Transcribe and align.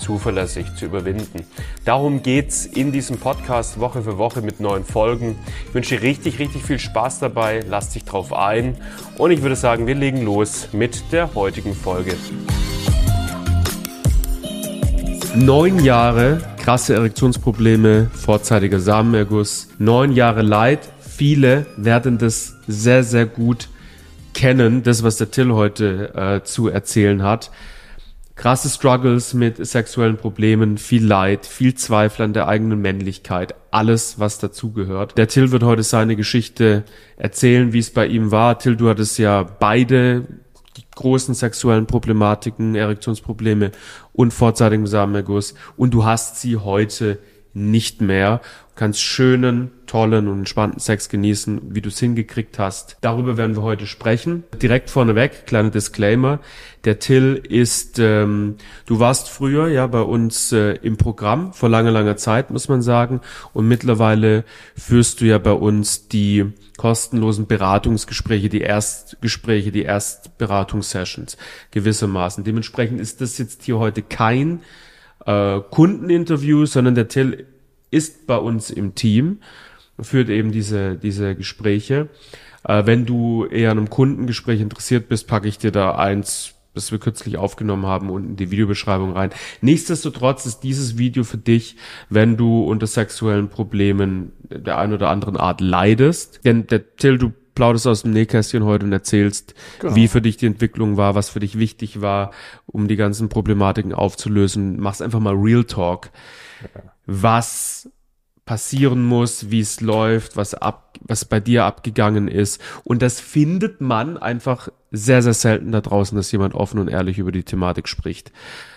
zuverlässig 0.00 0.74
zu 0.74 0.86
überwinden. 0.86 1.44
Darum 1.84 2.22
geht's 2.22 2.66
in 2.66 2.90
diesem 2.90 3.18
Podcast 3.18 3.78
Woche 3.78 4.02
für 4.02 4.18
Woche 4.18 4.42
mit 4.42 4.58
neuen 4.58 4.84
Folgen. 4.84 5.38
Ich 5.68 5.74
wünsche 5.74 5.96
dir 5.96 6.02
richtig, 6.02 6.38
richtig 6.38 6.62
viel 6.62 6.78
Spaß 6.78 7.20
dabei. 7.20 7.60
Lass 7.68 7.90
dich 7.90 8.04
drauf 8.04 8.32
ein. 8.32 8.76
Und 9.18 9.30
ich 9.30 9.42
würde 9.42 9.56
sagen, 9.56 9.86
wir 9.86 9.94
legen 9.94 10.22
los 10.22 10.68
mit 10.72 11.12
der 11.12 11.34
heutigen 11.34 11.74
Folge. 11.74 12.14
Neun 15.36 15.78
Jahre 15.84 16.40
krasse 16.60 16.94
Erektionsprobleme, 16.94 18.10
vorzeitiger 18.12 18.80
Samenerguss, 18.80 19.68
neun 19.78 20.12
Jahre 20.12 20.42
Leid. 20.42 20.80
Viele 21.00 21.66
werden 21.76 22.18
das 22.18 22.56
sehr, 22.66 23.02
sehr 23.02 23.26
gut 23.26 23.68
kennen, 24.34 24.82
das, 24.82 25.02
was 25.02 25.16
der 25.16 25.30
Till 25.30 25.52
heute 25.52 26.14
äh, 26.14 26.44
zu 26.44 26.68
erzählen 26.68 27.22
hat 27.22 27.50
krasse 28.40 28.70
Struggles 28.70 29.34
mit 29.34 29.66
sexuellen 29.66 30.16
Problemen, 30.16 30.78
viel 30.78 31.04
Leid, 31.04 31.44
viel 31.44 31.74
Zweifel 31.74 32.22
an 32.22 32.32
der 32.32 32.48
eigenen 32.48 32.80
Männlichkeit, 32.80 33.54
alles, 33.70 34.18
was 34.18 34.38
dazugehört. 34.38 35.18
Der 35.18 35.28
Till 35.28 35.50
wird 35.50 35.62
heute 35.62 35.82
seine 35.82 36.16
Geschichte 36.16 36.84
erzählen, 37.18 37.74
wie 37.74 37.80
es 37.80 37.90
bei 37.90 38.06
ihm 38.06 38.30
war. 38.30 38.58
Till, 38.58 38.76
du 38.76 38.88
hattest 38.88 39.18
ja 39.18 39.42
beide 39.42 40.22
die 40.78 40.84
großen 40.94 41.34
sexuellen 41.34 41.84
Problematiken, 41.84 42.74
Erektionsprobleme 42.76 43.72
und 44.14 44.32
vorzeitigen 44.32 44.86
Samenerguss 44.86 45.54
und 45.76 45.92
du 45.92 46.06
hast 46.06 46.40
sie 46.40 46.56
heute 46.56 47.18
nicht 47.52 48.00
mehr 48.00 48.40
kannst 48.80 49.02
schönen, 49.02 49.72
tollen 49.86 50.26
und 50.26 50.38
entspannten 50.38 50.80
Sex 50.80 51.10
genießen, 51.10 51.74
wie 51.74 51.82
du 51.82 51.90
es 51.90 52.00
hingekriegt 52.00 52.58
hast. 52.58 52.96
Darüber 53.02 53.36
werden 53.36 53.54
wir 53.54 53.60
heute 53.60 53.86
sprechen. 53.86 54.44
Direkt 54.62 54.88
vorneweg, 54.88 55.44
kleiner 55.44 55.68
Disclaimer. 55.68 56.40
Der 56.86 56.98
Till 56.98 57.42
ist, 57.46 57.98
ähm, 57.98 58.56
du 58.86 58.98
warst 58.98 59.28
früher 59.28 59.68
ja 59.68 59.86
bei 59.86 60.00
uns 60.00 60.52
äh, 60.52 60.76
im 60.76 60.96
Programm 60.96 61.52
vor 61.52 61.68
langer, 61.68 61.90
langer 61.90 62.16
Zeit, 62.16 62.50
muss 62.50 62.70
man 62.70 62.80
sagen. 62.80 63.20
Und 63.52 63.68
mittlerweile 63.68 64.44
führst 64.74 65.20
du 65.20 65.26
ja 65.26 65.36
bei 65.36 65.52
uns 65.52 66.08
die 66.08 66.46
kostenlosen 66.78 67.46
Beratungsgespräche, 67.46 68.48
die 68.48 68.62
Erstgespräche, 68.62 69.72
die 69.72 69.82
Erstberatungssessions 69.82 71.36
gewissermaßen. 71.70 72.44
Dementsprechend 72.44 72.98
ist 72.98 73.20
das 73.20 73.36
jetzt 73.36 73.62
hier 73.64 73.78
heute 73.78 74.00
kein 74.00 74.62
äh, 75.26 75.60
Kundeninterview, 75.70 76.64
sondern 76.64 76.94
der 76.94 77.08
Till 77.08 77.46
ist 77.90 78.26
bei 78.26 78.36
uns 78.36 78.70
im 78.70 78.94
Team, 78.94 79.40
führt 80.00 80.28
eben 80.28 80.52
diese, 80.52 80.96
diese 80.96 81.34
Gespräche. 81.34 82.08
Äh, 82.64 82.86
wenn 82.86 83.06
du 83.06 83.46
eher 83.46 83.70
an 83.70 83.78
einem 83.78 83.90
Kundengespräch 83.90 84.60
interessiert 84.60 85.08
bist, 85.08 85.26
packe 85.26 85.48
ich 85.48 85.58
dir 85.58 85.72
da 85.72 85.94
eins, 85.96 86.54
das 86.74 86.92
wir 86.92 86.98
kürzlich 86.98 87.36
aufgenommen 87.36 87.86
haben, 87.86 88.10
unten 88.10 88.30
in 88.30 88.36
die 88.36 88.50
Videobeschreibung 88.50 89.12
rein. 89.12 89.30
Nichtsdestotrotz 89.60 90.46
ist 90.46 90.60
dieses 90.60 90.98
Video 90.98 91.24
für 91.24 91.38
dich, 91.38 91.76
wenn 92.08 92.36
du 92.36 92.62
unter 92.62 92.86
sexuellen 92.86 93.48
Problemen 93.48 94.32
der 94.44 94.78
einen 94.78 94.92
oder 94.92 95.08
anderen 95.08 95.36
Art 95.36 95.60
leidest. 95.60 96.44
Denn 96.44 96.66
der 96.66 96.96
Till, 96.96 97.18
du 97.18 97.32
plauderst 97.54 97.88
aus 97.88 98.02
dem 98.02 98.12
Nähkästchen 98.12 98.64
heute 98.64 98.86
und 98.86 98.92
erzählst, 98.92 99.54
genau. 99.80 99.96
wie 99.96 100.08
für 100.08 100.22
dich 100.22 100.36
die 100.36 100.46
Entwicklung 100.46 100.96
war, 100.96 101.14
was 101.14 101.28
für 101.28 101.40
dich 101.40 101.58
wichtig 101.58 102.00
war, 102.00 102.30
um 102.66 102.86
die 102.86 102.96
ganzen 102.96 103.28
Problematiken 103.28 103.92
aufzulösen. 103.92 104.78
Machst 104.78 105.02
einfach 105.02 105.20
mal 105.20 105.34
Real 105.34 105.64
Talk. 105.64 106.10
Ja 106.74 106.82
was 107.10 107.90
passieren 108.44 109.04
muss, 109.04 109.50
wie 109.50 109.60
es 109.60 109.80
läuft, 109.80 110.36
was 110.36 110.54
ab, 110.54 110.98
was 111.02 111.24
bei 111.24 111.40
dir 111.40 111.64
abgegangen 111.64 112.28
ist. 112.28 112.60
Und 112.84 113.02
das 113.02 113.20
findet 113.20 113.80
man 113.80 114.16
einfach 114.16 114.68
sehr, 114.92 115.22
sehr 115.22 115.34
selten 115.34 115.72
da 115.72 115.80
draußen, 115.80 116.16
dass 116.16 116.32
jemand 116.32 116.54
offen 116.54 116.78
und 116.78 116.88
ehrlich 116.88 117.18
über 117.18 117.32
die 117.32 117.42
Thematik 117.42 117.88
spricht. 117.88 118.32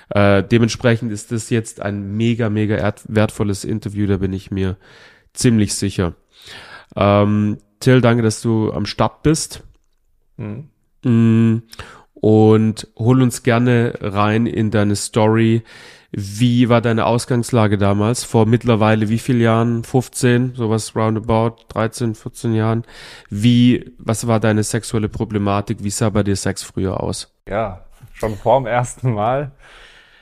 Äh, 0.09 0.43
dementsprechend 0.43 1.11
ist 1.11 1.31
das 1.31 1.49
jetzt 1.49 1.81
ein 1.81 2.15
mega, 2.17 2.49
mega 2.49 2.93
wertvolles 3.07 3.63
Interview, 3.63 4.07
da 4.07 4.17
bin 4.17 4.33
ich 4.33 4.51
mir 4.51 4.77
ziemlich 5.33 5.75
sicher. 5.75 6.13
Ähm, 6.95 7.57
Till, 7.79 8.01
danke, 8.01 8.23
dass 8.23 8.41
du 8.41 8.71
am 8.71 8.85
Start 8.85 9.23
bist. 9.23 9.63
Mhm. 10.37 10.69
Mm, 11.03 11.63
und 12.23 12.87
hol 12.97 13.21
uns 13.21 13.43
gerne 13.43 13.95
rein 13.99 14.45
in 14.45 14.71
deine 14.71 14.95
Story 14.95 15.63
wie 16.15 16.69
war 16.69 16.79
deine 16.79 17.07
Ausgangslage 17.07 17.79
damals? 17.79 18.23
Vor 18.23 18.45
mittlerweile 18.45 19.09
wie 19.09 19.17
viel 19.17 19.41
Jahren? 19.41 19.83
15, 19.83 20.53
sowas 20.53 20.95
roundabout, 20.95 21.55
13, 21.69 22.13
14 22.13 22.53
Jahren. 22.53 22.83
Wie, 23.31 23.91
was 23.97 24.27
war 24.27 24.39
deine 24.39 24.61
sexuelle 24.61 25.09
Problematik? 25.09 25.83
Wie 25.83 25.89
sah 25.89 26.11
bei 26.11 26.21
dir 26.21 26.35
Sex 26.35 26.61
früher 26.61 27.01
aus? 27.01 27.33
Ja, 27.47 27.85
schon 28.13 28.35
vor 28.35 28.59
dem 28.59 28.67
ersten 28.67 29.11
Mal 29.11 29.53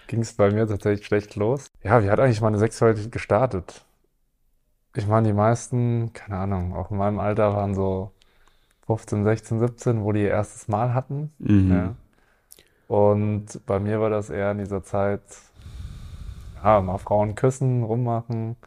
ging 0.08 0.22
es 0.22 0.32
bei 0.32 0.50
mir 0.50 0.66
tatsächlich 0.66 1.06
schlecht 1.06 1.36
los. 1.36 1.68
Ja, 1.84 2.02
wie 2.02 2.10
hat 2.10 2.22
eigentlich 2.22 2.40
meine 2.40 2.58
Sexualität 2.58 3.12
gestartet? 3.12 3.84
Ich 4.96 5.08
meine, 5.08 5.28
die 5.28 5.34
meisten, 5.34 6.14
keine 6.14 6.38
Ahnung, 6.38 6.74
auch 6.74 6.90
in 6.92 6.98
meinem 6.98 7.20
Alter 7.20 7.54
waren 7.54 7.76
so 7.76 8.12
15, 8.88 9.24
16, 9.24 9.60
17, 9.60 10.04
wo 10.04 10.12
die 10.12 10.24
ihr 10.24 10.30
erstes 10.30 10.68
Mal 10.68 10.94
hatten. 10.94 11.32
Mhm. 11.40 11.72
Ja. 11.72 11.96
Und 12.88 13.66
bei 13.66 13.80
mir 13.80 14.02
war 14.02 14.10
das 14.10 14.30
eher 14.30 14.52
in 14.52 14.58
dieser 14.58 14.84
Zeit 14.84 15.22
ja, 16.64 16.82
mal 16.82 16.98
Frauen 16.98 17.36
küssen, 17.36 17.84
rummachen, 17.84 18.58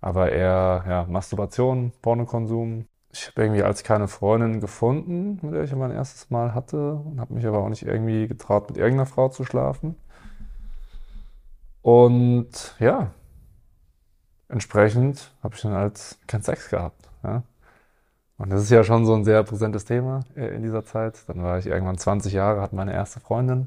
aber 0.00 0.32
eher 0.32 0.84
ja, 0.88 1.06
Masturbation, 1.08 1.92
Pornokonsum. 2.02 2.86
Ich 3.12 3.26
habe 3.26 3.42
irgendwie 3.42 3.62
als 3.62 3.82
keine 3.82 4.08
Freundin 4.08 4.60
gefunden, 4.60 5.40
mit 5.42 5.54
der 5.54 5.64
ich 5.64 5.74
mein 5.74 5.90
erstes 5.90 6.30
Mal 6.30 6.54
hatte 6.54 6.94
und 6.94 7.20
habe 7.20 7.34
mich 7.34 7.46
aber 7.46 7.58
auch 7.58 7.68
nicht 7.68 7.82
irgendwie 7.82 8.28
getraut, 8.28 8.68
mit 8.68 8.78
irgendeiner 8.78 9.06
Frau 9.06 9.28
zu 9.28 9.44
schlafen. 9.44 9.96
Und 11.82 12.76
ja, 12.78 13.10
entsprechend 14.48 15.32
habe 15.42 15.54
ich 15.54 15.62
dann 15.62 15.72
halt 15.72 16.18
keinen 16.26 16.42
Sex 16.42 16.68
gehabt. 16.68 17.08
Ja. 17.22 17.42
Und 18.40 18.48
das 18.50 18.62
ist 18.62 18.70
ja 18.70 18.82
schon 18.84 19.04
so 19.04 19.12
ein 19.12 19.22
sehr 19.22 19.42
präsentes 19.42 19.84
Thema 19.84 20.20
äh, 20.34 20.54
in 20.54 20.62
dieser 20.62 20.82
Zeit. 20.82 21.24
Dann 21.26 21.42
war 21.42 21.58
ich 21.58 21.66
irgendwann 21.66 21.98
20 21.98 22.32
Jahre, 22.32 22.62
hatte 22.62 22.74
meine 22.74 22.94
erste 22.94 23.20
Freundin. 23.20 23.66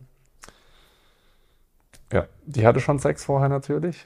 Ja, 2.11 2.25
die 2.47 2.65
hatte 2.65 2.79
schon 2.79 2.97
Sex 2.97 3.23
vorher 3.23 3.49
natürlich. 3.49 4.03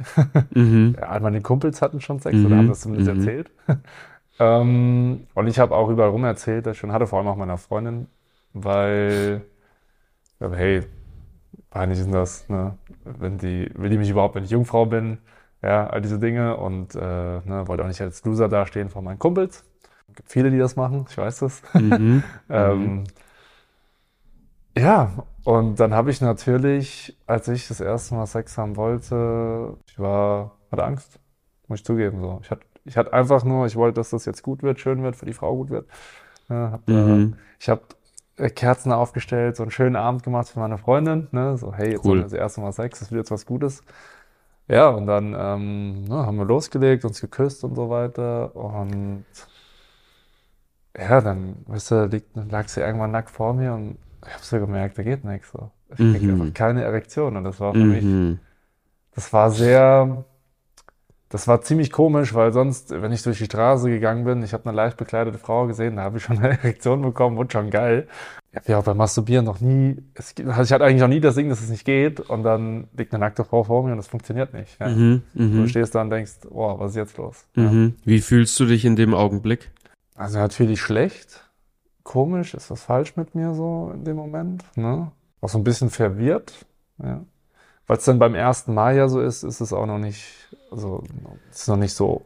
Mhm. 0.53 0.97
Ja, 1.00 1.17
meine 1.22 1.39
Kumpels 1.39 1.81
hatten 1.81 2.01
schon 2.01 2.19
Sex 2.19 2.35
mhm. 2.35 2.45
oder 2.47 2.57
haben 2.57 2.67
das 2.67 2.81
zumindest 2.81 3.13
mhm. 3.13 3.19
erzählt. 3.19 3.51
ähm, 4.39 5.27
und 5.33 5.47
ich 5.47 5.57
habe 5.57 5.73
auch 5.73 5.88
überall 5.88 6.09
rum 6.09 6.25
erzählt, 6.25 6.66
dass 6.66 6.73
ich 6.73 6.79
schon 6.79 6.91
hatte, 6.91 7.07
vor 7.07 7.19
allem 7.19 7.29
auch 7.29 7.38
meiner 7.38 7.57
Freundin, 7.57 8.07
weil, 8.51 9.44
ja, 10.41 10.51
hey, 10.51 10.81
peinlich 11.69 12.00
ist 12.00 12.13
das, 12.13 12.50
ne? 12.50 12.77
Wenn 13.06 13.38
die, 13.38 13.72
will 13.73 13.89
die 13.89 13.97
mich 13.97 14.09
überhaupt, 14.09 14.35
wenn 14.35 14.44
ich 14.44 14.50
Jungfrau 14.50 14.85
bin, 14.85 15.19
ja, 15.61 15.88
all 15.88 16.01
diese 16.01 16.19
Dinge 16.19 16.57
und 16.57 16.94
äh, 16.94 17.00
ne, 17.00 17.63
wollte 17.67 17.83
auch 17.83 17.88
nicht 17.88 18.01
als 18.01 18.25
Loser 18.25 18.50
dastehen 18.50 18.89
vor 18.89 19.01
meinen 19.01 19.17
Kumpels. 19.17 19.63
Es 20.07 20.16
gibt 20.16 20.31
viele, 20.31 20.51
die 20.51 20.57
das 20.57 20.75
machen, 20.75 21.06
ich 21.09 21.18
weiß 21.18 21.40
das. 21.40 21.62
Mhm. 21.73 22.23
ähm, 22.50 22.79
mhm. 22.79 23.03
ja, 24.78 25.12
und 25.44 25.79
dann 25.79 25.94
habe 25.94 26.12
ich 26.12 26.22
natürlich, 26.22 27.18
als 27.25 27.47
ich 27.47 27.68
das 27.68 27.79
erste 27.79 28.16
Mal 28.16 28.25
Sex 28.25 28.57
haben 28.57 28.75
wollte, 28.75 29.78
ich 29.88 30.00
war, 30.00 30.57
hatte 30.72 30.84
Angst, 30.84 31.19
muss 31.68 31.79
ich 31.79 31.85
zugeben. 31.85 32.22
So. 32.22 32.40
Ich 32.44 32.51
hatte, 32.51 32.65
ich 32.86 32.98
hatte 32.98 33.13
einfach 33.13 33.44
nur, 33.44 33.65
ich 33.65 33.75
wollte, 33.75 33.95
dass 33.95 34.09
das 34.09 34.25
jetzt 34.25 34.44
gut 34.44 34.63
wird, 34.63 34.80
schön 34.80 35.04
wird, 35.04 35.15
für 35.15 35.25
die 35.25 35.33
Frau 35.33 35.56
gut 35.56 35.69
wird. 35.69 35.88
Ja, 36.50 36.71
hab, 36.71 36.88
mhm. 36.88 37.33
äh, 37.33 37.38
ich 37.59 37.69
habe 37.69 37.81
Kerzen 38.56 38.92
aufgestellt, 38.92 39.56
so 39.56 39.63
einen 39.63 39.71
schönen 39.71 39.95
Abend 39.95 40.24
gemacht 40.24 40.50
für 40.50 40.59
meine 40.59 40.77
Freundin. 40.77 41.27
Ne? 41.31 41.57
So, 41.57 41.74
hey, 41.74 41.92
jetzt 41.92 42.06
cool. 42.06 42.12
haben 42.12 42.18
wir 42.19 42.24
das 42.24 42.33
erste 42.33 42.62
Mal 42.62 42.71
Sex, 42.71 43.00
das 43.00 43.12
wird 43.12 43.21
jetzt 43.21 43.31
was 43.31 43.45
Gutes. 43.45 43.83
Ja, 44.68 44.89
und 44.89 45.07
dann 45.07 45.36
ähm, 45.38 46.04
ne, 46.06 46.25
haben 46.25 46.38
wir 46.38 46.45
losgelegt, 46.45 47.06
uns 47.06 47.21
geküsst 47.21 47.63
und 47.63 47.75
so 47.75 47.89
weiter. 47.89 48.56
Und 48.56 49.25
ja, 50.97 51.21
dann, 51.21 51.57
weißt 51.67 51.91
du, 51.91 52.05
liegt, 52.05 52.35
lag 52.35 52.67
sie 52.67 52.81
irgendwann 52.81 53.11
nackt 53.11 53.29
vor 53.29 53.53
mir 53.53 53.73
und 53.73 53.97
ich 54.25 54.33
habe 54.33 54.44
so 54.44 54.59
gemerkt, 54.59 54.97
da 54.97 55.03
geht 55.03 55.23
nichts. 55.23 55.51
So. 55.51 55.71
Ich 55.94 55.99
mhm. 55.99 56.15
kriege 56.15 56.33
einfach 56.33 56.53
keine 56.53 56.83
Erektion. 56.83 57.38
Und 57.38 57.44
das 57.44 57.59
war 57.59 57.73
für 57.73 57.79
mhm. 57.79 58.29
mich, 58.29 58.39
das 59.15 59.31
war 59.33 59.51
sehr, 59.51 60.25
Das 61.29 61.45
war 61.47 61.61
ziemlich 61.61 61.91
komisch, 61.91 62.33
weil 62.33 62.53
sonst, 62.53 62.89
wenn 62.89 63.11
ich 63.11 63.21
durch 63.21 63.38
die 63.39 63.45
Straße 63.45 63.89
gegangen 63.89 64.23
bin, 64.23 64.44
ich 64.44 64.53
habe 64.53 64.65
eine 64.69 64.75
leicht 64.75 64.95
bekleidete 64.95 65.38
Frau 65.38 65.67
gesehen, 65.67 65.97
da 65.97 66.03
habe 66.03 66.17
ich 66.17 66.23
schon 66.23 66.38
eine 66.38 66.49
Erektion 66.63 67.01
bekommen 67.01 67.38
und 67.38 67.51
schon 67.51 67.69
geil. 67.69 68.07
Ich 68.51 68.57
habe 68.57 68.71
ja 68.71 68.77
auch 68.79 68.83
beim 68.85 68.97
Masturbieren 68.97 69.44
noch 69.45 69.59
nie, 69.59 69.97
es, 70.13 70.33
also 70.45 70.61
ich 70.63 70.71
hatte 70.71 70.85
eigentlich 70.85 71.01
noch 71.01 71.09
nie 71.09 71.19
das 71.19 71.35
Ding, 71.35 71.49
dass 71.49 71.61
es 71.61 71.69
nicht 71.69 71.83
geht 71.83 72.21
und 72.21 72.44
dann 72.44 72.88
liegt 72.97 73.13
eine 73.13 73.19
nackte 73.19 73.44
Frau 73.44 73.63
vor 73.65 73.83
mir 73.83 73.91
und 73.91 73.97
das 73.97 74.07
funktioniert 74.07 74.53
nicht. 74.53 74.79
Ja. 74.79 74.88
Mhm, 74.88 75.23
Du 75.33 75.44
mhm, 75.44 75.67
stehst 75.67 75.95
da 75.95 76.01
und 76.01 76.11
denkst, 76.11 76.47
oh, 76.49 76.79
was 76.79 76.91
ist 76.91 76.97
jetzt 76.97 77.17
los? 77.17 77.45
Ja. 77.55 77.63
mhm. 77.63 77.95
Wie 78.05 78.21
fühlst 78.21 78.57
du 78.59 78.65
dich 78.65 78.85
in 78.85 78.95
dem 78.95 79.13
Augenblick? 79.13 79.71
Also 80.18 80.40
natürlich 80.40 80.81
schlecht, 80.81 81.50
komisch, 82.04 82.54
ist 82.54 82.72
was 82.72 82.81
falsch 82.84 83.16
mit 83.16 83.36
mir 83.36 83.54
so 83.54 83.92
in 83.94 84.04
dem 84.04 84.16
Moment, 84.18 84.64
ne? 84.75 85.12
Auch 85.42 85.50
so 85.50 85.60
ein 85.60 85.64
bisschen 85.64 85.90
verwirrt, 85.90 86.66
ja. 86.98 87.24
Weil 87.86 87.98
es 87.98 88.06
dann 88.06 88.19
beim 88.19 88.36
ersten 88.36 88.74
Mal 88.74 88.98
ja 88.98 89.08
so 89.08 89.22
ist, 89.22 89.44
ist 89.44 89.62
es 89.62 89.72
auch 89.72 89.86
noch 89.86 90.00
nicht, 90.00 90.25
also 90.72 91.04
es 91.52 91.62
ist 91.62 91.68
noch 91.69 91.78
nicht 91.78 91.94
so, 91.94 92.25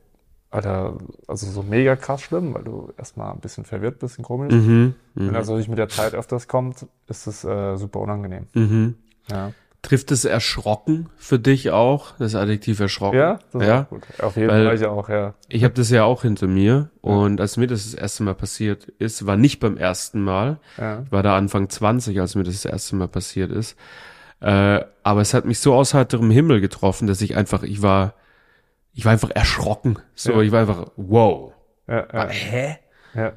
Alter, 0.50 0.98
also 1.28 1.46
so 1.52 1.64
mega 1.64 1.96
krass 1.96 2.22
schlimm, 2.22 2.54
weil 2.54 2.64
du 2.64 2.92
erstmal 2.98 3.32
ein 3.32 3.40
bisschen 3.40 3.66
verwirrt 3.66 4.00
bist 4.00 4.18
und 4.18 4.24
komisch. 4.26 4.54
Mhm, 4.54 4.96
Wenn 5.14 5.28
mhm, 5.28 5.36
also 5.36 5.56
nicht 5.58 5.70
mit 5.70 5.78
der 5.78 5.90
Zeit 5.90 6.14
öfters 6.16 6.48
kommt, 6.48 6.88
ist 7.08 7.28
es 7.28 7.44
äh, 7.44 7.78
super 7.78 8.00
unangenehm. 8.00 8.48
mhm. 8.54 8.96
Ja, 9.30 9.54
Trifft 9.83 10.12
es 10.12 10.25
erschrocken 10.25 11.10
für 11.18 11.39
dich 11.39 11.72
auch? 11.72 12.13
Das 12.19 12.36
Adjektiv 12.36 12.80
erschrocken? 12.80 13.18
ja 13.18 13.39
Ja? 13.60 13.81
gut. 13.89 14.04
Auf 14.22 14.36
jeden 14.38 14.50
Fall 14.50 14.75
ich 14.75 14.86
auch, 14.86 15.10
ja. 15.10 15.33
Ich 15.50 15.63
habe 15.63 15.74
das 15.74 15.89
ja 15.89 16.04
auch 16.04 16.22
hinter 16.22 16.45
mir 16.48 16.92
und 17.01 17.42
als 17.42 17.57
mir 17.57 17.66
das 17.68 17.83
das 17.86 17.95
erste 17.95 18.22
Mal 18.24 18.36
passiert 18.36 18.86
ist, 19.00 19.25
war 19.25 19.38
nicht 19.38 19.60
beim 19.60 19.78
ersten 19.78 20.22
Mal, 20.24 20.60
ja. 20.78 21.01
ich 21.04 21.12
war 21.12 21.24
da 21.24 21.36
Anfang 21.36 21.68
20, 21.68 22.19
als 22.22 22.36
mir 22.36 22.44
das 22.44 22.62
das 22.62 22.72
erste 22.72 22.95
Mal 22.95 23.07
passiert 23.07 23.51
ist, 23.51 23.75
äh, 24.39 24.81
aber 25.04 25.22
es 25.22 25.33
hat 25.33 25.45
mich 25.45 25.60
so 25.60 25.74
aus 25.74 25.94
heiterem 25.95 26.30
Himmel 26.30 26.62
getroffen, 26.62 27.07
dass 27.07 27.22
ich 27.22 27.36
einfach, 27.36 27.63
ich 27.63 27.81
war, 27.81 28.13
ich 28.94 29.04
war 29.06 29.13
einfach 29.13 29.31
erschrocken, 29.31 29.98
so, 30.13 30.33
Ja. 30.33 30.42
ich 30.42 30.51
war 30.51 30.60
einfach, 30.62 30.92
wow, 30.95 31.54
Ja, 31.88 32.06
ja, 32.13 32.28
hä? 32.30 32.78
ja. 33.16 33.33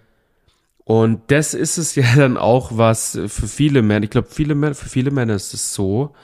Und 0.85 1.23
das 1.29 1.55
ist 1.55 1.79
es 1.79 1.95
ja 1.97 2.15
dann 2.17 2.37
auch, 2.37 2.77
was 2.77 3.19
für 3.27 3.49
viele 3.49 3.83
Männer, 3.83 4.05
ich 4.05 4.11
glaube, 4.11 4.29
viele 4.31 4.55
Männer, 4.55 4.75
für 4.75 4.89
viele 4.89 5.11
Männer 5.11 5.35
ist 5.35 5.55
es 5.55 5.75
so, 5.75 6.15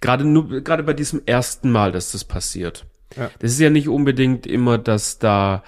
gerade 0.00 0.24
nur, 0.24 0.62
gerade 0.62 0.82
bei 0.82 0.94
diesem 0.94 1.22
ersten 1.26 1.70
Mal, 1.70 1.92
dass 1.92 2.12
das 2.12 2.24
passiert. 2.24 2.86
Ja. 3.16 3.30
Das 3.38 3.52
ist 3.52 3.60
ja 3.60 3.70
nicht 3.70 3.88
unbedingt 3.88 4.46
immer, 4.46 4.78
dass 4.78 5.18
da, 5.18 5.62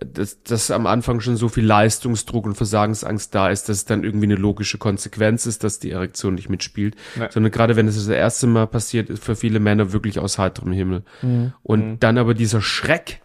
dass, 0.00 0.42
dass 0.42 0.70
am 0.70 0.86
Anfang 0.86 1.20
schon 1.20 1.36
so 1.36 1.48
viel 1.48 1.64
Leistungsdruck 1.64 2.44
und 2.44 2.54
Versagensangst 2.54 3.34
da 3.34 3.50
ist, 3.50 3.68
dass 3.68 3.78
es 3.78 3.84
dann 3.84 4.04
irgendwie 4.04 4.26
eine 4.26 4.34
logische 4.36 4.78
Konsequenz 4.78 5.46
ist, 5.46 5.64
dass 5.64 5.78
die 5.78 5.90
Erektion 5.90 6.34
nicht 6.34 6.48
mitspielt, 6.48 6.96
Nee. 7.16 7.26
sondern 7.30 7.52
gerade 7.52 7.76
wenn 7.76 7.88
es 7.88 7.96
das 7.96 8.08
erste 8.08 8.46
Mal 8.46 8.66
passiert, 8.66 9.10
ist 9.10 9.22
für 9.22 9.36
viele 9.36 9.60
Männer 9.60 9.92
wirklich 9.92 10.18
aus 10.18 10.38
heiterem 10.38 10.72
Himmel. 10.72 11.04
Mhm. 11.22 11.52
Und 11.62 12.00
dann 12.00 12.18
aber 12.18 12.34
dieser 12.34 12.62
Schreck 12.62 13.20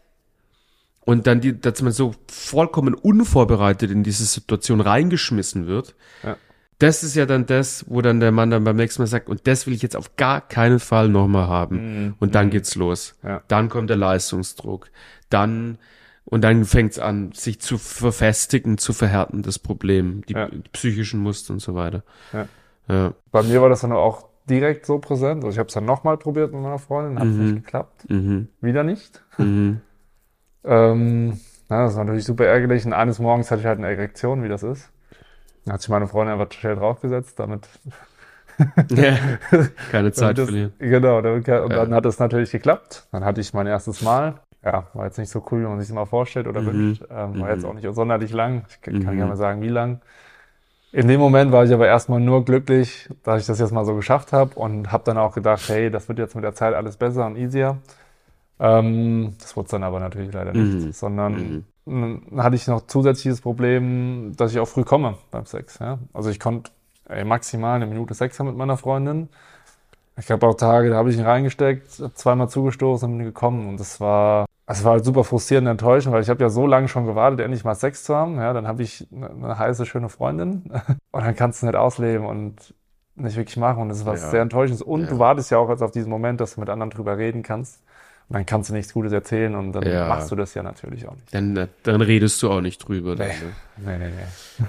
und 1.07 1.25
dann, 1.25 1.39
die, 1.39 1.57
dass 1.59 1.81
man 1.81 1.93
so 1.93 2.13
vollkommen 2.29 2.93
unvorbereitet 2.93 3.89
in 3.91 4.03
diese 4.03 4.25
Situation 4.25 4.81
reingeschmissen 4.81 5.65
wird. 5.65 5.95
Ja. 6.21 6.35
Das 6.79 7.01
ist 7.01 7.15
ja 7.15 7.25
dann 7.25 7.45
das, 7.45 7.85
wo 7.87 8.01
dann 8.01 8.19
der 8.19 8.33
Mann 8.33 8.51
dann 8.51 8.65
beim 8.65 8.75
nächsten 8.75 9.01
Mal 9.01 9.07
sagt, 9.07 9.29
und 9.29 9.47
das 9.47 9.65
will 9.65 9.73
ich 9.73 9.81
jetzt 9.81 9.95
auf 9.95 10.17
gar 10.17 10.41
keinen 10.41 10.79
Fall 10.79 11.07
nochmal 11.07 11.47
haben. 11.47 11.75
Mhm. 12.07 12.15
Und 12.19 12.35
dann 12.35 12.49
geht's 12.49 12.75
los. 12.75 13.15
Ja. 13.23 13.41
Dann 13.47 13.69
kommt 13.69 13.89
der 13.89 13.95
Leistungsdruck. 13.95 14.89
Dann, 15.29 15.77
und 16.25 16.43
dann 16.43 16.65
fängt's 16.65 16.99
an, 16.99 17.31
sich 17.31 17.61
zu 17.61 17.77
verfestigen, 17.77 18.77
zu 18.77 18.91
verhärten, 18.91 19.43
das 19.43 19.59
Problem, 19.59 20.23
die, 20.27 20.33
Ja. 20.33 20.49
psychischen 20.73 21.21
Muster 21.21 21.53
und 21.53 21.61
so 21.61 21.73
weiter. 21.73 22.03
Bei 22.85 23.43
mir 23.43 23.61
war 23.61 23.69
das 23.69 23.79
dann 23.81 23.93
auch 23.93 24.27
direkt 24.49 24.85
so 24.85 24.99
präsent. 24.99 25.43
Also 25.45 25.55
ich 25.55 25.59
habe 25.59 25.67
es 25.67 25.73
dann 25.73 25.85
nochmal 25.85 26.17
probiert 26.17 26.51
mit 26.51 26.61
meiner 26.61 26.79
Freundin, 26.79 27.17
hat 27.17 27.27
Mhm. 27.27 27.43
nicht 27.53 27.63
geklappt. 27.65 28.09
Mhm. 28.09 28.49
Wieder 28.61 28.83
nicht. 28.83 29.23
Mhm. 29.37 29.79
Ähm, 30.67 31.39
na, 31.69 31.85
das 31.85 31.95
war 31.95 32.03
natürlich 32.03 32.25
super 32.25 32.45
ärgerlich. 32.45 32.85
Und 32.85 32.93
eines 32.93 33.19
Morgens 33.19 33.51
hatte 33.51 33.61
ich 33.61 33.67
halt 33.67 33.79
eine 33.79 33.87
Erektion, 33.87 34.43
wie 34.43 34.49
das 34.49 34.63
ist. 34.63 34.89
Dann 35.65 35.73
hat 35.73 35.81
sich 35.81 35.89
meine 35.89 36.07
Freundin 36.07 36.39
einfach 36.39 36.51
schnell 36.53 36.75
draufgesetzt, 36.75 37.39
damit. 37.39 37.67
ja. 38.89 39.15
Keine 39.91 40.11
Zeit 40.11 40.37
das, 40.37 40.45
verlieren. 40.45 40.73
Genau, 40.79 41.21
damit, 41.21 41.47
und 41.47 41.71
Ja. 41.71 41.85
dann 41.85 41.93
hat 41.93 42.05
es 42.05 42.19
natürlich 42.19 42.51
geklappt. 42.51 43.07
Dann 43.11 43.23
hatte 43.25 43.41
ich 43.41 43.53
mein 43.53 43.67
erstes 43.67 44.01
Mal. 44.01 44.35
Ja, 44.63 44.87
war 44.93 45.05
jetzt 45.05 45.17
nicht 45.17 45.29
so 45.29 45.43
cool, 45.51 45.61
wie 45.61 45.67
man 45.67 45.79
sich 45.79 45.87
das 45.89 45.95
mal 45.95 46.05
vorstellt 46.05 46.47
oder 46.47 46.61
Mhm. 46.61 46.65
wünscht. 46.65 47.03
Ähm, 47.09 47.39
war 47.39 47.51
jetzt 47.51 47.63
Mhm. 47.63 47.69
auch 47.69 47.73
nicht 47.73 47.93
sonderlich 47.93 48.31
lang. 48.31 48.65
Ich 48.69 48.81
kann, 48.81 48.95
Mhm. 48.95 49.01
gerne 49.01 49.25
mal 49.27 49.35
sagen, 49.37 49.61
wie 49.61 49.69
lang. 49.69 50.01
In 50.91 51.07
dem 51.07 51.19
Moment 51.19 51.51
war 51.51 51.65
ich 51.65 51.73
aber 51.73 51.85
erstmal 51.85 52.19
nur 52.19 52.43
glücklich, 52.45 53.09
dass 53.23 53.41
ich 53.41 53.47
das 53.47 53.59
jetzt 53.59 53.71
mal 53.71 53.85
so 53.85 53.95
geschafft 53.95 54.33
habe 54.33 54.55
und 54.55 54.91
habe 54.91 55.03
dann 55.03 55.17
auch 55.17 55.35
gedacht, 55.35 55.67
hey, 55.67 55.91
das 55.91 56.07
wird 56.07 56.17
jetzt 56.17 56.33
mit 56.35 56.43
der 56.43 56.53
Zeit 56.55 56.73
alles 56.73 56.97
besser 56.97 57.25
und 57.25 57.35
easier. 57.35 57.77
Ähm, 58.59 59.35
das 59.39 59.55
wurde 59.55 59.69
dann 59.69 59.83
aber 59.83 59.99
natürlich 59.99 60.33
leider 60.33 60.53
nicht, 60.53 60.73
Mhm. 60.87 60.91
sondern 60.91 61.65
dann 61.85 62.43
hatte 62.43 62.55
ich 62.55 62.67
noch 62.67 62.87
zusätzliches 62.87 63.41
Problem, 63.41 64.33
dass 64.35 64.51
ich 64.51 64.59
auch 64.59 64.67
früh 64.67 64.83
komme 64.83 65.15
beim 65.31 65.45
Sex. 65.45 65.79
Ja? 65.79 65.99
Also 66.13 66.29
ich 66.29 66.39
konnte 66.39 66.71
ey, 67.07 67.23
maximal 67.23 67.75
eine 67.75 67.85
Minute 67.87 68.13
Sex 68.13 68.39
haben 68.39 68.47
mit 68.47 68.57
meiner 68.57 68.77
Freundin. 68.77 69.29
Ich 70.19 70.31
habe 70.31 70.45
auch 70.47 70.55
Tage, 70.55 70.89
da 70.89 70.95
habe 70.97 71.11
ich 71.11 71.17
ihn 71.17 71.23
reingesteckt, 71.23 71.91
zweimal 72.15 72.49
zugestoßen 72.49 73.09
und 73.09 73.17
bin 73.19 73.25
gekommen 73.27 73.69
und 73.69 73.79
das 73.79 74.01
war, 74.01 74.47
es 74.65 74.83
war 74.83 74.93
halt 74.93 75.05
super 75.05 75.23
frustrierend 75.23 75.67
und 75.67 75.71
enttäuschend, 75.73 76.11
weil 76.13 76.23
ich 76.23 76.29
habe 76.29 76.41
ja 76.41 76.49
so 76.49 76.65
lange 76.65 76.87
schon 76.87 77.05
gewartet, 77.05 77.39
endlich 77.41 77.63
mal 77.63 77.75
Sex 77.75 78.03
zu 78.03 78.15
haben. 78.15 78.35
Ja, 78.37 78.51
dann 78.51 78.67
habe 78.67 78.81
ich 78.81 79.07
eine, 79.15 79.29
eine 79.29 79.59
heiße, 79.59 79.85
schöne 79.85 80.09
Freundin 80.09 80.63
und 81.11 81.23
dann 81.23 81.35
kannst 81.35 81.61
du 81.61 81.67
es 81.67 81.71
nicht 81.71 81.79
ausleben 81.79 82.25
und 82.25 82.73
nicht 83.15 83.37
wirklich 83.37 83.57
machen 83.57 83.83
und 83.83 83.89
das 83.89 83.99
ist 83.99 84.05
was 84.07 84.23
Ja. 84.23 84.29
sehr 84.31 84.41
enttäuschendes. 84.41 84.81
Und 84.81 85.01
Ja. 85.03 85.07
du 85.07 85.19
wartest 85.19 85.51
ja 85.51 85.59
auch 85.59 85.69
jetzt 85.69 85.83
auf 85.83 85.91
diesen 85.91 86.09
Moment, 86.09 86.41
dass 86.41 86.55
du 86.55 86.59
mit 86.59 86.69
anderen 86.69 86.89
drüber 86.89 87.17
reden 87.17 87.43
kannst. 87.43 87.81
Und 88.29 88.33
dann 88.35 88.45
kannst 88.45 88.69
du 88.69 88.73
nichts 88.73 88.93
Gutes 88.93 89.13
erzählen 89.13 89.55
und 89.55 89.71
dann 89.71 89.83
Ja. 89.87 90.07
machst 90.09 90.29
du 90.31 90.35
das 90.35 90.53
ja 90.53 90.61
natürlich 90.61 91.07
auch 91.07 91.15
nicht. 91.15 91.33
Dann, 91.33 91.67
dann 91.83 92.01
redest 92.01 92.43
du 92.43 92.51
auch 92.51 92.59
nicht 92.59 92.79
drüber. 92.85 93.15
Dann, 93.15 93.27
Nee. 93.27 93.33
ne? 93.85 93.97
Nee, 93.99 94.05
nee, 94.09 94.13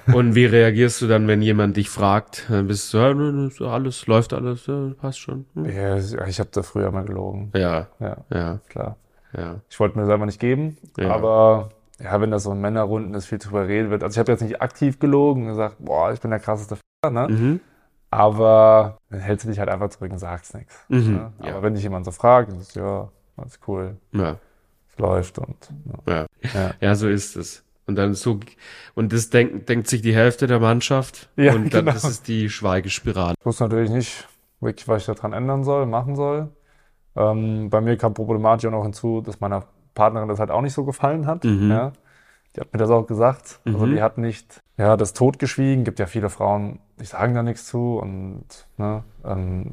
nee. 0.07 0.15
Und 0.15 0.35
wie 0.37 0.45
reagierst 0.47 1.03
du 1.03 1.09
dann, 1.09 1.27
wenn 1.27 1.43
jemand 1.43 1.77
dich 1.77 1.91
fragt? 1.91 2.47
Dann 2.49 2.69
bist 2.69 2.93
du, 2.95 2.99
ja, 2.99 3.67
alles, 3.73 4.07
läuft 4.07 4.33
alles, 4.33 4.67
ja, 4.67 4.91
passt 5.01 5.19
schon. 5.19 5.47
Hm. 5.55 5.65
Ja, 5.65 5.97
ich 6.27 6.39
habe 6.39 6.51
da 6.53 6.63
früher 6.63 6.91
mal 6.93 7.05
gelogen. 7.05 7.51
Ja, 7.55 7.89
Ja, 7.99 8.17
ja, 8.33 8.59
klar. 8.69 8.97
ja. 9.37 9.57
Ich 9.69 9.81
wollte 9.81 9.97
mir 9.99 10.05
das 10.05 10.13
einfach 10.13 10.27
nicht 10.27 10.41
geben, 10.41 10.77
aber 10.99 11.71
ja, 12.01 12.21
wenn 12.21 12.31
das 12.31 12.45
so 12.45 12.53
in 12.53 12.61
Männerrunden 12.61 13.13
ist, 13.15 13.27
viel 13.27 13.39
drüber 13.39 13.67
reden 13.67 13.91
wird. 13.91 14.05
Also 14.05 14.15
ich 14.15 14.19
habe 14.21 14.31
jetzt 14.31 14.43
nicht 14.43 14.63
aktiv 14.63 15.01
gelogen 15.01 15.43
und 15.43 15.49
gesagt, 15.49 15.77
boah, 15.81 16.13
ich 16.13 16.21
bin 16.21 16.31
der 16.31 16.39
krasseste 16.39 16.75
F***er, 16.77 17.11
ne? 17.11 17.27
Mhm. 17.29 17.61
Aber 18.11 18.99
dann 19.11 19.21
hältst 19.21 19.45
du 19.45 19.51
dich 19.51 19.59
halt 19.59 19.69
einfach 19.69 19.91
zurück 19.91 20.11
und 20.13 20.19
sagst 20.19 20.55
nichts. 20.55 20.75
Mhm. 20.89 21.13
Ne? 21.15 21.33
Aber 21.41 21.63
wenn 21.63 21.75
dich 21.75 21.83
jemand 21.83 22.05
so 22.07 22.11
fragt, 22.11 22.51
dann 22.53 22.61
ist 22.61 22.75
ja, 22.77 23.09
alles 23.41 23.59
cool, 23.67 23.97
ja, 24.13 24.39
es 24.91 24.99
läuft 24.99 25.39
und 25.39 25.57
ja. 26.07 26.27
ja. 26.55 26.75
Ja. 26.81 26.95
So 26.95 27.09
ist 27.09 27.37
es. 27.37 27.65
Und 27.87 27.97
dann 27.97 28.13
so, 28.13 28.39
und 28.95 29.15
das 29.15 29.31
denkt, 29.31 29.69
denkt 29.71 29.89
sich 29.89 30.03
die 30.03 30.15
Hälfte 30.15 30.47
der 30.47 30.61
Mannschaft. 30.61 31.31
Ja, 31.37 31.55
und 31.55 31.73
dann 31.73 31.87
genau. 31.87 31.97
ist 31.97 32.05
es 32.05 32.23
die 32.23 32.51
Schweigespirale. 32.51 33.35
Ich 33.41 33.47
wusste 33.47 33.65
natürlich 33.65 33.91
nicht 33.91 34.29
wirklich, 34.61 34.87
was 34.89 35.09
ich 35.09 35.15
daran 35.15 35.33
ändern 35.33 35.65
soll, 35.65 35.87
machen 35.87 36.15
soll. 36.15 36.49
Ähm, 37.17 37.71
bei 37.71 37.81
mir 37.81 37.97
kam 37.97 38.13
problematisch 38.13 38.67
auch 38.67 38.73
noch 38.73 38.83
hinzu, 38.83 39.23
dass 39.23 39.41
meiner 39.41 39.65
Partnerin 39.95 40.29
das 40.29 40.39
halt 40.39 40.51
auch 40.51 40.61
nicht 40.61 40.75
so 40.75 40.85
gefallen 40.85 41.27
hat. 41.27 41.45
Mhm. 41.45 41.71
Ja. 41.71 41.93
Die 42.55 42.61
hat 42.61 42.73
mir 42.73 42.79
das 42.79 42.91
auch 42.91 43.07
gesagt. 43.07 43.61
Also 43.65 43.87
Mhm. 43.87 43.95
die 43.95 44.03
hat 44.03 44.19
nicht, 44.19 44.61
ja, 44.77 44.97
das 44.99 45.15
totgeschwiegen. 45.15 45.85
Gibt 45.85 45.99
ja 45.99 46.07
viele 46.07 46.29
Frauen, 46.29 46.81
die 47.01 47.05
sagen 47.07 47.35
da 47.35 47.43
nichts 47.43 47.67
zu 47.67 47.99
und 47.99 48.45
ne, 48.77 49.03
ähm, 49.25 49.73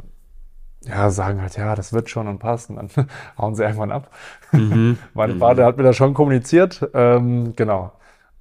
ja, 0.87 1.09
sagen 1.09 1.41
halt, 1.41 1.57
ja, 1.57 1.75
das 1.75 1.93
wird 1.93 2.09
schon 2.09 2.27
und 2.27 2.39
passt 2.39 2.69
und 2.69 2.75
dann 2.77 2.89
hauen 3.37 3.55
sie 3.55 3.63
irgendwann 3.63 3.91
ab. 3.91 4.09
Mhm. 4.51 4.97
Meine 5.13 5.33
Mhm. 5.33 5.41
Hat 5.43 5.77
mir 5.77 5.83
das 5.83 5.95
schon 5.95 6.13
kommuniziert. 6.13 6.87
Ähm, 6.93 7.53
genau. 7.55 7.91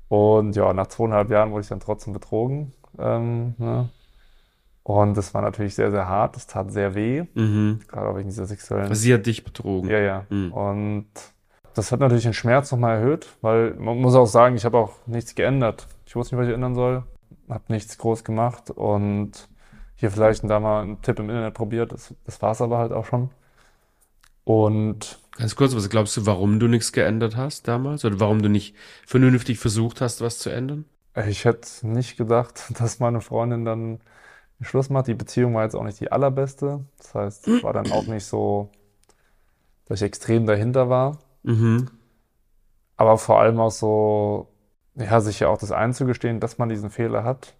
Und 0.08 0.54
ja, 0.54 0.72
nach 0.72 0.86
zweieinhalb 0.88 1.30
Jahren 1.30 1.50
wurde 1.50 1.62
ich 1.62 1.68
dann 1.68 1.80
trotzdem 1.80 2.12
betrogen. 2.12 2.72
Ähm, 2.98 3.54
ne? 3.58 3.88
Und 4.82 5.16
das 5.16 5.32
war 5.32 5.40
natürlich 5.40 5.74
sehr, 5.74 5.90
sehr 5.90 6.08
hart. 6.08 6.36
Das 6.36 6.46
tat 6.46 6.70
sehr 6.70 6.94
weh, 6.94 7.24
Mhm. 7.34 7.80
gerade 7.88 8.16
wegen 8.16 8.28
dieser 8.28 8.44
sexuellen. 8.46 8.94
Sie 8.94 9.14
hat 9.14 9.24
dich 9.26 9.42
betrogen. 9.42 9.88
Ja, 9.88 9.98
ja. 9.98 10.24
Mhm. 10.28 10.52
Und 10.52 11.06
das 11.74 11.90
hat 11.90 12.00
natürlich 12.00 12.24
den 12.24 12.34
Schmerz 12.34 12.70
nochmal 12.70 12.98
erhöht, 12.98 13.28
weil 13.40 13.74
man 13.74 13.98
muss 13.98 14.14
auch 14.14 14.26
sagen, 14.26 14.56
ich 14.56 14.64
habe 14.64 14.76
auch 14.78 14.92
nichts 15.06 15.34
geändert. 15.34 15.86
Ich 16.06 16.14
wusste 16.14 16.34
nicht, 16.36 16.42
was 16.42 16.48
ich 16.48 16.54
ändern 16.54 16.74
soll. 16.74 17.02
Habe 17.48 17.64
nichts 17.68 17.96
groß 17.98 18.24
gemacht 18.24 18.70
und 18.70 19.48
hier 20.04 20.10
vielleicht 20.10 20.42
und 20.42 20.50
da 20.50 20.60
mal 20.60 20.82
einen 20.82 21.00
Tipp 21.00 21.18
im 21.18 21.30
Internet 21.30 21.54
probiert. 21.54 21.92
Das, 21.92 22.14
das 22.26 22.42
war 22.42 22.52
es 22.52 22.60
aber 22.60 22.76
halt 22.76 22.92
auch 22.92 23.06
schon. 23.06 23.30
Und 24.44 25.18
Ganz 25.38 25.56
kurz, 25.56 25.74
was 25.74 25.88
glaubst 25.88 26.16
du, 26.16 26.26
warum 26.26 26.60
du 26.60 26.68
nichts 26.68 26.92
geändert 26.92 27.36
hast 27.36 27.66
damals? 27.66 28.04
Oder 28.04 28.20
warum 28.20 28.42
du 28.42 28.50
nicht 28.50 28.76
vernünftig 29.06 29.58
versucht 29.58 30.00
hast, 30.00 30.20
was 30.20 30.38
zu 30.38 30.50
ändern? 30.50 30.84
ich 31.28 31.44
hätte 31.44 31.86
nicht 31.86 32.16
gedacht, 32.16 32.64
dass 32.78 33.00
meine 33.00 33.20
Freundin 33.22 33.64
dann 33.64 34.00
Schluss 34.60 34.90
macht. 34.90 35.06
Die 35.06 35.14
Beziehung 35.14 35.54
war 35.54 35.64
jetzt 35.64 35.74
auch 35.74 35.84
nicht 35.84 36.00
die 36.00 36.12
allerbeste. 36.12 36.84
Das 36.98 37.14
heißt, 37.14 37.48
es 37.48 37.62
war 37.62 37.72
dann 37.72 37.90
auch 37.90 38.06
nicht 38.06 38.26
so, 38.26 38.70
dass 39.86 40.00
ich 40.00 40.06
extrem 40.06 40.46
dahinter 40.46 40.90
war. 40.90 41.18
Mhm. 41.42 41.90
Aber 42.96 43.16
vor 43.16 43.40
allem 43.40 43.58
auch 43.58 43.70
so, 43.70 44.48
ja, 44.96 45.20
sich 45.20 45.40
ja 45.40 45.48
auch 45.48 45.58
das 45.58 45.72
einzugestehen, 45.72 46.40
dass 46.40 46.58
man 46.58 46.68
diesen 46.68 46.90
Fehler 46.90 47.24
hat 47.24 47.54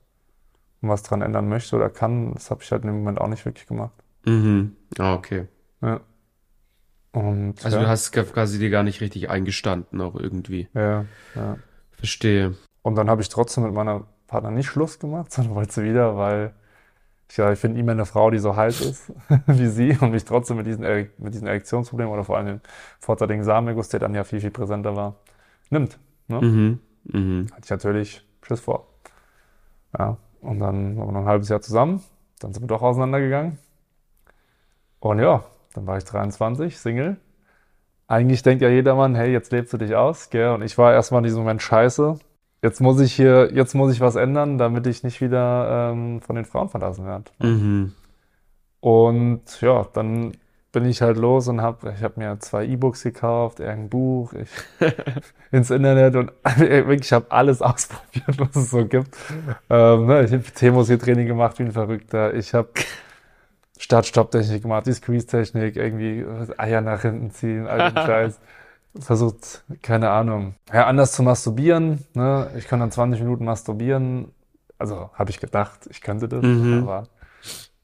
und 0.84 0.90
was 0.90 1.02
dran 1.02 1.22
ändern 1.22 1.48
möchte 1.48 1.74
oder 1.76 1.88
kann, 1.88 2.34
das 2.34 2.50
habe 2.50 2.62
ich 2.62 2.70
halt 2.70 2.82
in 2.82 2.88
dem 2.88 2.98
Moment 2.98 3.20
auch 3.20 3.28
nicht 3.28 3.44
wirklich 3.44 3.66
gemacht. 3.66 3.94
Mhm. 4.26 4.76
Ah, 4.98 5.14
okay. 5.14 5.46
Ja. 5.80 6.00
Und 7.12 7.64
Also 7.64 7.78
ja, 7.78 7.84
du 7.84 7.88
hast 7.88 8.12
quasi 8.12 8.58
dir 8.58 8.70
gar 8.70 8.82
nicht 8.82 9.00
richtig 9.00 9.30
eingestanden, 9.30 10.00
auch 10.00 10.14
irgendwie. 10.14 10.68
ja, 10.74 11.06
ja. 11.34 11.56
Verstehe. 11.92 12.54
Und 12.82 12.96
dann 12.96 13.08
habe 13.08 13.22
ich 13.22 13.30
trotzdem 13.30 13.64
mit 13.64 13.72
meiner 13.72 14.06
Partnerin 14.26 14.56
nicht 14.56 14.66
Schluss 14.66 14.98
gemacht, 14.98 15.32
sondern 15.32 15.54
wollte 15.54 15.72
sie 15.72 15.84
wieder, 15.84 16.16
weil 16.16 16.52
ich, 17.30 17.38
ja, 17.38 17.50
ich 17.50 17.58
finde 17.58 17.78
nie 17.78 17.82
mehr 17.82 17.94
eine 17.94 18.04
Frau, 18.04 18.30
die 18.30 18.38
so 18.38 18.54
heiß 18.54 18.80
ist 18.82 19.12
wie 19.46 19.68
sie 19.68 19.96
und 20.00 20.10
mich 20.10 20.24
trotzdem 20.24 20.58
mit 20.58 20.66
diesen, 20.66 20.82
mit 21.16 21.32
diesen 21.32 21.46
Erektionsproblemen 21.46 22.12
oder 22.12 22.24
vor 22.24 22.36
allem 22.36 22.46
den 22.46 22.60
vorzeitigen 23.00 23.42
Samenerguss, 23.42 23.88
der 23.88 24.00
dann 24.00 24.14
ja 24.14 24.24
viel, 24.24 24.40
viel 24.40 24.50
präsenter 24.50 24.94
war, 24.96 25.16
nimmt. 25.70 25.98
Ne? 26.28 26.40
Mhm. 26.42 26.80
Mhm. 27.04 27.46
Hatte 27.52 27.62
ich 27.64 27.70
natürlich 27.70 28.26
Schiss 28.42 28.60
vor. 28.60 28.88
Ja, 29.98 30.18
und 30.44 30.60
dann 30.60 30.96
waren 30.96 31.06
wir 31.08 31.12
noch 31.12 31.20
ein 31.20 31.26
halbes 31.26 31.48
Jahr 31.48 31.60
zusammen, 31.60 32.02
dann 32.40 32.52
sind 32.52 32.62
wir 32.62 32.68
doch 32.68 32.82
auseinandergegangen. 32.82 33.58
Und 35.00 35.18
ja, 35.18 35.44
dann 35.74 35.86
war 35.86 35.98
ich 35.98 36.04
23, 36.04 36.78
Single. 36.78 37.16
Eigentlich 38.06 38.42
denkt 38.42 38.62
ja 38.62 38.68
jedermann, 38.68 39.14
hey, 39.14 39.32
jetzt 39.32 39.52
lebst 39.52 39.72
du 39.72 39.78
dich 39.78 39.94
aus, 39.94 40.30
gell? 40.30 40.50
Und 40.50 40.62
ich 40.62 40.76
war 40.78 40.92
erstmal 40.92 41.20
in 41.20 41.24
diesem 41.24 41.40
Moment 41.40 41.62
scheiße. 41.62 42.18
Jetzt 42.62 42.80
muss 42.80 43.00
ich 43.00 43.12
hier, 43.12 43.52
jetzt 43.52 43.74
muss 43.74 43.92
ich 43.92 44.00
was 44.00 44.16
ändern, 44.16 44.56
damit 44.56 44.86
ich 44.86 45.02
nicht 45.02 45.20
wieder 45.20 45.90
ähm, 45.92 46.20
von 46.20 46.36
den 46.36 46.44
Frauen 46.44 46.68
verlassen 46.68 47.04
werde. 47.04 47.30
Mhm. 47.40 47.92
Und 48.80 49.60
ja, 49.60 49.86
dann 49.92 50.32
bin 50.74 50.84
ich 50.84 51.00
halt 51.00 51.16
los 51.16 51.48
und 51.48 51.62
habe, 51.62 51.94
ich 51.96 52.02
habe 52.02 52.20
mir 52.20 52.38
zwei 52.40 52.64
E-Books 52.66 53.02
gekauft, 53.04 53.60
irgendein 53.60 53.88
Buch, 53.88 54.34
ich, 54.34 54.50
ins 55.50 55.70
Internet 55.70 56.16
und 56.16 56.32
wirklich, 56.58 57.00
ich 57.06 57.12
habe 57.12 57.26
alles 57.30 57.62
ausprobiert, 57.62 58.38
was 58.38 58.56
es 58.56 58.70
so 58.70 58.84
gibt. 58.84 59.16
Ähm, 59.70 60.06
ne, 60.06 60.24
ich 60.24 60.32
habe 60.32 60.42
T-Musik-Training 60.42 61.26
gemacht 61.26 61.58
wie 61.58 61.62
ein 61.62 61.72
Verrückter. 61.72 62.34
Ich 62.34 62.52
habe 62.52 62.68
Start-Stopp-Technik 63.78 64.62
gemacht, 64.62 64.86
die 64.86 64.92
Squeeze-Technik, 64.92 65.76
irgendwie 65.76 66.24
Eier 66.58 66.80
nach 66.80 67.02
hinten 67.02 67.30
ziehen, 67.30 67.66
all 67.66 67.90
den 67.92 68.02
Scheiß. 68.04 68.40
Versucht, 69.00 69.64
keine 69.82 70.10
Ahnung, 70.10 70.54
ja, 70.72 70.86
anders 70.86 71.12
zu 71.12 71.22
masturbieren. 71.24 72.04
Ne? 72.14 72.50
Ich 72.56 72.68
kann 72.68 72.78
dann 72.78 72.92
20 72.92 73.22
Minuten 73.22 73.44
masturbieren. 73.44 74.30
Also 74.78 75.10
habe 75.14 75.30
ich 75.30 75.40
gedacht, 75.40 75.88
ich 75.90 76.00
könnte 76.00 76.28
das, 76.28 76.42
Mhm. 76.44 76.82
aber 76.82 77.08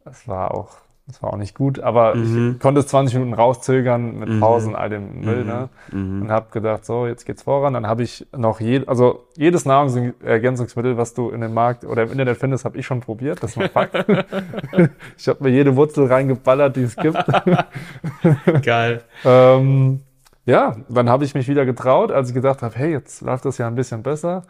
es 0.04 0.28
war 0.28 0.52
auch, 0.54 0.76
es 1.10 1.22
war 1.22 1.32
auch 1.32 1.36
nicht 1.36 1.54
gut. 1.56 1.80
Aber 1.80 2.14
Mhm. 2.14 2.52
ich 2.54 2.60
konnte 2.60 2.80
es 2.80 2.86
20 2.86 3.14
Minuten 3.18 3.34
rauszögern 3.34 4.18
mit 4.18 4.28
Mhm. 4.28 4.40
Pausen, 4.40 4.74
all 4.76 4.88
dem 4.90 5.20
Müll. 5.20 5.42
Mhm. 5.42 5.46
Ne? 5.48 5.68
Mhm. 5.92 6.22
und 6.22 6.30
habe 6.30 6.46
gedacht, 6.52 6.84
so, 6.86 7.06
jetzt 7.06 7.26
geht's 7.26 7.42
voran. 7.42 7.74
Dann 7.74 7.86
habe 7.86 8.02
ich 8.02 8.26
noch 8.36 8.60
je, 8.60 8.86
also 8.86 9.26
jedes 9.36 9.64
Nahrungsergänzungsmittel, 9.64 10.96
was 10.96 11.14
du 11.14 11.30
in 11.30 11.40
den 11.40 11.52
Markt 11.54 11.84
oder 11.84 12.04
im 12.04 12.12
Internet 12.12 12.36
findest, 12.38 12.64
habe 12.64 12.78
ich 12.78 12.86
schon 12.86 13.00
probiert. 13.00 13.42
Das 13.42 13.56
war 13.56 13.68
Fakt. 13.68 13.94
ich 15.18 15.28
habe 15.28 15.44
mir 15.44 15.50
jede 15.50 15.76
Wurzel 15.76 16.06
reingeballert, 16.06 16.76
die 16.76 16.82
es 16.82 16.96
gibt. 16.96 17.18
Geil. 18.62 19.02
ähm, 19.24 20.00
ja, 20.46 20.76
dann 20.88 21.08
habe 21.10 21.24
ich 21.24 21.34
mich 21.34 21.48
wieder 21.48 21.64
getraut, 21.66 22.10
als 22.10 22.28
ich 22.30 22.34
gedacht 22.34 22.62
habe, 22.62 22.74
hey, 22.76 22.92
jetzt 22.92 23.20
läuft 23.22 23.44
das 23.44 23.58
ja 23.58 23.66
ein 23.66 23.74
bisschen 23.74 24.02
besser. 24.02 24.42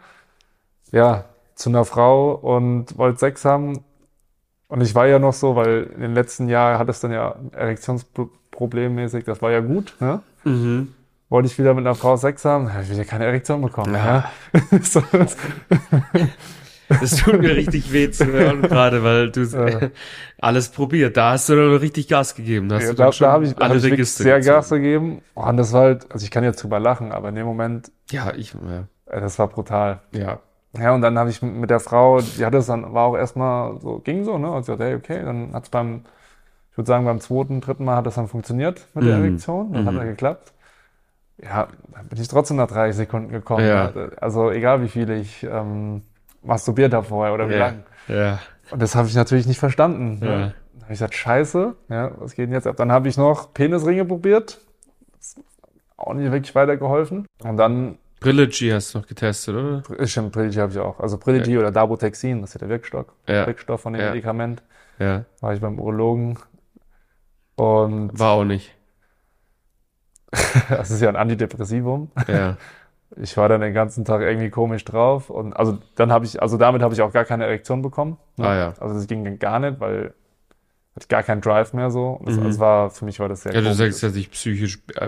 Ja, 0.91 1.25
zu 1.55 1.69
einer 1.69 1.85
Frau 1.85 2.31
und 2.33 2.97
wollte 2.97 3.19
Sex 3.19 3.45
haben. 3.45 3.79
Und 4.71 4.79
ich 4.81 4.95
war 4.95 5.05
ja 5.05 5.19
noch 5.19 5.33
so, 5.33 5.55
weil 5.57 5.91
in 5.95 5.99
den 6.01 6.13
letzten 6.13 6.47
Jahren 6.47 6.79
hat 6.79 6.87
es 6.87 7.01
dann 7.01 7.11
ja 7.11 7.35
Erektionsproblemmäßig, 7.51 9.25
das 9.25 9.41
war 9.41 9.51
ja 9.51 9.59
gut. 9.59 9.95
Ne? 9.99 10.21
Mhm. 10.45 10.93
wollte 11.29 11.47
ich 11.47 11.57
wieder 11.59 11.73
mit 11.73 11.85
einer 11.85 11.93
Frau 11.95 12.15
Sex 12.15 12.45
haben, 12.45 12.73
habe 12.73 12.83
ich 12.83 12.89
wieder 12.89 13.03
keine 13.05 13.25
Erektion 13.25 13.61
bekommen. 13.61 13.93
Ja. 13.93 14.31
Ja. 14.53 14.79
So, 14.81 15.01
das- 15.11 15.35
Das 16.99 17.15
tut 17.17 17.39
mir 17.41 17.55
richtig 17.55 17.93
weh 17.93 18.11
zu 18.11 18.25
hören 18.25 18.61
gerade, 18.69 19.01
weil 19.03 19.29
du 19.31 19.41
Ja. 19.43 19.89
alles 20.39 20.69
probiert. 20.69 21.15
Da 21.15 21.31
hast 21.31 21.47
du 21.49 21.55
dann 21.55 21.75
richtig 21.75 22.07
Gas 22.09 22.35
gegeben. 22.35 22.67
Da 22.69 22.75
hast 22.75 22.83
ja, 22.83 22.89
du 22.91 22.95
da, 22.95 23.09
da 23.11 23.31
habe 23.31 23.45
ich, 23.45 23.57
alle 23.57 23.69
hab 23.69 23.75
ich 23.75 23.81
sehr 24.13 24.39
gezogen. 24.39 24.43
Gas 24.55 24.69
gegeben. 24.69 25.21
Und 25.35 25.57
das 25.57 25.71
war 25.73 25.81
halt, 25.83 26.11
also 26.11 26.23
ich 26.23 26.31
kann 26.31 26.43
jetzt 26.43 26.61
drüber 26.63 26.79
lachen, 26.79 27.11
aber 27.13 27.29
in 27.29 27.35
dem 27.35 27.45
Moment, 27.45 27.91
Ja, 28.09 28.33
ich, 28.35 28.53
ja. 28.53 28.87
äh, 29.05 29.21
das 29.21 29.37
war 29.39 29.47
brutal. 29.47 29.99
ja. 30.11 30.39
Ja, 30.77 30.93
und 30.93 31.01
dann 31.01 31.17
habe 31.19 31.29
ich 31.29 31.41
mit 31.41 31.69
der 31.69 31.79
Frau, 31.81 32.21
die 32.21 32.45
hatte 32.45 32.57
es 32.57 32.67
dann, 32.67 32.93
war 32.93 33.05
auch 33.07 33.17
erstmal 33.17 33.77
so, 33.81 33.99
ging 33.99 34.23
so, 34.23 34.37
ne? 34.37 34.49
Und 34.51 34.63
sie 34.65 34.71
hat, 34.71 34.79
hey, 34.79 34.95
okay, 34.95 35.21
dann 35.23 35.53
hat 35.53 35.63
es 35.63 35.69
beim, 35.69 36.03
ich 36.71 36.77
würde 36.77 36.87
sagen, 36.87 37.03
beim 37.05 37.19
zweiten, 37.19 37.59
dritten 37.59 37.83
Mal 37.83 37.97
hat 37.97 38.05
das 38.05 38.15
dann 38.15 38.27
funktioniert 38.29 38.87
mit 38.93 39.05
der 39.05 39.17
Mhm. 39.17 39.23
Erektion. 39.25 39.73
Dann 39.73 39.85
hat 39.85 39.93
Mhm. 39.93 39.99
er 39.99 40.05
geklappt. 40.05 40.53
Ja, 41.43 41.67
dann 41.93 42.07
bin 42.07 42.21
ich 42.21 42.27
trotzdem 42.27 42.57
nach 42.57 42.67
30 42.67 42.95
Sekunden 42.95 43.29
gekommen. 43.29 43.65
Ja. 43.67 43.91
ne? 43.91 44.11
Also 44.21 44.49
egal 44.51 44.81
wie 44.81 44.87
viel 44.87 45.09
ich 45.09 45.43
ähm, 45.43 46.03
masturbiert 46.43 46.93
habe 46.93 47.05
vorher 47.05 47.33
oder 47.33 47.49
wie 47.49 47.53
Ja. 47.53 47.59
lang. 47.59 47.83
Ja. 48.07 48.39
Und 48.69 48.81
das 48.81 48.95
habe 48.95 49.07
ich 49.07 49.15
natürlich 49.15 49.47
nicht 49.47 49.59
verstanden. 49.59 50.19
Ja. 50.23 50.27
Ne? 50.29 50.53
Dann 50.73 50.83
habe 50.83 50.93
ich 50.93 50.99
gesagt, 50.99 51.15
scheiße, 51.15 51.75
ja, 51.89 52.11
was 52.17 52.35
geht 52.35 52.47
denn 52.47 52.53
jetzt 52.53 52.67
ab? 52.67 52.77
Dann 52.77 52.91
habe 52.93 53.09
ich 53.09 53.17
noch 53.17 53.53
Penisringe 53.53 54.05
probiert. 54.05 54.61
Das 55.17 55.35
hat 55.35 55.43
auch 55.97 56.13
nicht 56.13 56.31
wirklich 56.31 56.55
weitergeholfen. 56.55 57.25
Und 57.43 57.57
dann, 57.57 57.97
Trilogy 58.21 58.69
hast 58.69 58.93
du 58.93 58.99
noch 58.99 59.07
getestet, 59.07 59.55
oder? 59.55 59.83
ist 59.97 60.11
schon 60.11 60.31
Prilogy 60.31 60.55
habe 60.59 60.71
ich 60.71 60.77
auch. 60.79 60.99
Also 60.99 61.17
Prilogy 61.17 61.57
oder 61.57 61.71
Darbotexin, 61.71 62.39
das 62.41 62.51
ist 62.51 62.53
ja 62.55 62.59
der 62.59 62.69
Wirkstoff, 62.69 63.07
Ja. 63.27 63.45
Wirkstoff 63.47 63.81
von 63.81 63.93
dem 63.93 64.01
Ja. 64.01 64.09
Medikament. 64.09 64.63
Ja. 64.99 65.25
War 65.41 65.53
ich 65.53 65.59
beim 65.59 65.79
Urologen. 65.79 66.37
Und 67.55 68.17
War 68.17 68.31
auch 68.33 68.43
nicht. 68.45 68.73
das 70.69 70.91
ist 70.91 71.01
ja 71.01 71.09
ein 71.09 71.15
Antidepressivum. 71.15 72.11
Ja. 72.27 72.57
Ich 73.17 73.35
war 73.35 73.49
dann 73.49 73.59
den 73.59 73.73
ganzen 73.73 74.05
Tag 74.05 74.21
irgendwie 74.21 74.49
komisch 74.49 74.85
drauf. 74.85 75.29
Und 75.29 75.51
also 75.51 75.79
dann 75.97 76.13
habe 76.13 76.23
ich, 76.23 76.41
also 76.41 76.55
damit 76.55 76.81
habe 76.81 76.93
ich 76.93 77.01
auch 77.01 77.11
gar 77.11 77.25
keine 77.25 77.43
Erektion 77.43 77.81
bekommen. 77.81 78.17
ne? 78.37 78.47
Ah, 78.47 78.55
ja. 78.55 78.73
Also 78.79 78.95
das 78.95 79.05
ging 79.05 79.37
gar 79.37 79.59
nicht, 79.59 79.81
weil 79.81 80.13
hatte 80.95 81.01
ich 81.01 81.07
gar 81.09 81.21
keinen 81.21 81.41
Drive 81.41 81.73
mehr 81.73 81.91
so. 81.91 82.21
Das, 82.23 82.37
Mhm. 82.37 82.45
also 82.45 82.59
war, 82.61 82.89
für 82.89 83.03
mich 83.03 83.19
war 83.19 83.27
das 83.27 83.43
sehr 83.43 83.51
Ja, 83.51 83.59
du 83.59 83.65
komisch. 83.65 83.79
sagst, 83.79 84.03
dass 84.03 84.13
dich 84.13 84.31
psychisch 84.31 84.79
äh, 84.95 85.07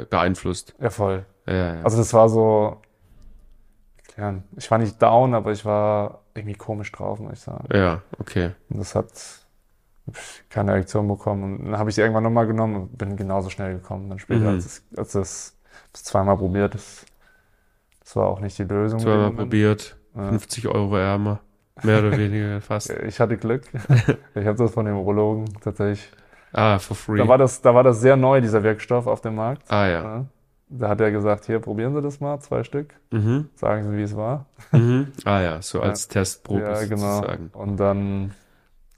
äh, 0.00 0.04
beeinflusst. 0.10 0.74
Ja, 0.80 0.90
voll. 0.90 1.24
Ja, 1.46 1.74
ja. 1.76 1.82
Also 1.82 1.96
das 1.98 2.12
war 2.14 2.28
so. 2.28 2.80
Ich 4.56 4.70
war 4.70 4.78
nicht 4.78 5.00
down, 5.00 5.34
aber 5.34 5.52
ich 5.52 5.64
war 5.64 6.20
irgendwie 6.34 6.54
komisch 6.54 6.92
drauf, 6.92 7.18
muss 7.18 7.32
ich 7.34 7.40
sagen. 7.40 7.66
ja, 7.72 8.02
okay. 8.18 8.50
Und 8.68 8.78
das 8.78 8.94
hat 8.94 9.08
keine 10.50 10.72
Erektion 10.72 11.08
bekommen. 11.08 11.58
Und 11.60 11.64
dann 11.70 11.78
habe 11.78 11.88
ich 11.88 11.94
sie 11.96 12.02
irgendwann 12.02 12.22
nochmal 12.24 12.46
genommen 12.46 12.76
und 12.76 12.98
bin 12.98 13.16
genauso 13.16 13.48
schnell 13.48 13.72
gekommen. 13.74 14.08
Dann 14.10 14.18
später, 14.18 14.40
Mhm. 14.42 14.48
als 14.56 14.66
es, 14.66 14.84
als 14.96 15.14
es, 15.14 15.58
es 15.94 16.04
zweimal 16.04 16.36
probiert, 16.36 16.74
das, 16.74 17.06
das 18.00 18.14
war 18.16 18.26
auch 18.28 18.40
nicht 18.40 18.58
die 18.58 18.64
Lösung. 18.64 19.00
Zweimal 19.00 19.30
probiert. 19.32 19.96
Ja. 20.14 20.28
50 20.28 20.68
Euro 20.68 20.96
ärmer. 20.96 21.40
Mehr 21.82 22.00
oder 22.00 22.16
weniger 22.16 22.60
fast. 22.60 22.90
Ich 22.90 23.18
hatte 23.18 23.38
Glück. 23.38 23.62
ich 24.34 24.46
habe 24.46 24.58
das 24.58 24.72
von 24.72 24.84
dem 24.84 24.96
Urologen 24.96 25.46
tatsächlich. 25.62 26.10
Ah, 26.52 26.78
for 26.78 26.94
free. 26.96 27.16
Da 27.18 27.26
war 27.26 27.38
das, 27.38 27.62
da 27.62 27.74
war 27.74 27.82
das 27.82 28.00
sehr 28.00 28.16
neu, 28.16 28.42
dieser 28.42 28.62
Wirkstoff 28.62 29.06
auf 29.06 29.22
dem 29.22 29.36
Markt. 29.36 29.70
ah, 29.72 29.86
ja. 29.88 30.02
Ja. 30.02 30.24
Da 30.74 30.88
hat 30.88 31.00
er 31.02 31.10
gesagt, 31.10 31.44
hier, 31.44 31.58
probieren 31.60 31.94
Sie 31.94 32.00
das 32.00 32.20
mal, 32.20 32.40
zwei 32.40 32.64
Stück. 32.64 32.94
Mhm. 33.10 33.50
Sagen 33.56 33.90
Sie, 33.90 33.96
wie 33.96 34.02
es 34.02 34.16
war. 34.16 34.46
Mhm. 34.72 35.08
Ah, 35.26 35.40
ja, 35.40 35.60
so 35.62 35.78
Ja. 35.78 35.84
als 35.84 36.08
Testprobe 36.08 36.62
Ja, 36.62 36.82
genau. 36.84 37.16
sozusagen. 37.16 37.50
Und 37.52 37.76
dann, 37.76 38.32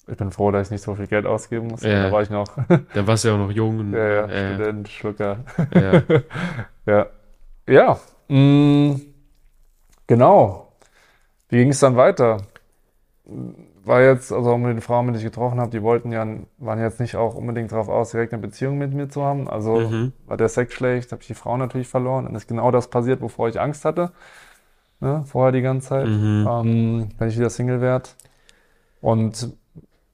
ich 0.06 0.16
bin 0.16 0.30
froh, 0.30 0.52
dass 0.52 0.68
ich 0.68 0.70
nicht 0.70 0.82
so 0.84 0.94
viel 0.94 1.08
Geld 1.08 1.26
ausgeben 1.26 1.66
musste. 1.66 1.88
Ja. 1.90 2.04
Da 2.04 2.12
war 2.12 2.22
ich 2.22 2.30
noch, 2.30 2.46
Da 2.94 3.06
warst 3.08 3.24
du 3.24 3.28
ja 3.28 3.34
auch 3.34 3.38
noch 3.38 3.50
jung. 3.50 3.80
und- 3.80 3.92
ja, 3.92 4.06
ja, 4.08 4.26
äh, 4.28 4.54
Student, 4.54 4.88
Schlucker. 4.88 5.38
ja. 5.74 6.02
Ja. 6.86 7.06
Ja. 7.68 7.98
Mm, 8.28 9.00
genau. 10.06 10.72
Wie 11.48 11.56
ging 11.58 11.70
es 11.70 11.80
dann 11.80 11.96
weiter? 11.96 12.38
War 13.84 14.00
jetzt, 14.02 14.32
also 14.32 14.56
mit 14.56 14.70
den 14.70 14.80
Frauen, 14.80 15.12
die 15.12 15.18
ich 15.18 15.24
getroffen 15.24 15.60
habe, 15.60 15.70
die 15.70 15.82
wollten 15.82 16.10
ja, 16.12 16.26
waren 16.58 16.80
jetzt 16.80 17.00
nicht 17.00 17.16
auch 17.16 17.34
unbedingt 17.34 17.70
darauf 17.72 17.88
aus, 17.88 18.12
direkt 18.12 18.32
eine 18.32 18.40
Beziehung 18.42 18.78
mit 18.78 18.94
mir 18.94 19.08
zu 19.10 19.22
haben. 19.22 19.48
Also 19.48 19.80
Mhm. 19.80 20.12
war 20.26 20.36
der 20.38 20.48
Sex 20.48 20.72
schlecht, 20.74 21.12
habe 21.12 21.22
ich 21.22 21.28
die 21.28 21.34
Frau 21.34 21.56
natürlich 21.56 21.88
verloren. 21.88 22.24
Dann 22.24 22.34
ist 22.34 22.48
genau 22.48 22.70
das 22.70 22.88
passiert, 22.88 23.20
wovor 23.20 23.48
ich 23.48 23.60
Angst 23.60 23.84
hatte. 23.84 24.12
Ne? 25.00 25.24
Vorher 25.26 25.52
die 25.52 25.62
ganze 25.62 25.88
Zeit. 25.88 26.06
Mhm. 26.08 26.48
ähm, 26.50 27.08
wenn 27.18 27.28
ich 27.28 27.38
wieder 27.38 27.50
Single 27.50 27.80
werde. 27.80 28.10
Und 29.00 29.52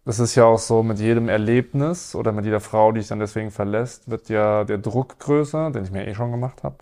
das 0.04 0.20
ist 0.20 0.34
ja 0.34 0.44
auch 0.44 0.58
so, 0.58 0.82
mit 0.82 0.98
jedem 1.00 1.28
Erlebnis 1.28 2.14
oder 2.14 2.32
mit 2.32 2.44
jeder 2.46 2.60
Frau, 2.60 2.92
die 2.92 3.00
ich 3.00 3.08
dann 3.08 3.20
deswegen 3.20 3.50
verlässt, 3.50 4.10
wird 4.10 4.28
ja 4.28 4.64
der 4.64 4.78
Druck 4.78 5.18
größer, 5.20 5.70
den 5.72 5.84
ich 5.84 5.92
mir 5.92 6.06
eh 6.08 6.14
schon 6.14 6.30
gemacht 6.32 6.64
habe. 6.64 6.76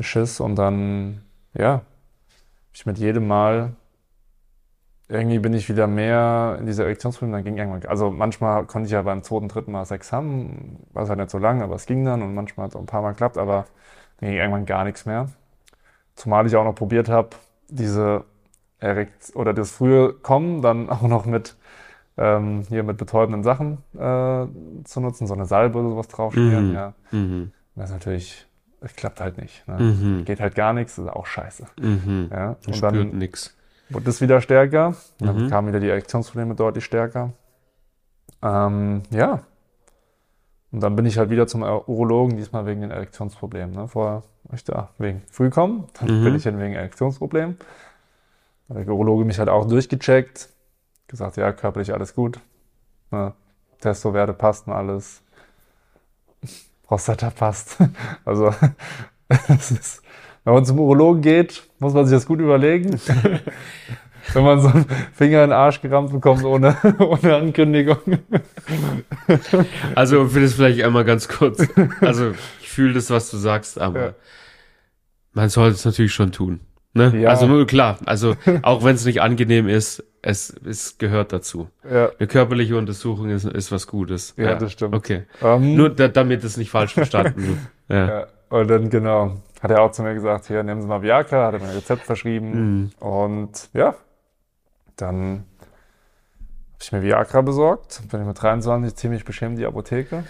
Schiss 0.00 0.40
und 0.40 0.56
dann, 0.56 1.22
ja, 1.54 1.82
ich 2.74 2.86
mit 2.86 2.98
jedem 2.98 3.26
Mal, 3.28 3.74
irgendwie 5.14 5.38
bin 5.38 5.52
ich 5.54 5.68
wieder 5.68 5.86
mehr 5.86 6.56
in 6.58 6.66
diese 6.66 6.82
Erektionsprobleme, 6.84 7.36
dann 7.36 7.44
ging 7.44 7.56
irgendwann, 7.56 7.88
also 7.88 8.10
manchmal 8.10 8.64
konnte 8.66 8.86
ich 8.86 8.92
ja 8.92 9.02
beim 9.02 9.22
zweiten, 9.22 9.48
dritten 9.48 9.72
Mal 9.72 9.84
Sex 9.84 10.12
haben, 10.12 10.78
war 10.92 11.04
es 11.04 11.08
halt 11.08 11.18
nicht 11.18 11.30
so 11.30 11.38
lang, 11.38 11.62
aber 11.62 11.74
es 11.76 11.86
ging 11.86 12.04
dann 12.04 12.22
und 12.22 12.34
manchmal 12.34 12.64
hat 12.64 12.72
es 12.72 12.76
auch 12.76 12.80
ein 12.80 12.86
paar 12.86 13.02
Mal 13.02 13.10
geklappt, 13.12 13.38
aber 13.38 13.66
dann 14.20 14.28
ging 14.30 14.38
irgendwann 14.38 14.66
gar 14.66 14.84
nichts 14.84 15.06
mehr. 15.06 15.28
Zumal 16.14 16.46
ich 16.46 16.56
auch 16.56 16.64
noch 16.64 16.74
probiert 16.74 17.08
habe, 17.08 17.30
diese 17.68 18.24
Erekt 18.78 19.32
oder 19.34 19.54
das 19.54 19.70
frühe 19.72 20.12
Kommen 20.14 20.62
dann 20.62 20.88
auch 20.90 21.02
noch 21.02 21.26
mit 21.26 21.56
ähm, 22.16 22.62
hier 22.68 22.84
mit 22.84 22.96
betäubenden 22.96 23.42
Sachen 23.42 23.78
äh, 23.94 24.46
zu 24.84 25.00
nutzen, 25.00 25.26
so 25.26 25.34
eine 25.34 25.46
Salbe 25.46 25.78
oder 25.80 25.88
sowas 25.90 26.08
draufschmieren, 26.08 26.68
Mhm. 26.68 26.74
ja. 26.74 26.94
Mhm. 27.10 27.52
Das 27.74 27.86
ist 27.86 27.94
natürlich, 27.94 28.46
es 28.80 28.94
klappt 28.94 29.20
halt 29.20 29.36
nicht. 29.36 29.66
Ne? 29.66 29.80
Mhm. 29.80 30.24
Geht 30.24 30.38
halt 30.38 30.54
gar 30.54 30.72
nichts, 30.72 30.96
ist 30.96 31.08
auch 31.08 31.26
scheiße. 31.26 31.66
Mhm. 31.80 32.28
Ja. 32.30 32.56
Und 32.66 32.76
spürt 32.76 33.14
nix. 33.14 33.56
Wurde 33.94 34.04
das 34.06 34.20
wieder 34.20 34.40
stärker. 34.40 34.88
Und 35.20 35.26
dann 35.26 35.44
Mhm. 35.44 35.50
kamen 35.50 35.68
wieder 35.68 35.80
die 35.80 35.88
Erektionsprobleme 35.88 36.54
deutlich 36.54 36.84
stärker. 36.84 37.32
Ähm, 38.42 39.02
ja. 39.10 39.40
Und 40.72 40.80
dann 40.80 40.96
bin 40.96 41.06
ich 41.06 41.18
halt 41.18 41.30
wieder 41.30 41.46
zum 41.46 41.62
Urologen, 41.62 42.36
diesmal 42.36 42.66
wegen 42.66 42.80
den 42.80 42.90
Erektionsproblemen. 42.90 43.74
Ne? 43.74 43.88
Vorher 43.88 44.22
war 44.44 44.54
ich 44.54 44.64
da 44.64 44.90
wegen 44.98 45.22
Frühkommen, 45.30 45.84
dann 46.00 46.20
Mhm. 46.20 46.24
bin 46.24 46.34
ich 46.34 46.42
hin 46.42 46.58
wegen 46.58 46.74
Erektionsproblemen. 46.74 47.56
Hat 48.68 48.76
der 48.76 48.88
Urologe 48.88 49.24
mich 49.24 49.38
halt 49.38 49.48
auch 49.48 49.66
durchgecheckt, 49.68 50.48
gesagt, 51.06 51.36
ja, 51.36 51.52
körperlich 51.52 51.92
alles 51.94 52.14
gut. 52.14 52.40
Ne? 53.10 53.32
Testowerte 53.80 54.32
passt 54.32 54.66
und 54.66 54.72
alles. 54.72 55.22
Prostata 56.82 57.30
passt. 57.30 57.78
Also, 58.24 58.52
es 59.48 59.70
ist, 59.70 60.02
wenn 60.44 60.54
man 60.54 60.64
zum 60.64 60.78
Urologen 60.78 61.22
geht, 61.22 61.62
muss 61.78 61.94
man 61.94 62.06
sich 62.06 62.14
das 62.16 62.26
gut 62.26 62.40
überlegen. 62.40 62.98
Wenn 64.32 64.42
man 64.42 64.58
so 64.58 64.68
einen 64.68 64.86
Finger 65.12 65.44
in 65.44 65.50
den 65.50 65.52
Arsch 65.52 65.82
gerammt 65.82 66.10
bekommt 66.10 66.44
ohne, 66.44 66.74
ohne 66.98 67.36
Ankündigung. 67.36 67.98
Also 69.94 70.26
für 70.28 70.40
das 70.40 70.54
vielleicht 70.54 70.82
einmal 70.82 71.04
ganz 71.04 71.28
kurz. 71.28 71.66
Also 72.00 72.32
ich 72.62 72.70
fühle 72.70 72.94
das, 72.94 73.10
was 73.10 73.30
du 73.30 73.36
sagst, 73.36 73.78
aber 73.78 74.00
Ja. 74.00 74.14
man 75.32 75.48
sollte 75.50 75.74
es 75.74 75.84
natürlich 75.84 76.14
schon 76.14 76.32
tun. 76.32 76.60
Ne? 76.94 77.12
Ja. 77.20 77.30
Also 77.30 77.66
klar, 77.66 77.98
also 78.06 78.34
auch 78.62 78.84
wenn 78.84 78.94
es 78.94 79.04
nicht 79.04 79.20
angenehm 79.20 79.68
ist, 79.68 80.02
es, 80.22 80.54
es 80.64 80.96
gehört 80.96 81.32
dazu. 81.32 81.68
Ja, 81.90 82.10
Eine 82.18 82.28
körperliche 82.28 82.76
Untersuchung 82.78 83.28
ist, 83.30 83.44
ist 83.44 83.72
was 83.72 83.86
Gutes. 83.88 84.32
Ja, 84.36 84.54
das 84.54 84.72
stimmt. 84.72 84.94
Okay. 84.94 85.24
ähm, 85.42 85.74
Nur 85.76 85.90
da, 85.90 86.08
damit 86.08 86.44
es 86.44 86.56
nicht 86.56 86.70
falsch 86.70 86.94
verstanden 86.94 87.46
wird. 87.46 87.58
Ja. 87.90 88.08
Ja, 88.20 88.26
und 88.48 88.68
dann 88.68 88.88
genau, 88.88 89.42
hat 89.64 89.70
er 89.70 89.80
auch 89.80 89.92
zu 89.92 90.02
mir 90.02 90.12
gesagt, 90.12 90.46
hier, 90.46 90.62
nehmen 90.62 90.82
Sie 90.82 90.86
mal 90.86 91.00
Viagra, 91.00 91.46
hat 91.46 91.54
er 91.54 91.60
mir 91.60 91.68
ein 91.68 91.74
Rezept 91.74 92.02
verschrieben. 92.02 92.50
Mhm. 92.82 92.90
Und 93.00 93.70
ja, 93.72 93.94
dann 94.96 95.46
habe 96.74 96.82
ich 96.82 96.92
mir 96.92 97.00
Viagra 97.00 97.40
besorgt. 97.40 98.02
Bin 98.10 98.20
ich 98.20 98.26
mit 98.26 98.42
23 98.42 98.94
ziemlich 98.94 99.24
beschämt 99.24 99.58
die 99.58 99.64
Apotheke. 99.64 100.24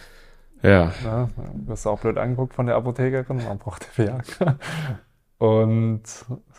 Ja. 0.63 0.93
Ja, 1.05 1.29
wirst 1.67 1.85
du 1.85 1.91
auch 1.91 1.99
blöd 1.99 2.17
angeguckt 2.17 2.55
von 2.55 2.67
der 2.67 2.77
Apothekerin, 2.77 3.45
man 3.45 3.59
braucht 3.59 3.99
Viagra. 3.99 4.57
Und 5.39 6.05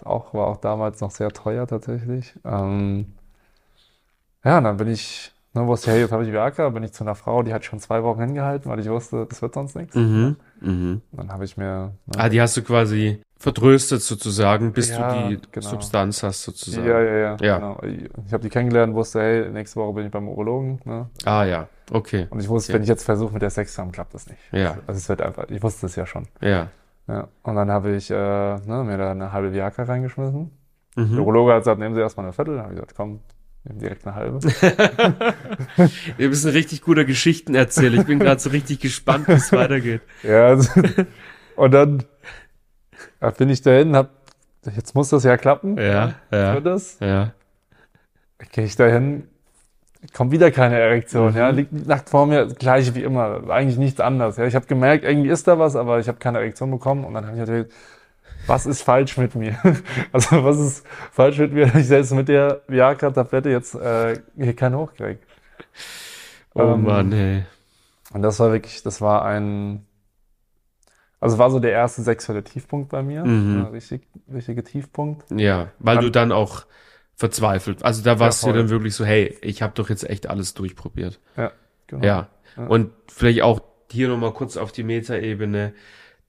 auch, 0.03 0.33
war 0.33 0.47
auch 0.47 0.57
damals 0.57 0.99
noch 0.99 1.11
sehr 1.11 1.31
teuer 1.31 1.65
tatsächlich. 1.65 2.37
Ähm, 2.43 3.13
ja, 4.43 4.59
dann 4.59 4.75
bin 4.75 4.89
ich, 4.89 5.33
ne, 5.55 5.65
wusste, 5.65 5.91
hey, 5.91 6.01
jetzt 6.01 6.11
habe 6.11 6.23
ich 6.25 6.31
Viagra, 6.31 6.69
bin 6.69 6.83
ich 6.83 6.93
zu 6.93 7.03
einer 7.03 7.15
Frau, 7.15 7.41
die 7.43 7.53
hat 7.53 7.65
schon 7.65 7.79
zwei 7.79 8.03
Wochen 8.03 8.19
hingehalten, 8.21 8.69
weil 8.69 8.79
ich 8.79 8.89
wusste, 8.89 9.25
das 9.27 9.41
wird 9.41 9.53
sonst 9.53 9.75
nichts. 9.75 9.95
Mhm. 9.95 10.35
Mhm. 10.61 11.01
Dann 11.11 11.31
habe 11.31 11.45
ich 11.45 11.57
mir, 11.57 11.93
ne, 12.05 12.13
Ah, 12.17 12.29
die 12.29 12.41
hast 12.41 12.55
du 12.57 12.61
quasi 12.63 13.21
vertröstet 13.37 14.01
sozusagen, 14.01 14.71
bis 14.73 14.89
Ja, 14.89 15.23
du 15.23 15.29
die 15.29 15.41
genau. 15.51 15.67
Substanz 15.67 16.23
hast 16.23 16.43
sozusagen. 16.43 16.87
Ja, 16.87 17.01
ja, 17.01 17.13
ja. 17.15 17.37
Ja. 17.41 17.55
Genau. 17.57 17.81
Ich, 17.83 18.33
habe 18.33 18.43
die 18.43 18.49
kennengelernt, 18.49 18.93
wusste, 18.95 19.19
hey, 19.21 19.49
nächste 19.49 19.79
Woche 19.79 19.93
bin 19.93 20.05
ich 20.05 20.11
beim 20.11 20.27
Urologen. 20.27 20.79
Ne? 20.85 21.09
Ah 21.25 21.43
ja, 21.43 21.67
okay. 21.91 22.27
Und 22.29 22.39
ich 22.39 22.47
wusste, 22.49 22.71
Ja. 22.71 22.75
wenn 22.75 22.83
ich 22.83 22.89
jetzt 22.89 23.03
versuche, 23.03 23.33
mit 23.33 23.41
der 23.41 23.49
Sex 23.49 23.73
zu 23.73 23.81
haben, 23.81 23.91
klappt 23.91 24.13
das 24.13 24.27
nicht. 24.27 24.39
Ja. 24.51 24.77
Also 24.87 24.97
es 24.99 25.09
wird 25.09 25.21
einfach, 25.21 25.45
ich 25.49 25.61
wusste 25.61 25.85
es 25.87 25.95
ja 25.95 26.05
schon. 26.05 26.27
Ja. 26.41 26.67
Ja. 27.07 27.27
Und 27.43 27.55
dann 27.55 27.69
habe 27.69 27.91
ich 27.95 28.09
äh, 28.09 28.13
ne, 28.15 28.83
mir 28.85 28.97
da 28.97 29.11
eine 29.11 29.31
halbe 29.31 29.53
Viagra 29.53 29.83
reingeschmissen. 29.83 30.51
Der 30.97 31.03
Mhm. 31.03 31.19
Urologe 31.19 31.51
hat 31.51 31.59
gesagt, 31.59 31.77
nehmen 31.79 31.93
Sie 31.93 31.99
erstmal 31.99 32.25
eine 32.25 32.31
Viertel. 32.33 32.55
Dann 32.55 32.63
habe 32.63 32.73
ich 32.73 32.79
gesagt, 32.79 32.95
komm, 32.95 33.19
direkt 33.65 34.05
eine 34.05 34.15
halbe. 34.15 34.39
Bist 36.17 36.45
ein 36.45 36.51
richtig 36.51 36.81
guter 36.81 37.05
Geschichtenerzähler. 37.05 38.01
Ich 38.01 38.07
bin 38.07 38.19
gerade 38.19 38.39
so 38.39 38.49
richtig 38.49 38.79
gespannt, 38.79 39.27
wie 39.27 39.33
es 39.33 39.51
weitergeht. 39.51 40.01
ja, 40.23 40.47
also, 40.47 40.69
und 41.55 41.71
dann 41.71 42.03
bin 43.37 43.49
ich 43.49 43.61
dahin, 43.61 43.95
hab, 43.95 44.11
jetzt 44.75 44.93
muss 44.95 45.09
das 45.09 45.23
ja 45.23 45.37
klappen. 45.37 45.77
Ja, 45.77 46.13
ja, 46.31 46.53
Wird 46.55 46.65
das? 46.65 46.97
ja. 46.99 47.33
Gehe 48.51 48.65
ich 48.65 48.75
dahin, 48.75 49.27
kommt 50.13 50.31
wieder 50.31 50.51
keine 50.51 50.77
Erektion, 50.77 51.31
Mhm. 51.31 51.37
ja, 51.37 51.49
liegt 51.49 51.71
nackt 51.87 52.09
vor 52.09 52.27
mir, 52.27 52.45
das 52.45 52.55
gleiche 52.55 52.93
wie 52.95 53.01
immer, 53.03 53.49
eigentlich 53.49 53.77
nichts 53.77 53.99
anderes, 53.99 54.37
ja. 54.37 54.45
Ich 54.45 54.55
habe 54.55 54.67
gemerkt, 54.67 55.03
irgendwie 55.03 55.29
ist 55.29 55.47
da 55.47 55.57
was, 55.57 55.75
aber 55.75 55.99
ich 55.99 56.07
habe 56.07 56.19
keine 56.19 56.37
Erektion 56.39 56.69
bekommen 56.69 57.03
und 57.05 57.13
dann 57.15 57.25
habe 57.25 57.35
ich 57.35 57.39
natürlich, 57.39 57.67
was 58.47 58.65
ist 58.65 58.81
falsch 58.81 59.17
mit 59.17 59.35
mir? 59.35 59.57
Also 60.11 60.43
was 60.43 60.57
ist 60.59 60.85
falsch 61.11 61.37
mit 61.39 61.53
mir, 61.53 61.65
dass 61.67 61.75
ich 61.81 61.87
selbst 61.87 62.11
mit 62.13 62.27
der 62.27 62.61
Viagra-Tablette 62.67 63.49
jetzt 63.49 63.75
äh, 63.75 64.19
hier 64.37 64.55
keinen 64.55 64.75
hochkriege? 64.77 65.19
Oh 66.53 66.61
Ähm, 66.61 66.83
Mann, 66.83 67.11
ey. 67.11 67.43
Und 68.13 68.21
das 68.21 68.39
war 68.39 68.51
wirklich, 68.51 68.81
das 68.83 69.01
war 69.01 69.25
ein, 69.25 69.85
also 71.19 71.37
war 71.37 71.49
so 71.49 71.59
der 71.59 71.71
erste 71.71 72.01
sexuelle 72.01 72.43
Tiefpunkt 72.43 72.89
bei 72.89 73.01
mir, 73.03 73.25
Mhm. 73.25 73.57
ja, 73.59 73.63
richtig, 73.69 74.07
richtige 74.31 74.63
Tiefpunkt. 74.63 75.25
Ja, 75.31 75.69
weil 75.79 75.95
Dann- 75.95 76.03
du 76.05 76.11
dann 76.11 76.31
auch 76.31 76.65
verzweifelt. 77.15 77.83
Also 77.83 78.03
da 78.03 78.19
warst 78.19 78.43
du 78.43 78.47
voll. 78.47 78.57
dann 78.57 78.69
wirklich 78.69 78.93
so, 78.93 79.05
hey, 79.05 79.37
ich 79.41 79.61
habe 79.61 79.73
doch 79.75 79.89
jetzt 79.89 80.07
echt 80.09 80.27
alles 80.29 80.53
durchprobiert. 80.53 81.19
Ja, 81.37 81.51
genau. 81.87 82.05
Ja. 82.05 82.27
Ja. 82.57 82.67
Und 82.67 82.91
vielleicht 83.07 83.41
auch 83.41 83.61
hier 83.91 84.07
nochmal 84.09 84.33
kurz 84.33 84.57
auf 84.57 84.71
die 84.71 84.83
Metaebene. 84.83 85.73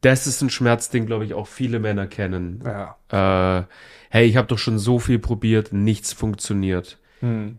Das 0.03 0.27
ist 0.27 0.41
ein 0.43 0.51
Schmerzding, 0.51 1.07
glaube 1.07 1.25
ich, 1.25 1.35
auch 1.35 1.47
viele 1.49 1.79
Männer 1.79 2.07
kennen. 2.07 2.63
Ja. 2.65 3.61
Äh, 3.61 3.65
hey, 4.11 4.27
ich 4.27 4.37
habe 4.37 4.47
doch 4.49 4.59
schon 4.59 4.79
so 4.79 4.99
viel 4.99 5.19
probiert, 5.19 5.73
nichts 5.73 6.13
funktioniert. 6.13 6.99
Hm. 7.21 7.59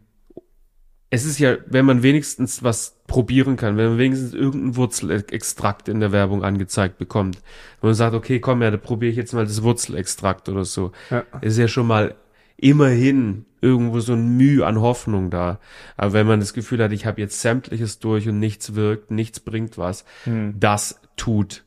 Es 1.10 1.24
ist 1.26 1.40
ja, 1.40 1.56
wenn 1.68 1.86
man 1.86 2.04
wenigstens 2.04 2.64
was 2.64 2.98
probieren 3.08 3.56
kann, 3.56 3.78
wenn 3.78 3.90
man 3.90 3.98
wenigstens 3.98 4.34
irgendeinen 4.34 4.76
Wurzelextrakt 4.76 5.88
in 5.88 6.02
der 6.02 6.12
Werbung 6.12 6.44
angezeigt 6.44 6.98
bekommt, 6.98 7.40
wo 7.80 7.88
man 7.88 7.94
sagt, 7.96 8.14
okay, 8.14 8.40
komm 8.42 8.62
ja, 8.62 8.72
da 8.72 8.78
probiere 8.78 9.12
ich 9.12 9.18
jetzt 9.18 9.34
mal 9.34 9.46
das 9.46 9.64
Wurzelextrakt 9.64 10.50
oder 10.50 10.66
so, 10.66 10.92
Ja. 11.10 11.24
ist 11.42 11.58
ja 11.58 11.70
schon 11.70 11.88
mal 11.88 12.16
immerhin 12.58 13.46
irgendwo 13.62 14.00
so 14.02 14.14
ein 14.14 14.36
Mühe 14.36 14.66
an 14.66 14.82
Hoffnung 14.82 15.30
da. 15.30 15.60
Aber 15.96 16.14
wenn 16.14 16.28
man 16.28 16.40
das 16.42 16.54
Gefühl 16.54 16.84
hat, 16.84 16.92
ich 16.92 17.06
habe 17.06 17.22
jetzt 17.22 17.40
sämtliches 17.42 18.00
durch 18.00 18.28
und 18.28 18.40
nichts 18.40 18.76
wirkt, 18.76 19.10
nichts 19.10 19.40
bringt 19.40 19.78
was, 19.78 20.04
Hm. 20.26 20.56
das 20.60 21.00
tut. 21.16 21.64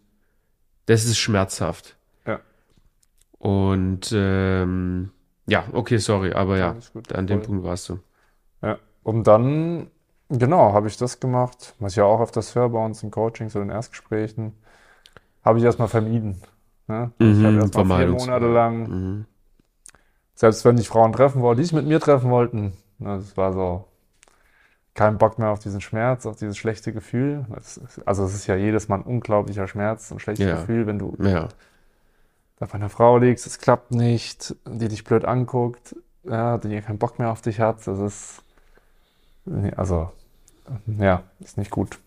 Das 0.90 1.04
ist 1.04 1.18
schmerzhaft. 1.18 1.96
Ja. 2.26 2.40
Und 3.38 4.12
ähm, 4.14 5.10
ja, 5.46 5.64
okay, 5.72 5.96
sorry, 5.98 6.32
aber 6.32 6.58
ja, 6.58 6.76
gut, 6.92 7.12
an 7.14 7.26
dem. 7.26 7.40
Punkt 7.42 7.64
warst 7.64 7.88
du. 7.88 7.98
Ja, 8.62 8.78
und 9.02 9.24
dann, 9.26 9.90
genau, 10.28 10.72
habe 10.72 10.88
ich 10.88 10.96
das 10.96 11.20
gemacht, 11.20 11.74
was 11.78 11.92
ich 11.92 11.96
ja 11.96 12.04
auch 12.04 12.20
öfters 12.20 12.54
höre 12.54 12.68
bei 12.70 12.84
uns 12.84 13.02
in 13.02 13.10
Coachings 13.10 13.56
oder 13.56 13.64
in 13.64 13.70
Erstgesprächen, 13.70 14.52
habe 15.44 15.58
ich 15.58 15.64
erstmal 15.64 15.88
vermieden. 15.88 16.42
Ne? 16.88 17.12
Also 17.20 17.32
ich 17.32 17.44
Mhm, 17.44 17.44
habe 17.44 17.58
erstmal 17.60 17.86
vier 17.86 18.08
Monate 18.08 18.46
lang, 18.48 18.90
Mhm. 18.90 19.26
selbst 20.34 20.64
wenn 20.64 20.78
ich 20.78 20.88
Frauen 20.88 21.12
treffen 21.12 21.42
wollte, 21.42 21.60
die 21.60 21.64
sich 21.66 21.72
mit 21.74 21.86
mir 21.86 22.00
treffen 22.00 22.30
wollten, 22.30 22.72
ne, 22.98 23.16
das 23.18 23.36
war 23.36 23.52
so 23.52 23.84
kein 25.00 25.16
Bock 25.16 25.38
mehr 25.38 25.48
auf 25.48 25.60
diesen 25.60 25.80
Schmerz, 25.80 26.26
auf 26.26 26.36
dieses 26.36 26.58
schlechte 26.58 26.92
Gefühl. 26.92 27.46
Ist, 27.56 27.80
also 28.04 28.22
es 28.26 28.34
ist 28.34 28.46
ja 28.46 28.54
jedes 28.54 28.88
Mal 28.88 28.96
ein 28.96 29.02
unglaublicher 29.02 29.66
Schmerz, 29.66 30.10
ein 30.10 30.18
schlechtes 30.18 30.46
Ja. 30.46 30.56
Gefühl, 30.56 30.86
wenn 30.86 30.98
du 30.98 31.16
Ja, 31.18 31.48
da 32.58 32.66
bei 32.66 32.74
einer 32.74 32.90
Frau 32.90 33.16
liegst, 33.16 33.46
es 33.46 33.58
klappt 33.58 33.92
nicht, 33.92 34.54
die 34.66 34.88
dich 34.88 35.02
blöd 35.04 35.24
anguckt, 35.24 35.96
ja, 36.24 36.58
die 36.58 36.82
keinen 36.82 36.98
Bock 36.98 37.18
mehr 37.18 37.30
auf 37.30 37.40
dich 37.40 37.60
hat, 37.60 37.86
das 37.86 37.98
ist, 37.98 38.42
also, 39.74 40.12
ja, 40.98 41.22
ist 41.38 41.56
nicht 41.56 41.70
gut. 41.70 41.98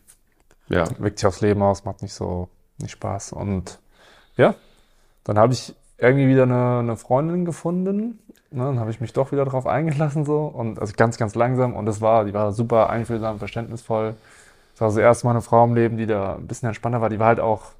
ja. 0.67 0.85
Wirkt 0.99 1.17
sich 1.17 1.25
aufs 1.25 1.41
Leben 1.41 1.63
aus, 1.63 1.85
macht 1.85 2.03
nicht 2.03 2.13
so, 2.13 2.47
nicht 2.77 2.91
Spaß. 2.91 3.33
Und 3.33 3.79
ja, 4.37 4.53
dann 5.23 5.39
habe 5.39 5.53
ich 5.53 5.73
irgendwie 6.03 6.27
wieder 6.27 6.43
eine, 6.43 6.79
eine 6.79 6.97
Freundin 6.97 7.45
gefunden, 7.45 8.19
ne, 8.51 8.63
dann 8.63 8.79
habe 8.79 8.91
ich 8.91 9.01
mich 9.01 9.13
doch 9.13 9.31
wieder 9.31 9.45
drauf 9.45 9.65
eingelassen 9.65 10.25
so 10.25 10.45
und 10.45 10.79
also 10.79 10.93
ganz, 10.95 11.17
ganz 11.17 11.35
langsam 11.35 11.75
und 11.75 11.85
das 11.85 12.01
war, 12.01 12.25
die 12.25 12.33
war 12.33 12.51
super 12.51 12.89
einfühlsam, 12.89 13.39
verständnisvoll. 13.39 14.15
Das 14.73 14.81
war 14.81 14.91
so 14.91 14.99
erst 14.99 15.23
mal 15.23 15.31
eine 15.31 15.41
Frau 15.41 15.63
im 15.65 15.75
Leben, 15.75 15.97
die 15.97 16.05
da 16.05 16.35
ein 16.35 16.47
bisschen 16.47 16.67
entspannter 16.67 17.01
war, 17.01 17.09
die 17.09 17.19
war 17.19 17.27
halt 17.27 17.39
auch 17.39 17.73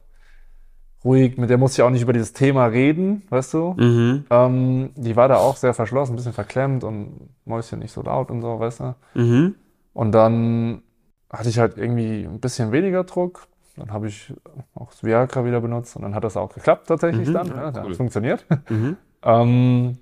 ruhig, 1.04 1.38
mit 1.38 1.50
der 1.50 1.58
musste 1.58 1.82
ich 1.82 1.86
auch 1.86 1.90
nicht 1.90 2.02
über 2.02 2.14
dieses 2.14 2.34
Thema 2.34 2.66
reden, 2.68 3.24
weißt 3.30 3.54
du? 3.54 3.76
Mhm. 3.78 4.26
Ähm, 4.30 4.90
die 4.96 5.16
war 5.16 5.28
da 5.28 5.38
auch 5.38 5.58
sehr 5.58 5.74
verschlossen, 5.74 6.14
ein 6.14 6.16
bisschen 6.16 6.34
verklemmt 6.34 6.84
und 6.84 7.30
Mäuschen 7.46 7.80
nicht 7.80 7.92
so 7.92 8.02
laut 8.02 8.32
und 8.32 8.42
so, 8.42 8.60
weißt 8.60 8.80
du? 8.80 8.96
Mhm. 9.16 9.56
Und 9.94 10.12
dann 10.14 10.82
hatte 11.30 11.50
ich 11.50 11.60
halt 11.60 11.78
irgendwie 11.78 12.24
ein 12.24 12.40
bisschen 12.40 12.72
weniger 12.72 13.04
Druck. 13.04 13.48
Dann 13.76 13.92
habe 13.92 14.08
ich 14.08 14.34
auch 14.76 14.92
das 14.92 15.04
Viagra 15.04 15.46
wieder 15.46 15.60
benutzt 15.62 15.96
und 15.96 16.04
dann 16.04 16.14
hat 16.14 16.24
das 16.24 16.38
auch 16.38 16.54
geklappt 16.54 16.88
tatsächlich 16.88 17.30
Mhm, 17.30 17.34
dann. 17.34 17.48
ja, 17.48 17.56
Ja, 17.56 17.84
cool. 17.84 17.92
hat 17.92 17.96
funktioniert. 17.98 18.46
Mhm. 18.70 18.98
ähm, 19.24 19.98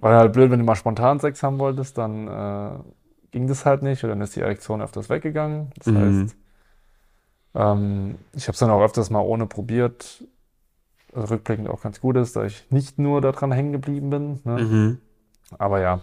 war 0.00 0.16
halt 0.18 0.32
blöd, 0.32 0.50
wenn 0.50 0.58
du 0.60 0.64
mal 0.64 0.74
spontan 0.76 1.20
Sex 1.20 1.42
haben 1.42 1.58
wolltest, 1.58 1.98
dann 1.98 2.28
äh, 2.28 2.78
ging 3.30 3.46
das 3.46 3.64
halt 3.66 3.82
nicht 3.82 4.02
und 4.04 4.10
dann 4.10 4.20
ist 4.20 4.36
die 4.36 4.40
Erektion 4.40 4.80
öfters 4.82 5.08
weggegangen. 5.10 5.70
Das 5.76 5.86
Mhm. 5.86 5.96
heißt, 5.96 6.36
ähm, 7.54 8.18
ich 8.34 8.44
habe 8.44 8.52
es 8.54 8.58
dann 8.58 8.70
auch 8.70 8.82
öfters 8.82 9.10
mal 9.10 9.20
ohne 9.20 9.46
probiert. 9.46 10.24
Also 11.14 11.34
rückblickend 11.34 11.68
auch 11.68 11.80
ganz 11.82 12.00
gut 12.00 12.16
ist, 12.16 12.36
da 12.36 12.44
ich 12.44 12.70
nicht 12.70 12.98
nur 12.98 13.20
daran 13.20 13.50
hängen 13.50 13.72
geblieben 13.72 14.10
bin. 14.10 14.40
Ne? 14.44 14.58
Mhm. 14.58 14.98
Aber 15.58 15.80
ja, 15.80 16.00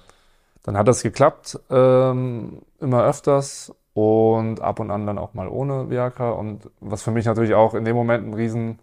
dann 0.63 0.75
hat 0.77 0.87
das 0.87 1.03
geklappt, 1.03 1.59
ähm, 1.69 2.63
immer 2.79 3.03
öfters 3.05 3.73
und 3.95 4.61
ab 4.61 4.79
und 4.79 4.91
an 4.91 5.07
dann 5.07 5.17
auch 5.17 5.33
mal 5.33 5.47
ohne 5.47 5.89
Viagra. 5.89 6.31
Und 6.31 6.69
was 6.81 7.01
für 7.01 7.11
mich 7.11 7.25
natürlich 7.25 7.55
auch 7.55 7.73
in 7.73 7.85
dem 7.85 7.95
Moment 7.95 8.27
ein 8.27 8.33
riesen 8.35 8.77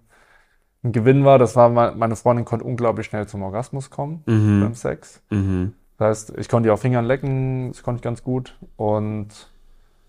ein 0.83 0.91
Gewinn 0.91 1.25
war, 1.25 1.39
das 1.39 1.55
war, 1.55 1.69
me- 1.69 1.95
meine 1.97 2.17
Freundin 2.17 2.45
konnte 2.45 2.65
unglaublich 2.65 3.07
schnell 3.07 3.29
zum 3.29 3.43
Orgasmus 3.43 3.91
kommen 3.91 4.23
beim 4.27 4.59
Mhm. 4.61 4.75
Sex. 4.75 5.23
Mhm. 5.31 5.75
Das 5.97 6.09
heißt, 6.09 6.39
ich 6.39 6.49
konnte 6.49 6.67
die 6.67 6.71
auf 6.73 6.81
Fingern 6.81 7.05
lecken, 7.05 7.69
das 7.69 7.85
konnte 7.85 7.99
ich 7.99 8.03
ganz 8.03 8.25
gut. 8.25 8.59
Und 8.77 9.29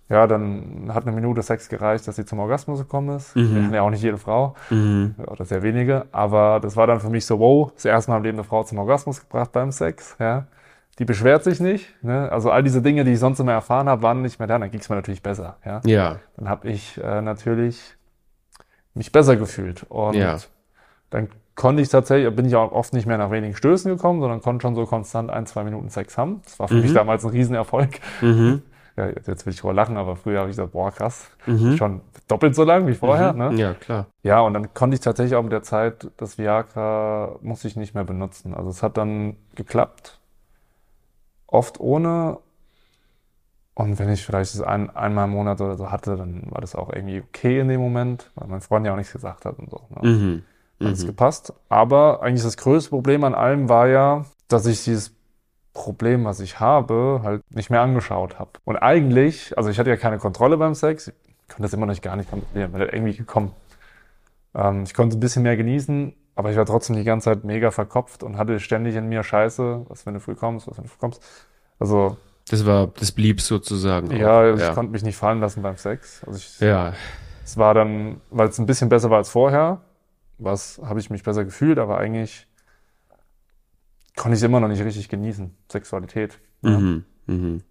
ja, 0.10 0.26
dann 0.26 0.90
hat 0.92 1.06
eine 1.06 1.12
Minute 1.16 1.44
Sex 1.44 1.70
gereicht, 1.70 2.08
dass 2.08 2.16
sie 2.16 2.26
zum 2.26 2.40
Orgasmus 2.40 2.80
gekommen 2.80 3.16
ist. 3.16 3.36
Mhm. 3.36 3.72
Ja, 3.72 3.84
auch 3.84 3.92
nicht 3.92 4.02
jede 4.02 4.18
Frau 4.18 4.56
Mhm. 4.72 5.14
oder 5.28 5.46
sehr 5.46 5.62
wenige, 5.62 6.06
aber 6.12 6.60
das 6.60 6.76
war 6.76 6.88
dann 6.88 7.00
für 7.02 7.10
mich 7.10 7.26
so, 7.26 7.40
wow, 7.40 7.72
das 7.76 7.86
erste 7.86 8.10
Mal 8.10 8.18
im 8.18 8.24
Leben 8.24 8.38
eine 8.40 8.44
Frau 8.46 8.64
zum 8.64 8.80
Orgasmus 8.80 9.20
gebracht 9.22 9.52
beim 9.52 9.72
Sex, 9.72 10.16
ja. 10.20 10.48
Die 11.00 11.06
beschwert 11.06 11.44
sich 11.44 11.60
nicht, 11.60 11.88
ne? 12.04 12.32
Also 12.32 12.52
all 12.52 12.62
diese 12.64 12.82
Dinge, 12.82 13.04
die 13.04 13.14
ich 13.14 13.20
sonst 13.20 13.40
immer 13.40 13.54
erfahren 13.54 13.90
habe, 13.90 14.04
waren 14.04 14.22
nicht 14.22 14.38
mehr 14.40 14.48
da, 14.48 14.60
dann 14.60 14.70
ging 14.70 14.80
es 14.80 14.90
mir 14.90 14.96
natürlich 14.96 15.24
besser, 15.24 15.58
ja. 15.66 15.82
Ja. 15.86 16.20
Dann 16.38 16.48
habe 16.50 16.70
ich 16.70 17.02
äh, 17.04 17.22
natürlich 17.22 17.96
mich 18.94 19.12
besser 19.12 19.36
gefühlt 19.36 19.86
und 19.90 20.14
Ja. 20.16 20.38
dann 21.10 21.30
konnte 21.56 21.82
ich 21.82 21.90
tatsächlich, 21.90 22.36
bin 22.36 22.46
ich 22.46 22.56
auch 22.56 22.72
oft 22.72 22.94
nicht 22.94 23.06
mehr 23.08 23.18
nach 23.18 23.32
wenigen 23.32 23.56
Stößen 23.56 23.90
gekommen, 23.92 24.22
sondern 24.22 24.42
konnte 24.42 24.62
schon 24.64 24.76
so 24.76 24.86
konstant 24.86 25.32
ein, 25.32 25.46
zwei 25.48 25.64
Minuten 25.64 25.90
Sex 25.90 26.18
haben. 26.18 26.42
Das 26.44 26.60
war 26.60 26.68
für 26.68 26.76
mich 26.76 26.92
Mhm. 26.92 26.96
damals 26.96 27.24
ein 27.26 27.32
Riesenerfolg. 27.32 28.00
Mhm. 28.22 28.62
Ja, 28.96 29.08
jetzt 29.08 29.48
will 29.48 29.54
ich 29.54 29.60
drüber 29.60 29.74
lachen, 29.74 29.98
aber 29.98 30.16
früher 30.16 30.42
habe 30.42 30.52
ich 30.52 30.56
gesagt, 30.56 30.74
boah, 30.74 30.92
krass, 30.92 31.32
Mhm. 31.48 31.78
schon 31.78 32.02
doppelt 32.28 32.54
so 32.54 32.64
lang 32.64 32.86
wie 32.86 32.94
vorher. 32.94 33.34
Mhm. 33.34 33.40
Ne? 33.40 33.54
Ja, 33.56 33.74
klar. 33.74 34.06
Ja, 34.22 34.42
und 34.42 34.54
dann 34.54 34.72
konnte 34.76 34.94
ich 34.94 35.02
tatsächlich 35.02 35.34
auch 35.36 35.42
mit 35.42 35.52
der 35.52 35.64
Zeit 35.64 36.12
das 36.18 36.38
Viagra 36.38 37.32
musste 37.42 37.68
ich 37.68 37.76
nicht 37.76 37.96
mehr 37.96 38.04
benutzen. 38.04 38.54
Also 38.54 38.70
es 38.70 38.84
hat 38.84 38.98
dann 38.98 39.36
geklappt, 39.56 40.20
oft 41.54 41.80
ohne. 41.80 42.40
Und 43.76 43.98
wenn 43.98 44.10
ich 44.10 44.24
vielleicht 44.26 44.54
das 44.54 44.62
ein, 44.62 44.90
einmal 44.96 45.26
im 45.26 45.32
Monat 45.32 45.60
oder 45.60 45.76
so 45.78 45.92
hatte, 45.92 46.16
dann 46.16 46.44
war 46.52 46.62
das 46.62 46.76
auch 46.76 46.92
irgendwie 46.94 47.22
okay 47.22 47.60
in 47.60 47.68
dem 47.70 47.82
Moment, 47.82 48.30
weil 48.36 48.48
mein 48.48 48.62
Freund 48.62 48.86
ja 48.86 48.94
auch 48.94 48.98
nichts 48.98 49.14
gesagt 49.14 49.46
hat 49.46 49.58
und 49.58 49.72
so. 49.72 49.82
Ne? 49.90 50.08
Mhm. 50.10 50.44
Hat 50.84 50.94
es 50.94 51.04
Mhm. 51.04 51.08
gepasst. 51.08 51.54
Aber 51.70 52.22
eigentlich 52.22 52.44
das 52.44 52.58
größte 52.58 52.92
Problem 52.92 53.24
an 53.24 53.34
allem 53.34 53.70
war 53.70 53.88
ja, 53.88 54.26
dass 54.48 54.68
ich 54.68 54.84
dieses 54.84 55.16
Problem, 55.74 56.24
was 56.26 56.40
ich 56.40 56.60
habe, 56.60 57.22
halt 57.24 57.42
nicht 57.50 57.72
mehr 57.72 57.82
angeschaut 57.82 58.38
habe. 58.38 58.52
Und 58.64 58.78
eigentlich, 58.78 59.58
also 59.58 59.72
ich 59.72 59.80
hatte 59.80 59.90
ja 59.90 59.98
keine 59.98 60.20
Kontrolle 60.20 60.58
beim 60.58 60.76
Sex, 60.76 61.08
ich 61.08 61.48
konnte 61.48 61.64
das 61.64 61.74
immer 61.74 61.88
noch 61.88 62.00
gar 62.00 62.16
nicht 62.16 62.30
kontrollieren, 62.30 62.72
bin 62.72 62.82
halt 62.82 62.94
irgendwie 62.94 63.16
gekommen. 63.16 63.54
Ähm, 64.54 64.84
ich 64.84 64.94
konnte 64.94 65.18
ein 65.18 65.20
bisschen 65.20 65.44
mehr 65.44 65.58
genießen, 65.58 66.14
aber 66.36 66.52
ich 66.52 66.58
war 66.58 66.66
trotzdem 66.66 66.96
die 66.96 67.04
ganze 67.04 67.26
Zeit 67.26 67.44
mega 67.44 67.72
verkopft 67.72 68.24
und 68.24 68.38
hatte 68.38 68.60
ständig 68.60 68.96
in 68.96 69.08
mir 69.08 69.24
Scheiße, 69.24 69.86
was 69.88 70.06
wenn 70.06 70.16
du 70.16 70.20
früh 70.20 70.36
kommst, 70.36 70.68
was 70.68 70.78
wenn 70.78 70.86
du 70.86 70.90
früh 70.90 71.00
kommst. 71.00 71.22
Also 71.80 72.18
Das 72.50 72.66
war, 72.66 72.88
das 72.88 73.12
blieb 73.12 73.42
sozusagen. 73.42 74.08
auch. 74.10 74.18
ja, 74.18 74.40
also 74.40 74.62
ich 74.62 74.68
ja. 74.68 74.74
konnte 74.74 74.92
mich 74.92 75.04
nicht 75.04 75.18
fallen 75.18 75.40
lassen 75.40 75.62
beim 75.62 75.78
Sex. 75.78 76.24
Also 76.26 76.38
ich, 76.38 76.60
ja. 76.60 76.94
es 77.44 77.58
war 77.58 77.74
dann, 77.74 78.22
weil 78.32 78.50
es 78.50 78.58
ein 78.60 78.66
bisschen 78.66 78.90
besser 78.90 79.10
war 79.10 79.18
als 79.18 79.30
vorher, 79.30 79.82
was 80.38 80.82
habe 80.84 81.00
ich 81.00 81.10
mich 81.10 81.24
besser 81.24 81.46
gefühlt, 81.46 81.78
aber 81.78 81.98
eigentlich 81.98 82.48
konnte 84.16 84.36
ich 84.36 84.40
es 84.40 84.44
immer 84.44 84.60
noch 84.60 84.68
nicht 84.68 84.84
richtig 84.84 85.10
genießen, 85.10 85.56
Sexualität. 85.72 86.40
Ja. 86.62 86.80
Mhm. 86.80 87.06
Mhm. 87.28 87.64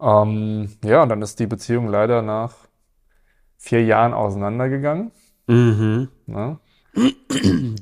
Ähm, 0.00 0.70
ja, 0.84 1.02
und 1.02 1.08
dann 1.08 1.22
ist 1.22 1.38
die 1.40 1.46
Beziehung 1.46 1.88
leider 1.88 2.22
nach 2.22 2.54
vier 3.58 3.84
Jahren 3.84 4.14
auseinandergegangen. 4.14 5.12
Mhm. 5.46 6.08
Ne? 6.26 6.58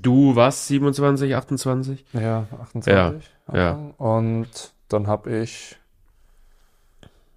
Du 0.02 0.36
was? 0.36 0.68
27, 0.68 1.34
28? 1.34 2.04
Ja, 2.12 2.46
28. 2.62 3.30
ja. 3.52 3.70
Anfang. 3.70 3.90
Und 3.92 4.72
dann 4.88 5.06
habe 5.06 5.30
ich, 5.30 5.78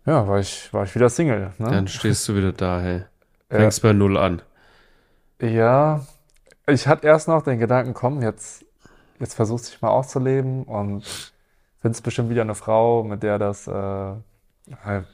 ja, 0.06 0.28
war 0.28 0.40
ich, 0.40 0.74
war 0.74 0.84
ich 0.84 0.94
wieder 0.96 1.10
Single. 1.10 1.54
Ne? 1.58 1.70
Dann 1.70 1.88
stehst 1.88 2.28
du 2.28 2.36
wieder 2.36 2.52
da, 2.52 2.80
hey. 2.80 3.04
Ja. 3.52 3.58
Fängst 3.58 3.82
bei 3.82 3.92
Null 3.92 4.16
an. 4.16 4.42
Ja, 5.42 6.06
ich 6.68 6.88
hatte 6.88 7.06
erst 7.06 7.28
noch 7.28 7.42
den 7.42 7.60
Gedanken, 7.60 7.94
komm, 7.94 8.22
jetzt, 8.22 8.64
jetzt 9.20 9.34
versuchst 9.34 9.68
du 9.68 9.72
dich 9.72 9.82
mal 9.82 9.90
auszuleben 9.90 10.64
und 10.64 11.34
findest 11.82 12.02
bestimmt 12.06 12.30
wieder 12.30 12.44
eine 12.44 12.56
Frau, 12.56 13.04
mit 13.04 13.24
der 13.24 13.40
das, 13.40 13.68
äh, 13.68 14.14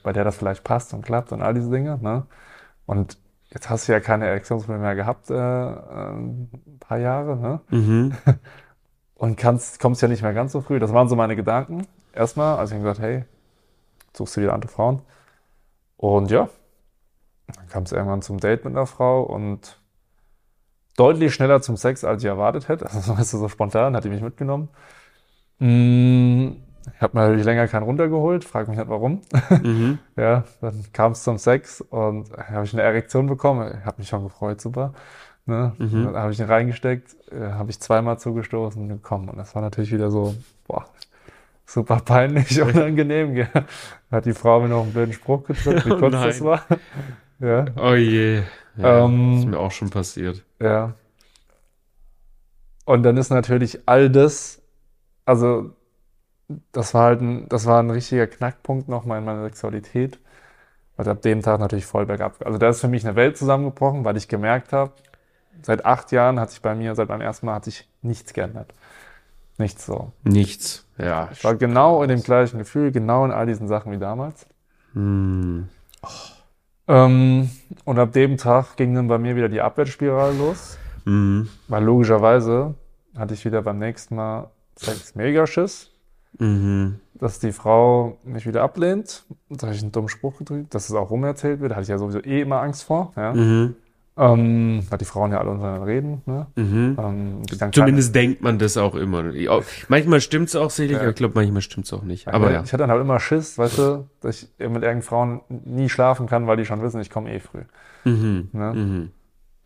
bei 0.03 0.13
der 0.13 0.23
das 0.23 0.37
vielleicht 0.37 0.63
passt 0.63 0.93
und 0.93 1.01
klappt 1.03 1.31
und 1.31 1.41
all 1.41 1.55
diese 1.55 1.71
Dinge, 1.71 1.97
ne? 1.99 2.27
Und 2.85 3.17
jetzt 3.49 3.69
hast 3.69 3.87
du 3.87 3.91
ja 3.91 3.99
keine 3.99 4.27
Erektionsprobleme 4.27 4.83
mehr 4.83 4.95
gehabt, 4.95 5.29
äh, 5.29 5.33
äh, 5.33 6.11
ein 6.11 6.79
paar 6.79 6.97
Jahre, 6.97 7.37
ne? 7.37 7.61
Mhm. 7.69 8.13
Und 9.15 9.35
kannst, 9.35 9.79
kommst 9.79 10.01
ja 10.01 10.07
nicht 10.07 10.21
mehr 10.21 10.33
ganz 10.33 10.51
so 10.51 10.61
früh. 10.61 10.77
Das 10.77 10.93
waren 10.93 11.09
so 11.09 11.15
meine 11.15 11.35
Gedanken. 11.35 11.87
Erstmal, 12.13 12.57
als 12.57 12.71
ich 12.71 12.77
gesagt, 12.77 12.99
hey, 12.99 13.25
suchst 14.13 14.37
du 14.37 14.41
wieder 14.41 14.53
andere 14.53 14.71
Frauen. 14.71 15.01
Und 15.97 16.29
ja, 16.29 16.49
dann 17.47 17.67
kam 17.67 17.83
es 17.83 17.91
irgendwann 17.91 18.21
zum 18.21 18.39
Date 18.39 18.63
mit 18.63 18.75
einer 18.75 18.85
Frau 18.85 19.23
und 19.23 19.79
deutlich 20.97 21.33
schneller 21.33 21.61
zum 21.61 21.77
Sex, 21.77 22.03
als 22.03 22.23
ich 22.23 22.27
erwartet 22.27 22.67
hätte. 22.67 22.85
Also, 22.91 23.17
weißt 23.17 23.33
du, 23.33 23.37
so 23.37 23.47
spontan 23.47 23.95
hat 23.95 24.03
die 24.03 24.09
mich 24.09 24.21
mitgenommen. 24.21 24.69
Mm, 25.59 26.49
Ich 26.95 27.01
habe 27.01 27.17
mir 27.17 27.23
natürlich 27.23 27.45
länger 27.45 27.67
keinen 27.67 27.83
runtergeholt, 27.83 28.43
frag 28.45 28.67
mich 28.67 28.77
nicht 28.77 28.89
warum. 28.89 29.21
Mhm. 29.63 29.99
Ja, 30.15 30.43
dann 30.61 30.83
kam 30.93 31.11
es 31.11 31.23
zum 31.23 31.37
Sex 31.37 31.81
und 31.81 32.31
habe 32.37 32.65
ich 32.65 32.73
eine 32.73 32.81
Erektion 32.81 33.27
bekommen. 33.27 33.75
Ich 33.79 33.85
habe 33.85 33.97
mich 33.99 34.07
schon 34.09 34.23
gefreut, 34.23 34.59
super. 34.61 34.93
Ne? 35.45 35.73
Mhm. 35.77 36.05
Dann 36.05 36.15
habe 36.15 36.31
ich 36.31 36.39
ihn 36.39 36.45
reingesteckt, 36.45 37.15
äh, 37.31 37.51
habe 37.51 37.69
ich 37.69 37.79
zweimal 37.79 38.19
zugestoßen 38.19 38.81
und 38.81 38.89
gekommen. 38.89 39.29
Und 39.29 39.37
das 39.37 39.53
war 39.55 39.61
natürlich 39.61 39.91
wieder 39.91 40.09
so, 40.11 40.35
boah, 40.67 40.85
super 41.65 41.97
peinlich, 42.03 42.61
unangenehm. 42.61 43.33
Gell? 43.35 43.49
Hat 44.11 44.25
die 44.25 44.33
Frau 44.33 44.59
mir 44.59 44.69
noch 44.69 44.83
einen 44.83 44.93
blöden 44.93 45.13
Spruch 45.13 45.43
gedrückt, 45.45 45.85
wie 45.85 45.91
Oh 45.93 45.97
kurz 45.99 46.13
das 46.13 46.39
nein. 46.41 46.47
war. 46.49 46.63
Ja, 47.39 47.65
Oh 47.77 47.93
je. 47.93 48.41
Ja, 48.75 49.05
Ähm, 49.05 49.37
ist 49.39 49.45
mir 49.45 49.59
auch 49.59 49.71
schon 49.71 49.89
passiert. 49.89 50.43
ja. 50.61 50.93
Und 52.85 53.03
dann 53.03 53.17
ist 53.17 53.29
natürlich 53.29 53.79
all 53.85 54.09
das, 54.09 54.61
also 55.25 55.71
das 56.71 56.93
war 56.93 57.05
halt 57.05 57.21
ein, 57.21 57.49
das 57.49 57.65
war 57.65 57.81
ein 57.81 57.89
richtiger 57.89 58.27
Knackpunkt 58.27 58.87
nochmal 58.87 59.19
in 59.19 59.25
meiner 59.25 59.43
Sexualität. 59.43 60.19
Und 60.97 61.07
ab 61.07 61.21
dem 61.21 61.41
Tag 61.41 61.59
natürlich 61.59 61.85
voll 61.85 62.05
bergab. 62.07 62.43
Also 62.43 62.57
da 62.57 62.69
ist 62.69 62.81
für 62.81 62.87
mich 62.87 63.05
eine 63.05 63.15
Welt 63.15 63.37
zusammengebrochen, 63.37 64.03
weil 64.03 64.17
ich 64.17 64.27
gemerkt 64.27 64.73
habe, 64.73 64.93
seit 65.61 65.85
acht 65.85 66.11
Jahren 66.11 66.39
hat 66.39 66.49
sich 66.49 66.61
bei 66.61 66.73
mir, 66.73 66.95
seit 66.95 67.09
meinem 67.09 67.21
ersten 67.21 67.45
Mal 67.45 67.55
hat 67.55 67.65
sich 67.65 67.87
nichts 68.01 68.33
geändert. 68.33 68.73
Nichts 69.57 69.85
so. 69.85 70.11
Nichts. 70.23 70.85
Ja. 70.97 71.29
Ich 71.31 71.43
war 71.43 71.55
genau 71.55 72.01
in 72.01 72.09
dem 72.09 72.23
gleichen 72.23 72.57
Gefühl, 72.59 72.91
genau 72.91 73.25
in 73.25 73.31
all 73.31 73.45
diesen 73.45 73.67
Sachen 73.67 73.91
wie 73.91 73.97
damals. 73.97 74.47
Hm. 74.93 75.69
Ähm, 76.87 77.49
und 77.85 77.99
ab 77.99 78.13
dem 78.13 78.37
Tag 78.37 78.77
ging 78.77 78.95
dann 78.95 79.07
bei 79.07 79.17
mir 79.17 79.35
wieder 79.35 79.49
die 79.49 79.61
Abwärtsspirale 79.61 80.35
los. 80.37 80.77
Mhm. 81.05 81.49
Weil 81.67 81.83
logischerweise 81.83 82.75
hatte 83.17 83.33
ich 83.33 83.45
wieder 83.45 83.61
beim 83.61 83.79
nächsten 83.79 84.15
Mal 84.15 84.49
Sex 84.75 85.15
Megaschiss, 85.15 85.91
Mhm. 86.39 86.95
dass 87.15 87.39
die 87.39 87.51
Frau 87.51 88.17
mich 88.23 88.45
wieder 88.45 88.61
ablehnt. 88.63 89.25
Da 89.49 89.67
habe 89.67 89.75
ich 89.75 89.81
einen 89.81 89.91
dummen 89.91 90.09
Spruch 90.09 90.37
gedrückt, 90.37 90.75
dass 90.75 90.89
es 90.89 90.95
auch 90.95 91.09
rumerzählt 91.09 91.59
wird. 91.61 91.71
Da 91.71 91.75
hatte 91.75 91.83
ich 91.83 91.89
ja 91.89 91.97
sowieso 91.97 92.19
eh 92.19 92.41
immer 92.41 92.61
Angst 92.61 92.83
vor. 92.83 93.11
Ja. 93.15 93.33
Mhm. 93.33 93.75
Ähm, 94.19 94.83
weil 94.89 94.97
die 94.97 95.05
Frauen 95.05 95.31
ja 95.31 95.39
alle 95.39 95.51
untereinander 95.51 95.85
reden. 95.85 96.21
Ne? 96.25 96.47
Mhm. 96.55 96.97
Ähm, 96.99 97.71
Zumindest 97.71 98.15
denkt 98.15 98.41
man 98.41 98.57
das 98.57 98.75
auch 98.75 98.95
immer. 98.95 99.31
Ja, 99.35 99.59
Manchmal 99.89 100.21
stimmt's 100.21 100.55
auch 100.55 100.71
sicherlich, 100.71 100.95
Ja. 100.97 101.01
aber 101.01 101.09
ich 101.11 101.15
glaube, 101.15 101.35
manchmal 101.35 101.61
stimmt's 101.61 101.93
auch 101.93 102.01
nicht. 102.01 102.27
Aber 102.27 102.51
ja. 102.51 102.63
Ich 102.63 102.73
hatte 102.73 102.77
dann 102.77 102.89
halt 102.89 103.01
immer 103.01 103.19
Schiss, 103.19 103.59
weißt 103.59 103.77
du, 103.77 104.07
dass 104.21 104.41
ich 104.43 104.49
mit 104.57 104.59
irgendeinen 104.61 105.01
Frauen 105.03 105.41
nie 105.65 105.87
schlafen 105.89 106.25
kann, 106.25 106.47
weil 106.47 106.57
die 106.57 106.65
schon 106.65 106.81
wissen, 106.81 106.99
ich 106.99 107.11
komme 107.11 107.31
eh 107.31 107.39
früh. 107.39 107.61
Mhm. 108.05 108.49
Ne? 108.53 108.73
Mhm. 108.73 109.11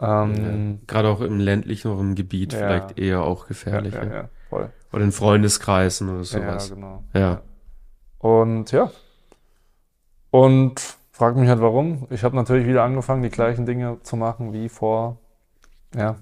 Ähm, 0.02 0.80
Gerade 0.88 1.08
auch 1.10 1.22
im 1.22 1.40
ländlichen 1.40 1.98
im 1.98 2.16
Gebiet 2.16 2.52
Ja. 2.52 2.60
vielleicht 2.60 3.00
eher 3.00 3.22
auch 3.22 3.48
ja, 3.50 4.30
ja, 4.52 4.58
Ja, 4.60 4.64
ja, 4.64 4.70
voll. 4.70 4.74
Oder 4.94 5.04
in 5.04 5.12
Freundeskreisen 5.12 6.10
oder 6.10 6.20
Ja, 6.20 6.24
sowas. 6.24 6.70
genau. 6.70 7.04
Ja. 7.14 7.42
Und 8.20 8.72
ja. 8.72 8.92
Und 10.30 10.98
frag 11.12 11.36
mich 11.36 11.50
halt 11.50 11.62
warum. 11.62 12.08
Ich 12.10 12.24
habe 12.24 12.36
natürlich 12.36 12.68
wieder 12.68 12.84
angefangen, 12.84 13.24
die 13.24 13.30
gleichen 13.30 13.66
Dinge 13.66 14.00
zu 14.04 14.16
machen 14.16 14.54
wie 14.54 14.70
vor 14.70 15.18
ja, 15.96 16.18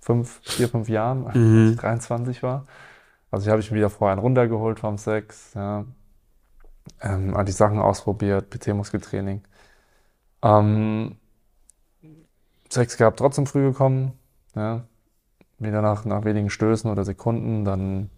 fünf, 0.00 0.40
vier, 0.44 0.68
fünf 0.68 0.88
Jahren, 0.88 1.26
als 1.26 1.36
Mhm. 1.36 1.70
ich 1.72 1.76
23 1.76 2.42
war. 2.42 2.66
Also 3.30 3.44
ich 3.46 3.50
habe 3.50 3.58
mich 3.58 3.72
wieder 3.72 3.90
vorher 3.90 4.12
einen 4.12 4.22
runtergeholt 4.22 4.80
vom 4.80 4.98
Sex, 4.98 5.54
ja. 5.54 5.84
Ähm, 7.00 7.36
all 7.36 7.44
die 7.44 7.52
Sachen 7.52 7.78
ausprobiert, 7.78 8.50
PT-Muskeltraining. 8.50 9.42
Ähm, 10.42 11.16
Sex 12.70 12.96
gehabt, 12.96 13.18
trotzdem 13.18 13.46
früh 13.46 13.70
gekommen, 13.70 14.12
ja. 14.54 14.84
Wieder 15.62 15.80
nach, 15.82 16.04
nach 16.04 16.24
wenigen 16.24 16.50
Stößen 16.50 16.90
oder 16.90 17.04
Sekunden, 17.04 17.64
dann 17.64 18.10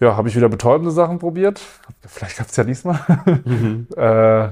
ja, 0.00 0.16
habe 0.16 0.28
ich 0.28 0.36
wieder 0.36 0.48
betäubende 0.48 0.90
Sachen 0.92 1.18
probiert. 1.18 1.60
Vielleicht 2.06 2.36
klappt 2.36 2.50
es 2.50 2.56
ja 2.56 2.64
diesmal. 2.64 2.98
Mhm. 3.44 3.86
äh, 3.96 4.48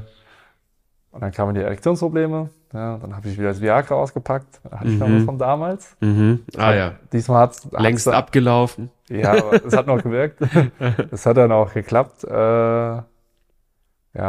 und 1.13 1.21
dann 1.23 1.33
kamen 1.33 1.55
die 1.55 1.63
Erektionsprobleme. 1.63 2.51
Ja, 2.73 2.99
dann 2.99 3.17
habe 3.17 3.29
ich 3.29 3.39
wieder 3.39 3.49
das 3.49 3.61
Viagra 3.61 3.95
ausgepackt. 3.95 4.61
Da 4.65 4.81
hatte 4.81 4.89
ich 4.89 4.99
noch 4.99 5.09
Mhm. 5.09 5.19
was 5.19 5.25
von 5.25 5.39
damals. 5.39 5.97
Mhm. 6.01 6.45
Ah 6.59 6.75
ja. 6.75 6.93
Diesmal 7.13 7.43
hat 7.43 7.53
es 7.53 7.69
Längst 7.73 8.09
abgelaufen. 8.09 8.91
Ja, 9.09 9.33
aber 9.33 9.65
es 9.65 9.77
hat 9.77 9.87
noch 9.87 10.03
gewirkt. 10.03 10.41
Es 11.13 11.25
hat 11.25 11.37
dann 11.37 11.53
auch 11.53 11.73
geklappt. 11.73 12.25
Äh, 12.25 12.33
ja, 12.37 13.05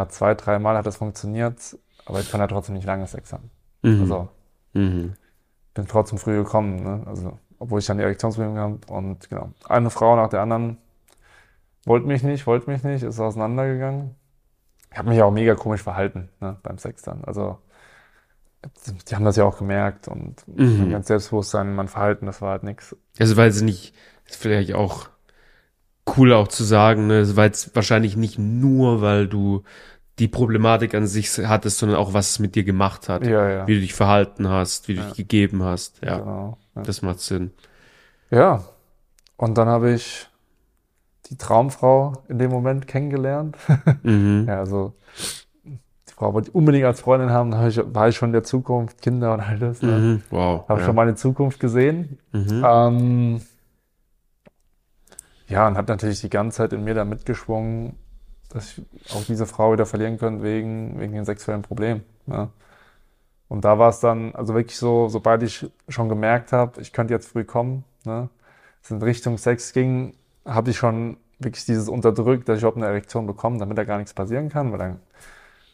zwei, 0.09 0.35
dreimal 0.35 0.77
hat 0.77 0.85
das 0.85 0.97
funktioniert. 0.97 1.77
Aber 2.05 2.19
ich 2.19 2.29
kann 2.31 2.39
ja 2.39 2.47
trotzdem 2.47 2.75
nicht 2.75 2.85
lange 2.85 3.07
Sex 3.07 3.33
haben. 3.33 3.49
Mhm. 3.81 4.01
Also 4.01 4.29
Bin 5.77 5.87
trotzdem 5.87 6.17
früh 6.17 6.35
gekommen. 6.37 6.83
Ne? 6.83 7.03
Also, 7.05 7.37
obwohl 7.59 7.79
ich 7.79 7.85
dann 7.85 7.97
die 7.97 8.03
Erektionsprobleme 8.03 8.59
habe. 8.59 8.79
Und 8.87 9.29
genau, 9.29 9.51
eine 9.69 9.91
Frau 9.91 10.15
nach 10.15 10.29
der 10.29 10.41
anderen 10.41 10.77
wollte 11.85 12.07
mich 12.07 12.23
nicht, 12.23 12.47
wollte 12.47 12.69
mich 12.69 12.83
nicht, 12.83 13.03
ist 13.03 13.19
auseinandergegangen. 13.19 14.15
ich 14.91 14.97
habe 14.97 15.09
mich 15.09 15.21
auch 15.21 15.31
mega 15.31 15.53
komisch 15.53 15.83
verhalten 15.83 16.29
ne, 16.41 16.57
beim 16.63 16.79
Sex 16.79 17.03
dann. 17.03 17.23
Also 17.25 17.59
die 19.07 19.15
haben 19.15 19.23
das 19.23 19.35
ja 19.35 19.45
auch 19.45 19.59
gemerkt 19.59 20.07
und 20.07 20.43
Mhm. 20.47 20.79
mein 20.79 20.91
ganz 20.91 21.07
Selbstbewusstsein, 21.07 21.75
mein 21.75 21.87
Verhalten, 21.87 22.25
das 22.25 22.41
war 22.41 22.51
halt 22.51 22.63
nix. 22.63 22.95
Also 23.19 23.37
weil 23.37 23.51
sie 23.51 23.63
nicht, 23.63 23.93
ist 24.25 24.41
vielleicht 24.41 24.73
auch 24.73 25.09
cool 26.17 26.33
auch 26.33 26.47
zu 26.47 26.63
sagen, 26.63 27.07
ne, 27.07 27.35
weil 27.35 27.51
es 27.51 27.75
wahrscheinlich 27.75 28.17
nicht 28.17 28.39
nur, 28.39 29.01
weil 29.01 29.27
du 29.27 29.63
die 30.19 30.27
Problematik 30.27 30.95
an 30.95 31.05
sich 31.07 31.29
hattest, 31.47 31.77
sondern 31.77 31.97
auch 31.99 32.13
was 32.13 32.31
es 32.31 32.39
mit 32.39 32.55
dir 32.55 32.63
gemacht 32.63 33.07
hat. 33.09 33.25
Ja, 33.25 33.49
ja. 33.49 33.67
Wie 33.67 33.75
du 33.75 33.81
dich 33.81 33.93
verhalten 33.93 34.49
hast, 34.49 34.87
wie 34.87 34.95
du 34.95 35.01
Ja. 35.01 35.07
dich 35.07 35.17
gegeben 35.17 35.63
hast. 35.63 36.01
Ja, 36.03 36.19
Genau. 36.19 36.57
Ja. 36.75 36.81
das 36.83 37.01
macht 37.01 37.19
Sinn. 37.19 37.51
ja. 38.31 38.63
Und 39.39 39.55
dann 39.59 39.67
habe 39.67 39.91
ich 39.91 40.27
die 41.29 41.37
Traumfrau 41.37 42.23
in 42.27 42.39
dem 42.39 42.49
Moment 42.49 42.87
kennengelernt. 42.87 43.55
Mhm. 44.01 44.45
Ja, 44.47 44.57
also 44.59 44.95
die 45.63 46.13
Frau 46.15 46.33
wollte 46.33 46.49
ich 46.49 46.55
unbedingt 46.55 46.85
als 46.85 47.01
Freundin 47.01 47.29
haben, 47.29 47.51
da 47.51 47.59
hab 47.59 47.67
ich, 47.67 47.79
war 47.93 48.07
ich 48.09 48.15
schon 48.15 48.29
in 48.29 48.33
der 48.33 48.43
Zukunft, 48.43 48.99
Kinder 49.03 49.33
und 49.35 49.41
all 49.41 49.59
das. 49.59 49.83
Ne? 49.83 49.91
Mhm. 49.91 50.23
Wow. 50.31 50.67
Habe 50.67 50.79
ja. 50.79 50.85
schon 50.87 50.95
meine 50.95 51.13
Zukunft 51.13 51.59
gesehen. 51.59 52.17
Mhm. 52.31 52.63
Ähm, 52.65 53.41
ja, 55.47 55.67
und 55.67 55.77
hat 55.77 55.87
natürlich 55.87 56.21
die 56.21 56.29
ganze 56.29 56.57
Zeit 56.57 56.73
in 56.73 56.83
mir 56.83 56.93
da 56.95 57.05
mitgeschwungen, 57.05 57.95
dass 58.49 58.77
ich 58.77 58.85
auch 59.13 59.23
diese 59.25 59.45
Frau 59.45 59.73
wieder 59.73 59.85
verlieren 59.85 60.17
könnte 60.17 60.43
wegen, 60.43 60.99
wegen 60.99 61.13
den 61.13 61.25
sexuellen 61.25 61.61
Problemen. 61.61 62.03
Ne? 62.25 62.49
Und 63.49 63.63
da 63.63 63.79
war 63.79 63.89
es 63.89 63.99
dann, 63.99 64.35
also 64.35 64.53
wirklich 64.53 64.77
so, 64.77 65.07
sobald 65.09 65.43
ich 65.43 65.69
schon 65.87 66.09
gemerkt 66.09 66.51
habe, 66.51 66.81
ich 66.81 66.91
könnte 66.91 67.13
jetzt 67.13 67.29
früh 67.29 67.43
kommen, 67.43 67.83
ne, 68.03 68.29
es 68.83 68.91
in 68.91 69.01
Richtung 69.01 69.37
Sex 69.37 69.73
ging, 69.73 70.15
habe 70.45 70.71
ich 70.71 70.77
schon 70.77 71.17
wirklich 71.39 71.65
dieses 71.65 71.87
unterdrückt, 71.87 72.49
dass 72.49 72.57
ich 72.57 72.63
überhaupt 72.63 72.77
eine 72.77 72.87
Erektion 72.87 73.27
bekomme, 73.27 73.57
damit 73.59 73.77
da 73.77 73.83
gar 73.83 73.97
nichts 73.97 74.13
passieren 74.13 74.49
kann, 74.49 74.71
weil 74.71 74.79
dann 74.79 74.99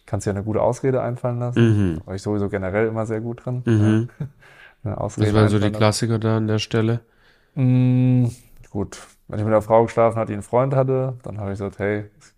kannst 0.05 0.25
du 0.25 0.31
ja 0.31 0.35
eine 0.35 0.43
gute 0.43 0.61
Ausrede 0.61 1.01
einfallen 1.01 1.39
lassen. 1.39 1.93
Mhm. 1.93 2.01
War 2.05 2.15
ich 2.15 2.21
sowieso 2.21 2.49
generell 2.49 2.87
immer 2.87 3.05
sehr 3.05 3.21
gut 3.21 3.45
drin. 3.45 3.63
Mhm. 3.65 4.09
Ja, 4.19 4.27
eine 4.83 4.97
Ausrede 4.99 5.27
Das 5.27 5.35
waren 5.35 5.49
so 5.49 5.59
die. 5.59 5.71
Klassiker 5.71 6.19
da 6.19 6.37
an 6.37 6.47
der 6.47 6.59
Stelle. 6.59 6.99
Mm, 7.55 8.25
gut, 8.69 8.99
wenn 9.27 9.39
ich 9.39 9.45
mit 9.45 9.53
einer 9.53 9.61
Frau 9.61 9.83
geschlafen 9.83 10.17
hatte, 10.17 10.27
die 10.27 10.33
einen 10.33 10.43
Freund 10.43 10.75
hatte, 10.75 11.15
dann 11.23 11.39
habe 11.39 11.51
ich 11.51 11.59
gesagt, 11.59 11.79
hey, 11.79 12.05
ich 12.19 12.32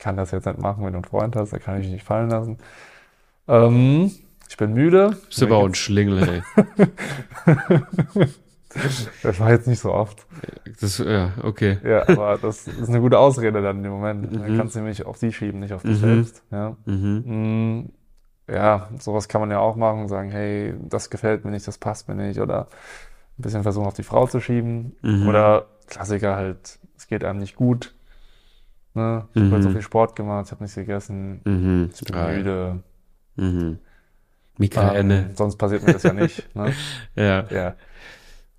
kann 0.00 0.16
das 0.16 0.32
jetzt 0.32 0.46
nicht 0.46 0.58
machen, 0.58 0.84
wenn 0.84 0.92
du 0.92 0.98
einen 0.98 1.04
Freund 1.04 1.36
hast, 1.36 1.52
da 1.52 1.58
kann 1.58 1.76
ich 1.76 1.84
dich 1.84 1.92
nicht 1.92 2.04
fallen 2.04 2.28
lassen. 2.30 2.58
Ähm, 3.46 4.10
ich 4.48 4.56
bin 4.56 4.74
müde. 4.74 5.16
Bist 5.28 5.42
aber 5.44 5.58
auch 5.58 5.66
ein 5.66 5.74
Schlingel, 5.74 6.28
ey. 6.28 6.42
Das 9.24 9.40
war 9.40 9.50
jetzt 9.50 9.66
nicht 9.66 9.80
so 9.80 9.92
oft. 9.92 10.26
Das, 10.80 10.98
ja, 10.98 11.32
okay. 11.42 11.78
Ja, 11.84 12.08
aber 12.08 12.38
das 12.38 12.68
ist 12.68 12.88
eine 12.88 13.00
gute 13.00 13.18
Ausrede 13.18 13.62
dann 13.62 13.82
dem 13.82 13.90
Moment. 13.90 14.32
Dann 14.32 14.52
Mhm. 14.52 14.56
kannst 14.56 14.76
du 14.76 14.78
nämlich 14.78 15.04
auf 15.04 15.18
die 15.18 15.32
schieben, 15.32 15.58
nicht 15.58 15.72
auf 15.72 15.82
dich 15.82 16.00
Mhm. 16.00 16.06
selbst. 16.06 16.42
Ja. 16.52 16.76
Mhm. 16.84 17.24
Mm, 17.26 18.52
ja, 18.52 18.88
sowas 19.00 19.26
kann 19.26 19.40
man 19.40 19.50
ja 19.50 19.58
auch 19.58 19.74
machen, 19.74 20.06
sagen, 20.06 20.30
hey, 20.30 20.74
das 20.88 21.10
gefällt 21.10 21.44
mir 21.44 21.50
nicht, 21.50 21.66
das 21.66 21.78
passt 21.78 22.08
mir 22.08 22.14
nicht, 22.14 22.38
oder 22.38 22.68
ein 23.38 23.42
bisschen 23.42 23.64
versuchen, 23.64 23.86
auf 23.88 23.94
die 23.94 24.04
Frau 24.04 24.28
zu 24.28 24.38
schieben. 24.40 24.94
Mhm. 25.02 25.26
Oder 25.28 25.66
Klassiker 25.88 26.36
halt, 26.36 26.78
es 26.96 27.08
geht 27.08 27.24
einem 27.24 27.40
nicht 27.40 27.56
gut. 27.56 27.92
Ne? 29.00 29.28
Ich 29.32 29.40
habe 29.40 29.46
Mhm. 29.48 29.52
halt 29.52 29.62
so 29.62 29.70
viel 29.70 29.82
Sport 29.82 30.14
gemacht, 30.16 30.46
ich 30.46 30.52
habe 30.52 30.62
nichts 30.62 30.74
gegessen, 30.76 31.40
Mhm. 31.44 31.90
ich 31.94 32.00
bin 32.04 32.14
Ah, 32.14 32.30
ja. 32.30 32.36
müde. 32.36 32.82
Mhm. 33.36 33.78
Migräne. 34.58 35.26
Ähm, 35.30 35.36
sonst 35.36 35.56
passiert 35.56 35.86
mir 35.86 35.94
das 35.94 36.02
ja 36.02 36.12
nicht. 36.12 36.54
Ne? 36.54 36.74
ja. 37.16 37.46
Ja. 37.50 37.74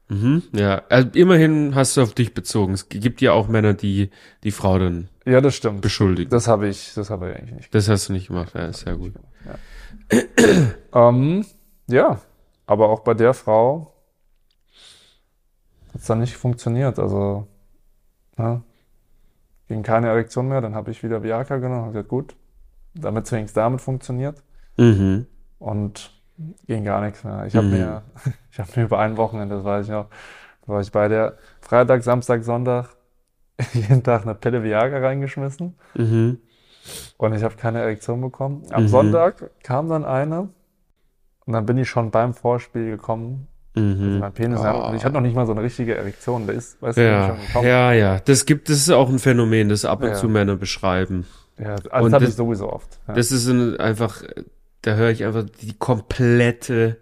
Mhm. 0.10 0.42
Ja. 0.54 0.82
Also 0.90 1.10
immerhin 1.14 1.76
hast 1.76 1.96
du 1.96 2.02
auf 2.02 2.14
dich 2.14 2.34
bezogen. 2.34 2.74
Es 2.74 2.90
gibt 2.90 3.22
ja 3.22 3.34
auch 3.34 3.48
Männer, 3.48 3.74
die 3.76 4.10
die 4.44 4.52
Frau 4.52 4.80
dann 4.80 5.10
ja, 5.26 5.40
das 5.42 5.56
stimmt. 5.56 5.82
beschuldigen. 5.82 6.30
Das 6.32 6.48
habe 6.48 6.68
ich, 6.68 6.94
das 6.96 7.10
habe 7.12 7.30
ich 7.30 7.36
eigentlich 7.38 7.52
nicht 7.56 7.76
Das 7.76 7.88
hast 7.88 8.10
du 8.10 8.14
nicht 8.14 8.28
gemacht. 8.28 8.54
Ja, 8.56 8.66
ist 8.66 8.80
sehr 8.80 8.98
gut. 8.98 9.14
Ja. 9.46 11.10
ähm, 11.10 11.46
ja, 11.88 12.20
aber 12.66 12.90
auch 12.90 13.02
bei 13.02 13.14
der 13.14 13.34
Frau 13.36 13.94
hat 15.94 16.02
es 16.02 16.08
dann 16.08 16.20
nicht 16.20 16.36
funktioniert. 16.36 16.98
Also, 17.00 17.48
ne? 18.38 18.64
Ging 19.72 19.84
keine 19.84 20.10
Erektion 20.10 20.50
mehr, 20.50 20.60
dann 20.60 20.76
habe 20.76 20.92
ich 20.92 21.02
wieder 21.02 21.24
Viagra 21.24 21.58
genommen 21.58 21.84
und 21.88 21.94
gesagt, 21.94 22.10
gut, 22.10 22.36
damit 22.94 23.32
es 23.32 23.54
damit 23.54 23.80
funktioniert. 23.80 24.44
Mhm. 24.78 25.28
Und 25.60 26.12
ging 26.68 26.84
gar 26.84 27.02
nichts 27.02 27.24
mehr. 27.24 27.46
Ich 27.46 27.56
habe 27.56 27.68
Mhm. 27.68 27.74
mir, 27.74 28.02
ich 28.52 28.60
habe 28.60 28.70
mir 28.76 28.84
über 28.84 29.00
ein 29.00 29.16
Wochenende, 29.16 29.56
das 29.56 29.64
weiß 29.64 29.86
ich 29.86 29.92
noch, 29.92 30.08
da 30.66 30.74
war 30.74 30.82
ich 30.82 30.92
bei 30.92 31.08
der 31.08 31.38
Freitag, 31.62 32.04
Samstag, 32.04 32.44
Sonntag 32.44 32.90
jeden 33.74 34.04
Tag 34.04 34.24
eine 34.24 34.36
Pille 34.36 34.62
Viagra 34.64 34.98
reingeschmissen 35.00 35.76
Mhm. 35.96 36.40
und 37.18 37.34
ich 37.34 37.44
habe 37.44 37.56
keine 37.56 37.80
Erektion 37.80 38.20
bekommen. 38.20 38.64
Am 38.72 38.84
Mhm. 38.84 38.88
Sonntag 38.90 39.52
kam 39.64 39.88
dann 39.88 40.04
eine 40.04 40.50
und 41.46 41.54
dann 41.54 41.66
bin 41.66 41.78
ich 41.78 41.90
schon 41.90 42.12
beim 42.12 42.34
Vorspiel 42.34 42.90
gekommen. 42.92 43.48
Mhm. 43.74 44.20
Mein 44.20 44.34
Penis, 44.34 44.60
Oh. 44.60 44.88
und 44.90 44.96
ich 44.96 45.04
hatte 45.06 45.14
noch 45.14 45.22
nicht 45.22 45.36
mal 45.36 45.46
so 45.46 45.54
eine 45.54 45.62
richtige 45.64 45.96
Erektion. 45.96 46.46
Der 46.46 46.56
ist, 46.56 46.82
weißt 46.82 46.98
du, 46.98 47.02
ich 47.02 47.08
Ja, 47.08 47.28
schon 47.30 47.40
gekommen. 47.48 47.68
ja, 47.68 47.94
ja. 47.94 48.20
Das 48.20 48.46
gibt, 48.46 48.68
das 48.70 48.78
ist 48.78 48.90
auch 48.90 49.10
ein 49.10 49.20
Phänomen, 49.20 49.70
das 49.70 49.86
ab 49.86 50.02
und 50.02 50.10
Ja. 50.10 50.14
zu 50.16 50.28
Männer 50.28 50.56
beschreiben. 50.58 51.26
Ja, 51.58 51.76
also 51.90 52.08
das 52.10 52.14
habe 52.14 52.26
ich 52.26 52.34
sowieso 52.36 52.72
oft. 52.72 53.00
Ja. 53.08 53.14
Das 53.14 53.32
ist 53.32 53.48
ein, 53.48 53.80
einfach, 53.80 54.24
da 54.82 54.96
höre 54.96 55.10
ich 55.12 55.24
einfach 55.24 55.46
die 55.62 55.74
komplette 55.78 56.98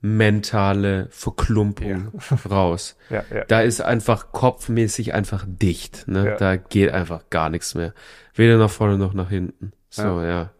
mentale 0.00 1.08
Verklumpung 1.10 2.12
raus. 2.48 2.96
ja, 3.10 3.24
ja. 3.34 3.44
Da 3.48 3.60
ist 3.60 3.80
einfach 3.80 4.30
kopfmäßig 4.32 5.12
einfach 5.14 5.44
dicht. 5.46 6.06
Ne? 6.08 6.26
Ja. 6.26 6.36
Da 6.36 6.56
geht 6.56 6.92
einfach 6.92 7.24
gar 7.30 7.50
nichts 7.50 7.74
mehr. 7.74 7.92
Weder 8.34 8.56
nach 8.58 8.70
vorne 8.70 8.98
noch 8.98 9.14
nach 9.14 9.28
hinten. 9.30 9.72
So, 9.90 10.20
ja. 10.22 10.50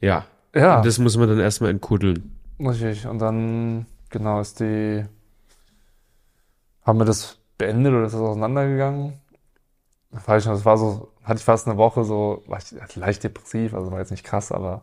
Ja. 0.00 0.24
ja. 0.54 0.76
Und 0.78 0.86
das 0.86 0.98
muss 0.98 1.16
man 1.16 1.28
dann 1.28 1.40
erstmal 1.40 1.70
entkuddeln. 1.70 2.36
Richtig. 2.58 3.06
Und 3.06 3.18
dann, 3.20 3.86
genau, 4.10 4.40
ist 4.40 4.60
die, 4.60 5.04
haben 6.82 6.98
wir 6.98 7.04
das 7.04 7.38
beendet 7.58 7.92
oder 7.92 8.04
ist 8.04 8.12
das 8.14 8.20
auseinandergegangen? 8.20 9.14
Da 10.10 10.18
Weiß 10.26 10.42
ich 10.42 10.46
noch, 10.48 10.54
das 10.54 10.64
war 10.64 10.76
so, 10.76 11.12
hatte 11.24 11.38
ich 11.38 11.44
fast 11.44 11.68
eine 11.68 11.76
Woche 11.76 12.04
so, 12.04 12.42
war 12.46 12.58
ich 12.58 12.96
leicht 12.96 13.22
depressiv, 13.22 13.74
also 13.74 13.90
war 13.92 14.00
jetzt 14.00 14.10
nicht 14.10 14.24
krass, 14.24 14.50
aber 14.50 14.82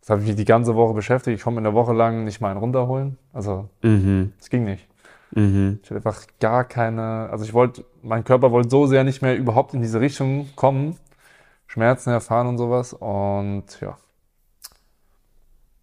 das 0.00 0.10
habe 0.10 0.20
ich 0.20 0.26
mich 0.28 0.36
die 0.36 0.44
ganze 0.44 0.74
Woche 0.76 0.94
beschäftigt. 0.94 1.38
Ich 1.38 1.44
konnte 1.44 1.60
mir 1.60 1.66
eine 1.66 1.74
Woche 1.74 1.92
lang 1.92 2.24
nicht 2.24 2.40
mal 2.40 2.50
einen 2.50 2.60
runterholen. 2.60 3.18
Also, 3.32 3.68
Mhm. 3.82 4.32
es 4.38 4.50
ging 4.50 4.64
nicht. 4.64 4.86
Mhm. 5.32 5.80
Ich 5.82 5.90
hatte 5.90 5.96
einfach 5.96 6.26
gar 6.40 6.64
keine, 6.64 7.28
also 7.30 7.44
ich 7.44 7.54
wollte, 7.54 7.84
mein 8.02 8.22
Körper 8.22 8.52
wollte 8.52 8.68
so 8.70 8.86
sehr 8.86 9.02
nicht 9.02 9.22
mehr 9.22 9.36
überhaupt 9.36 9.74
in 9.74 9.80
diese 9.82 10.00
Richtung 10.00 10.50
kommen, 10.56 10.98
Schmerzen 11.66 12.10
erfahren 12.10 12.46
und 12.46 12.58
sowas 12.58 12.92
und 12.92 13.64
ja. 13.80 13.96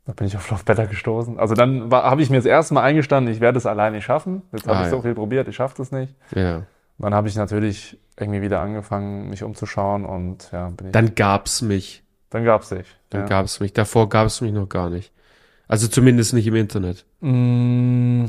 Da 0.05 0.13
bin 0.13 0.25
ich 0.27 0.35
auf 0.35 0.49
Love 0.49 0.63
Better 0.63 0.87
gestoßen. 0.87 1.39
Also 1.39 1.53
dann 1.53 1.91
habe 1.91 2.21
ich 2.21 2.29
mir 2.29 2.37
das 2.37 2.45
erste 2.45 2.73
Mal 2.73 2.81
eingestanden, 2.83 3.31
ich 3.33 3.39
werde 3.39 3.57
es 3.59 3.65
alleine 3.67 3.97
nicht 3.97 4.05
schaffen. 4.05 4.41
Jetzt 4.51 4.67
habe 4.67 4.79
Ah, 4.79 4.83
ich 4.83 4.89
so 4.89 4.95
ja. 4.97 5.01
viel 5.03 5.13
probiert, 5.13 5.47
ich 5.47 5.55
schaffe 5.55 5.75
das 5.77 5.91
nicht. 5.91 6.15
Ja. 6.35 6.63
Dann 6.97 7.13
habe 7.13 7.27
ich 7.27 7.35
natürlich 7.35 7.99
irgendwie 8.19 8.41
wieder 8.41 8.61
angefangen, 8.61 9.29
mich 9.29 9.43
umzuschauen 9.43 10.05
und 10.05 10.49
ja, 10.51 10.69
bin 10.69 10.87
ich, 10.87 10.91
Dann 10.93 11.15
gab's 11.15 11.61
mich. 11.61 12.03
dann 12.31 12.43
gab's 12.45 12.69
dich. 12.69 12.87
Dann 13.09 13.21
ja. 13.21 13.27
gab's 13.27 13.59
mich. 13.59 13.73
Davor 13.73 14.09
gab's 14.09 14.41
mich 14.41 14.51
noch 14.51 14.67
gar 14.69 14.89
nicht. 14.89 15.11
Also 15.67 15.87
zumindest 15.87 16.33
nicht 16.33 16.47
im 16.47 16.55
Internet. 16.55 17.05
Mm, 17.21 18.25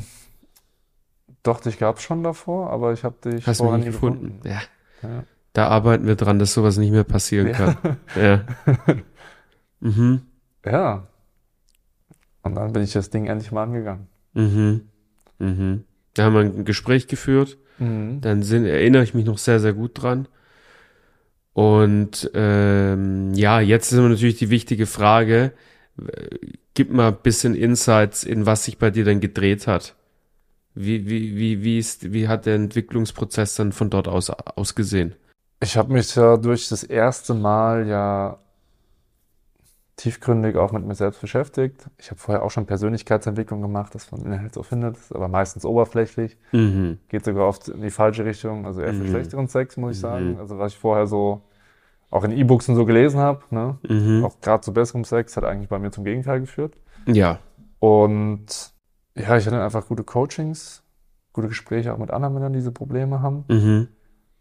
doch, 1.43 1.59
dich 1.59 1.77
gab's 1.79 2.01
schon 2.03 2.23
davor, 2.23 2.69
aber 2.69 2.93
ich 2.93 3.03
habe 3.03 3.15
dich 3.29 3.45
Hast 3.45 3.57
vorher 3.57 3.77
mich 3.77 3.87
nicht 3.87 4.01
nie 4.01 4.09
gefunden. 4.09 4.39
Ja. 4.43 4.61
Ja. 5.01 5.23
Da 5.53 5.67
arbeiten 5.67 6.07
wir 6.07 6.15
dran, 6.15 6.39
dass 6.39 6.53
sowas 6.53 6.77
nicht 6.77 6.91
mehr 6.91 7.03
passieren 7.03 7.47
Ja. 7.47 7.53
kann. 7.53 7.77
Ja. 8.15 8.41
mhm. 9.79 10.21
Ja. 10.65 11.03
Und 12.43 12.55
dann 12.55 12.73
bin 12.73 12.83
ich 12.83 12.93
das 12.93 13.09
Ding 13.09 13.25
endlich 13.25 13.51
mal 13.51 13.63
angegangen. 13.63 14.07
Mhm. 14.33 14.81
Mhm. 15.39 15.83
Da 16.13 16.25
haben 16.25 16.33
wir 16.33 16.41
ein 16.41 16.65
Gespräch 16.65 17.07
geführt. 17.07 17.57
Mhm. 17.79 18.21
Dann 18.21 18.43
sind, 18.43 18.65
erinnere 18.65 19.03
ich 19.03 19.13
mich 19.13 19.25
noch 19.25 19.37
sehr, 19.37 19.59
sehr 19.59 19.73
gut 19.73 20.01
dran. 20.01 20.27
Und 21.53 22.31
ähm, 22.33 23.33
ja, 23.33 23.59
jetzt 23.59 23.91
ist 23.91 23.99
natürlich 23.99 24.37
die 24.37 24.49
wichtige 24.49 24.85
Frage, 24.85 25.53
äh, 25.99 26.37
gib 26.73 26.91
mal 26.91 27.09
ein 27.09 27.17
bisschen 27.21 27.55
Insights 27.55 28.23
in 28.23 28.45
was 28.45 28.65
sich 28.65 28.77
bei 28.77 28.89
dir 28.89 29.05
dann 29.05 29.19
gedreht 29.19 29.67
hat. 29.67 29.95
Wie, 30.75 31.07
wie, 31.07 31.35
wie, 31.37 31.63
wie, 31.63 31.77
ist, 31.77 32.11
wie 32.11 32.27
hat 32.27 32.47
der 32.47 32.55
Entwicklungsprozess 32.55 33.55
dann 33.55 33.71
von 33.71 33.91
dort 33.91 34.07
aus 34.07 34.31
ausgesehen? 34.31 35.13
Ich 35.59 35.77
habe 35.77 35.93
mich 35.93 36.15
ja 36.15 36.35
durch 36.37 36.67
das 36.67 36.83
erste 36.83 37.35
Mal 37.35 37.87
ja 37.87 38.39
tiefgründig 39.95 40.55
auch 40.57 40.71
mit 40.71 40.85
mir 40.85 40.95
selbst 40.95 41.21
beschäftigt. 41.21 41.87
Ich 41.97 42.09
habe 42.09 42.19
vorher 42.19 42.43
auch 42.43 42.49
schon 42.51 42.65
Persönlichkeitsentwicklung 42.65 43.61
gemacht, 43.61 43.93
das 43.93 44.11
man 44.11 44.41
halt 44.41 44.53
so 44.53 44.63
findet, 44.63 44.97
ist 44.97 45.13
aber 45.15 45.27
meistens 45.27 45.65
oberflächlich, 45.65 46.37
Mhm. 46.51 46.97
geht 47.09 47.23
sogar 47.25 47.47
oft 47.47 47.67
in 47.67 47.81
die 47.81 47.91
falsche 47.91 48.25
Richtung, 48.25 48.65
also 48.65 48.81
eher 48.81 48.93
für 48.93 49.03
Mhm. 49.03 49.09
schlechteren 49.09 49.47
Sex, 49.47 49.77
muss 49.77 49.93
ich 49.95 49.99
sagen. 49.99 50.33
Mhm. 50.33 50.39
Also 50.39 50.57
was 50.57 50.73
ich 50.73 50.79
vorher 50.79 51.05
so 51.05 51.41
auch 52.09 52.23
in 52.23 52.31
E-Books 52.31 52.69
und 52.69 52.75
so 52.75 52.85
gelesen 52.85 53.19
habe, 53.19 53.41
ne? 53.51 53.77
Mhm. 53.87 54.23
auch 54.25 54.39
gerade 54.41 54.61
zu 54.61 54.73
besserem 54.73 55.03
Sex, 55.03 55.37
hat 55.37 55.43
eigentlich 55.43 55.69
bei 55.69 55.79
mir 55.79 55.91
zum 55.91 56.03
Gegenteil 56.03 56.39
geführt. 56.41 56.75
Ja. 57.05 57.39
Und 57.79 58.73
ja, 59.15 59.37
ich 59.37 59.45
hatte 59.45 59.61
einfach 59.61 59.87
gute 59.87 60.03
Coachings, 60.03 60.83
gute 61.33 61.47
Gespräche 61.49 61.93
auch 61.93 61.97
mit 61.97 62.11
anderen 62.11 62.33
Männern, 62.33 62.53
die 62.53 62.59
diese 62.59 62.71
Probleme 62.71 63.21
haben. 63.21 63.45
Mhm. 63.47 63.87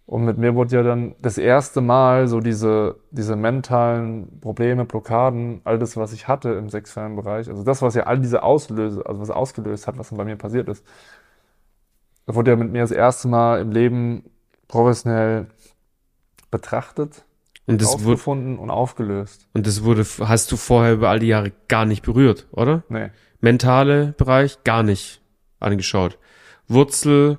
Und 0.05 0.25
mit 0.25 0.37
mir 0.37 0.55
wurde 0.55 0.77
ja 0.77 0.83
dann 0.83 1.15
das 1.23 1.39
erste 1.39 1.81
Mal 1.81 2.27
so 2.29 2.41
diese, 2.41 2.97
diese 3.13 3.37
mentalen 3.37 4.41
Probleme, 4.41 4.85
Blockaden, 4.85 5.61
all 5.65 5.79
das, 5.79 5.97
was 5.97 6.13
ich 6.13 6.29
hatte 6.29 6.51
im 6.51 6.69
sexuellen 6.69 7.17
Bereich, 7.17 7.49
also 7.49 7.63
das, 7.63 7.83
was 7.83 7.95
ja 7.95 8.03
all 8.05 8.19
diese 8.19 8.43
Auslöse, 8.43 9.07
also 9.07 9.21
was 9.21 9.31
ausgelöst 9.31 9.87
hat, 9.87 9.97
was 9.99 10.09
dann 10.09 10.19
bei 10.19 10.25
mir 10.25 10.37
passiert 10.37 10.69
ist, 10.69 10.85
da 12.27 12.35
wurde 12.35 12.51
ja 12.51 12.57
mit 12.57 12.73
mir 12.73 12.83
das 12.83 12.91
erste 12.91 13.29
Mal 13.29 13.61
im 13.61 13.71
Leben 13.71 14.25
professionell 14.69 15.47
betrachtet, 16.51 17.25
Und 17.67 17.81
das 17.81 17.89
wurde, 17.89 18.15
aufgefunden 18.15 18.59
und 18.59 18.71
aufgelöst. 18.71 19.49
und 19.55 19.67
das 19.67 19.85
wurde, 19.85 20.05
hast 20.05 20.51
du 20.53 20.57
vorher 20.57 20.95
über 20.95 21.11
all 21.11 21.21
die 21.21 21.29
Jahre 21.29 21.53
gar 21.69 21.85
nicht 21.85 22.03
berührt, 22.03 22.49
oder? 22.53 22.83
Nee. 22.89 23.11
Mentale 23.41 24.15
Bereich 24.19 24.63
gar 24.65 24.83
nicht 24.83 25.21
angeschaut. 25.59 26.19
Wurzel, 26.69 27.39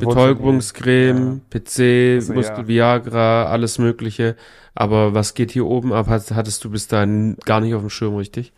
Betäubungscreme, 0.00 1.40
PC, 1.50 2.16
Also, 2.16 2.32
Muskel 2.34 2.58
ja. 2.60 2.68
Viagra, 2.68 3.44
alles 3.46 3.78
mögliche. 3.78 4.36
Aber 4.74 5.12
was 5.14 5.34
geht 5.34 5.50
hier 5.50 5.66
oben 5.66 5.92
ab? 5.92 6.06
Hat- 6.08 6.30
Hattest 6.32 6.64
du 6.64 6.70
bis 6.70 6.88
dahin 6.88 7.36
gar 7.44 7.60
nicht 7.60 7.74
auf 7.74 7.82
dem 7.82 7.90
Schirm, 7.90 8.16
richtig? 8.16 8.52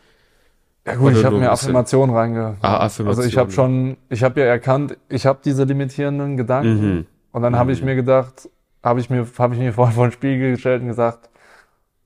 Ja 0.87 0.94
gut, 0.97 1.12
Oder 1.12 1.18
ich 1.18 1.25
habe 1.25 1.38
mir 1.38 1.51
Affirmationen 1.51 2.14
reinge... 2.14 2.57
Ah, 2.61 2.85
Affirmation. 2.85 3.09
Also 3.09 3.23
ich 3.23 3.37
habe 3.38 3.51
schon, 3.51 3.97
ich 4.11 4.23
habe 4.23 4.38
ja 4.40 4.47
erkannt, 4.47 4.97
ich 5.09 5.25
habe 5.27 5.38
diese 5.44 5.64
limitierenden 5.64 6.37
Gedanken 6.37 6.97
Mhm. 6.97 7.07
und 7.33 7.42
dann 7.42 7.57
habe 7.57 7.73
ich 7.73 7.83
mir 7.83 7.94
gedacht, 7.97 8.49
habe 8.83 9.01
ich 9.01 9.09
mir, 9.09 9.27
habe 9.38 9.55
ich 9.55 9.61
mir 9.61 9.73
vorhin 9.73 9.94
vor 9.94 10.07
den 10.09 10.12
Spiegel 10.12 10.53
gestellt 10.53 10.83
und 10.83 10.88
gesagt, 10.88 11.31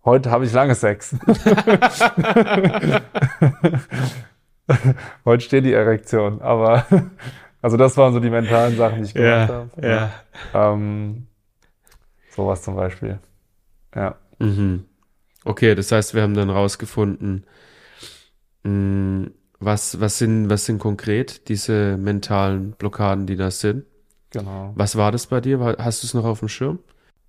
heute 0.05 0.31
habe 0.31 0.45
ich 0.45 0.53
lange 0.53 0.77
Sex. 0.77 1.17
heute 5.25 5.43
steht 5.45 5.65
die 5.65 5.73
Erektion, 5.73 6.41
aber 6.41 6.85
also 7.63 7.77
das 7.77 7.97
waren 7.97 8.13
so 8.13 8.21
die 8.21 8.31
mentalen 8.31 8.77
Sachen, 8.77 8.99
die 9.03 9.09
ich 9.09 9.15
gemacht 9.15 9.51
habe. 9.51 9.71
ja. 9.83 10.13
Ähm, 10.55 11.27
sowas 12.31 12.63
zum 12.63 12.77
Beispiel. 12.77 13.19
Ja. 13.95 14.17
Mhm. 14.39 14.85
Okay, 15.45 15.75
das 15.75 15.91
heißt, 15.93 16.15
wir 16.15 16.23
haben 16.23 16.35
dann 16.35 16.51
rausgefunden, 16.51 17.45
mh, 18.65 19.31
was, 19.61 20.01
was 20.01 20.19
sind, 20.19 20.51
was 20.51 20.67
sind 20.67 20.79
konkret 20.79 21.49
diese 21.49 21.97
mentalen 21.97 22.73
Blockaden, 22.73 23.27
die 23.27 23.37
das 23.37 23.61
sind? 23.61 23.85
Genau. 24.31 24.73
Was 24.77 24.97
war 24.97 25.11
das 25.11 25.27
bei 25.27 25.41
dir? 25.41 25.59
Hast 25.79 26.03
du 26.03 26.07
es 26.07 26.15
noch 26.15 26.25
auf 26.25 26.41
dem 26.41 26.49
Schirm? 26.49 26.79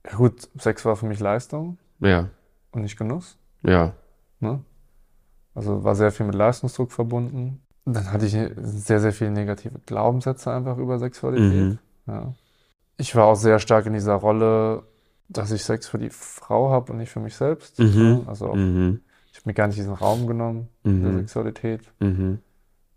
Ja, 0.06 0.16
gut, 0.18 0.48
Sex 0.58 0.86
war 0.86 0.96
für 0.96 1.06
mich 1.06 1.20
Leistung 1.20 1.78
Ja, 2.00 2.30
und 2.72 2.82
nicht 2.84 2.98
Genuss. 2.98 3.38
ja. 3.64 3.94
Ne? 4.42 4.64
Also 5.56 5.84
war 5.84 5.96
sehr 5.96 6.12
viel 6.12 6.26
mit 6.26 6.36
Leistungsdruck 6.36 6.92
verbunden. 6.92 7.62
Dann 7.86 8.12
hatte 8.12 8.26
ich 8.26 8.34
sehr, 8.58 9.00
sehr 9.00 9.14
viele 9.14 9.32
negative 9.32 9.80
Glaubenssätze 9.86 10.52
einfach 10.52 10.78
über 10.78 11.00
Sexualität. 11.00 11.52
Mhm. 11.52 11.80
Ja. 12.08 12.34
Ich 12.98 13.16
war 13.16 13.26
auch 13.26 13.36
sehr 13.36 13.60
stark 13.60 13.86
in 13.86 13.94
dieser 13.94 14.16
Rolle, 14.16 14.84
dass 15.28 15.52
ich 15.52 15.64
Sex 15.64 15.88
für 15.88 15.98
die 15.98 16.10
Frau 16.10 16.70
habe 16.72 16.92
und 16.92 16.98
nicht 17.00 17.12
für 17.12 17.20
mich 17.20 17.36
selbst. 17.36 17.80
Mhm. 17.80 18.24
Also 18.28 18.54
Mhm. 18.54 19.02
ich 19.32 19.38
habe 19.40 19.50
mir 19.50 19.54
gar 19.54 19.68
nicht 19.68 19.80
diesen 19.80 19.94
Raum 19.94 20.28
genommen 20.28 20.68
der 20.84 20.92
Mhm. 20.94 21.18
Sexualität. 21.20 21.82
Mhm. 22.00 22.40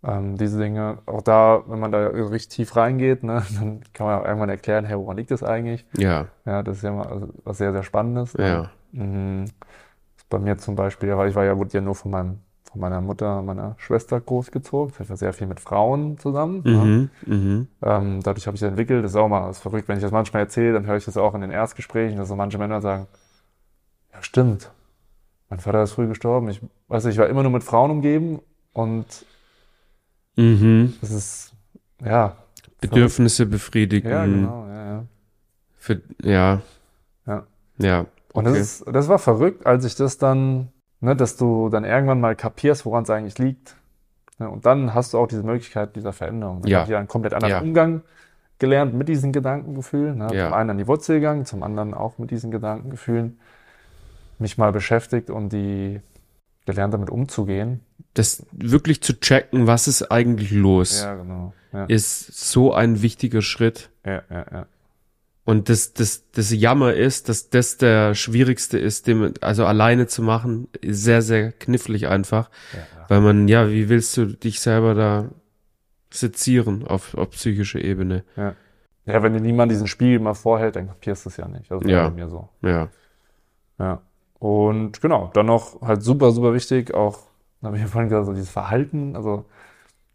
Ähm, 0.05 0.35
diese 0.37 0.59
Dinge, 0.59 0.97
auch 1.05 1.21
da, 1.21 1.63
wenn 1.67 1.79
man 1.79 1.91
da 1.93 2.07
richtig 2.07 2.49
tief 2.49 2.75
reingeht, 2.75 3.23
ne, 3.23 3.41
dann 3.59 3.81
kann 3.93 4.05
man 4.07 4.19
auch 4.19 4.25
irgendwann 4.25 4.49
erklären, 4.49 4.83
hey, 4.83 4.97
woran 4.97 5.15
liegt 5.15 5.31
das 5.31 5.43
eigentlich? 5.43 5.85
Ja, 5.97 6.27
Ja, 6.45 6.61
das 6.61 6.77
ist 6.77 6.83
ja 6.83 6.91
mal 6.91 7.07
also, 7.07 7.29
was 7.45 7.57
sehr, 7.57 7.71
sehr 7.71 7.83
Spannendes. 7.83 8.33
ne? 8.37 8.45
ja. 8.47 8.71
Mhm. 8.91 9.45
Bei 10.29 10.39
mir 10.39 10.57
zum 10.57 10.75
Beispiel, 10.75 11.15
weil 11.15 11.29
ich 11.29 11.35
war 11.35 11.45
ja, 11.45 11.57
wurde 11.57 11.71
ja 11.73 11.81
nur 11.81 11.95
von 11.95 12.11
meinem, 12.11 12.39
von 12.73 12.81
meiner 12.81 13.01
Mutter, 13.01 13.43
meiner 13.43 13.75
Schwester 13.77 14.19
großgezogen. 14.19 14.93
Ich 14.99 15.09
war 15.09 15.15
sehr 15.15 15.31
viel 15.31 15.45
mit 15.45 15.59
Frauen 15.59 16.17
zusammen. 16.17 16.61
Mhm. 16.65 17.09
Mhm. 17.25 17.67
Ähm, 17.83 18.19
dadurch 18.23 18.47
habe 18.47 18.55
ich 18.55 18.61
das 18.61 18.69
entwickelt. 18.69 19.03
Das 19.05 19.11
ist 19.11 19.15
auch 19.15 19.27
mal 19.29 19.47
das 19.47 19.57
ist 19.57 19.61
verrückt, 19.61 19.87
wenn 19.87 19.97
ich 19.97 20.03
das 20.03 20.11
manchmal 20.11 20.41
erzähle, 20.41 20.73
dann 20.73 20.87
höre 20.87 20.97
ich 20.97 21.05
das 21.05 21.15
auch 21.15 21.35
in 21.35 21.41
den 21.41 21.51
Erstgesprächen, 21.51 22.17
dass 22.17 22.27
so 22.27 22.35
manche 22.35 22.57
Männer 22.57 22.81
sagen, 22.81 23.05
ja 24.11 24.23
stimmt, 24.23 24.71
mein 25.49 25.59
Vater 25.59 25.83
ist 25.83 25.91
früh 25.91 26.07
gestorben. 26.07 26.49
Ich 26.49 26.61
weiß 26.87 27.05
nicht, 27.05 27.13
ich 27.13 27.19
war 27.19 27.27
immer 27.29 27.43
nur 27.43 27.51
mit 27.51 27.63
Frauen 27.63 27.91
umgeben 27.91 28.39
und 28.73 29.05
Mhm. 30.35 30.95
das 30.99 31.11
ist, 31.11 31.53
ja, 32.03 32.35
Bedürfnisse 32.81 33.45
befriedigen. 33.45 34.09
ja, 34.09 34.25
genau, 34.25 34.65
ja, 34.67 34.85
ja. 34.85 35.05
Für, 35.77 36.01
ja. 36.23 36.61
Ja. 37.27 37.43
Ja. 37.77 37.99
Und 38.33 38.47
okay. 38.47 38.57
das, 38.57 38.81
ist, 38.81 38.85
das 38.91 39.07
war 39.09 39.19
verrückt, 39.19 39.67
als 39.67 39.85
ich 39.85 39.95
das 39.95 40.17
dann, 40.17 40.69
ne, 41.03 41.15
dass 41.15 41.37
du 41.37 41.69
dann 41.69 41.83
irgendwann 41.85 42.19
mal 42.21 42.35
kapierst, 42.35 42.85
woran 42.85 43.03
es 43.03 43.09
eigentlich 43.09 43.37
liegt. 43.37 43.75
Ne, 44.39 44.49
und 44.49 44.65
dann 44.65 44.93
hast 44.93 45.13
du 45.13 45.19
auch 45.19 45.27
diese 45.27 45.43
Möglichkeit 45.43 45.95
dieser 45.95 46.13
Veränderung. 46.13 46.61
Dann 46.61 46.71
Ja. 46.71 46.79
habe 46.79 46.85
ich 46.87 46.91
ja 46.91 46.97
einen 46.99 47.07
komplett 47.07 47.33
anderen 47.33 47.51
Ja. 47.51 47.61
Umgang 47.61 48.01
gelernt 48.59 48.93
mit 48.93 49.09
diesen 49.09 49.31
Gedankengefühlen. 49.31 50.17
Ne? 50.17 50.29
Ja. 50.33 50.45
Zum 50.45 50.53
einen 50.53 50.69
an 50.71 50.77
die 50.77 50.87
Wurzel 50.87 51.15
gegangen, 51.19 51.45
zum 51.45 51.63
anderen 51.63 51.93
auch 51.93 52.17
mit 52.17 52.31
diesen 52.31 52.49
Gedankengefühlen 52.51 53.39
mich 54.39 54.57
mal 54.57 54.71
beschäftigt 54.71 55.29
und 55.29 55.49
die 55.53 56.01
gelernt 56.65 56.93
damit 56.93 57.09
umzugehen. 57.09 57.81
das 58.13 58.45
wirklich 58.51 59.01
zu 59.01 59.19
checken, 59.19 59.65
was 59.67 59.87
ist 59.87 60.11
eigentlich 60.11 60.51
los, 60.51 61.01
Ja, 61.01 61.15
genau. 61.15 61.53
Ja, 61.73 61.85
ist 61.85 62.27
so 62.51 62.73
ein 62.73 63.01
wichtiger 63.01 63.41
Schritt. 63.41 63.89
ja, 64.05 64.21
ja. 64.29 64.45
ja. 64.51 64.65
Und 65.45 65.67
das, 65.67 65.93
das, 65.93 66.29
das 66.31 66.51
Jammer 66.53 66.93
ist, 66.93 67.27
dass 67.27 67.49
das 67.49 67.77
der 67.77 68.15
schwierigste 68.15 68.77
ist, 68.79 69.07
dem, 69.07 69.33
also 69.41 69.65
alleine 69.65 70.07
zu 70.07 70.21
machen, 70.21 70.69
sehr, 70.85 71.21
sehr 71.21 71.51
knifflig 71.51 72.07
einfach. 72.07 72.49
ja, 72.71 72.79
ja. 72.79 73.05
Weil 73.09 73.21
man, 73.21 73.47
ja, 73.49 73.69
wie 73.69 73.89
willst 73.89 74.15
du 74.15 74.25
dich 74.27 74.61
selber 74.61 74.93
da 74.93 75.29
sezieren 76.11 76.87
auf, 76.87 77.15
auf 77.17 77.31
psychischer 77.31 77.79
Ebene? 77.83 78.23
Ja, 79.05 79.21
wenn 79.21 79.33
dir 79.33 79.41
niemand 79.41 79.71
diesen 79.71 79.87
Spiegel 79.87 80.19
mal 80.19 80.33
vorhält, 80.33 80.75
dann 80.77 80.87
kapierst 80.87 81.25
du 81.25 81.29
es 81.29 81.37
ja 81.37 81.47
nicht. 81.47 81.69
Also 81.71 81.85
Ja. 81.87 82.07
bei 82.07 82.15
mir 82.15 82.29
so. 82.29 82.47
Ja. 82.61 82.87
Ja. 83.79 84.01
Und 84.39 85.01
genau, 85.01 85.29
dann 85.33 85.47
noch 85.47 85.81
halt 85.81 86.03
super, 86.03 86.31
super 86.31 86.53
wichtig, 86.53 86.93
auch, 86.93 87.19
da 87.61 87.67
habe 87.67 87.77
ich 87.77 87.81
ja 87.83 87.87
vorhin 87.89 88.09
gesagt, 88.09 88.25
so 88.27 88.33
dieses 88.33 88.49
Verhalten, 88.49 89.15
also, 89.15 89.45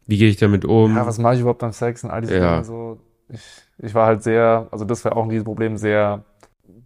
Wie 0.07 0.17
gehe 0.17 0.29
ich 0.31 0.37
damit 0.37 0.65
um? 0.65 0.97
ja, 0.97 1.07
was 1.07 1.19
mache 1.19 1.35
ich 1.35 1.41
überhaupt 1.41 1.61
beim 1.61 1.73
Sex 1.73 2.05
und 2.05 2.11
all 2.11 2.21
diese 2.23 2.39
Ja. 2.39 2.53
Dinge 2.53 2.65
so. 2.65 2.99
Ich, 3.29 3.41
ich 3.79 3.95
war 3.95 4.07
halt 4.07 4.23
sehr, 4.23 4.67
also 4.71 4.85
das 4.85 5.05
war 5.05 5.17
auch 5.17 5.29
ein 5.29 5.45
Problem, 5.45 5.77
sehr 5.77 6.25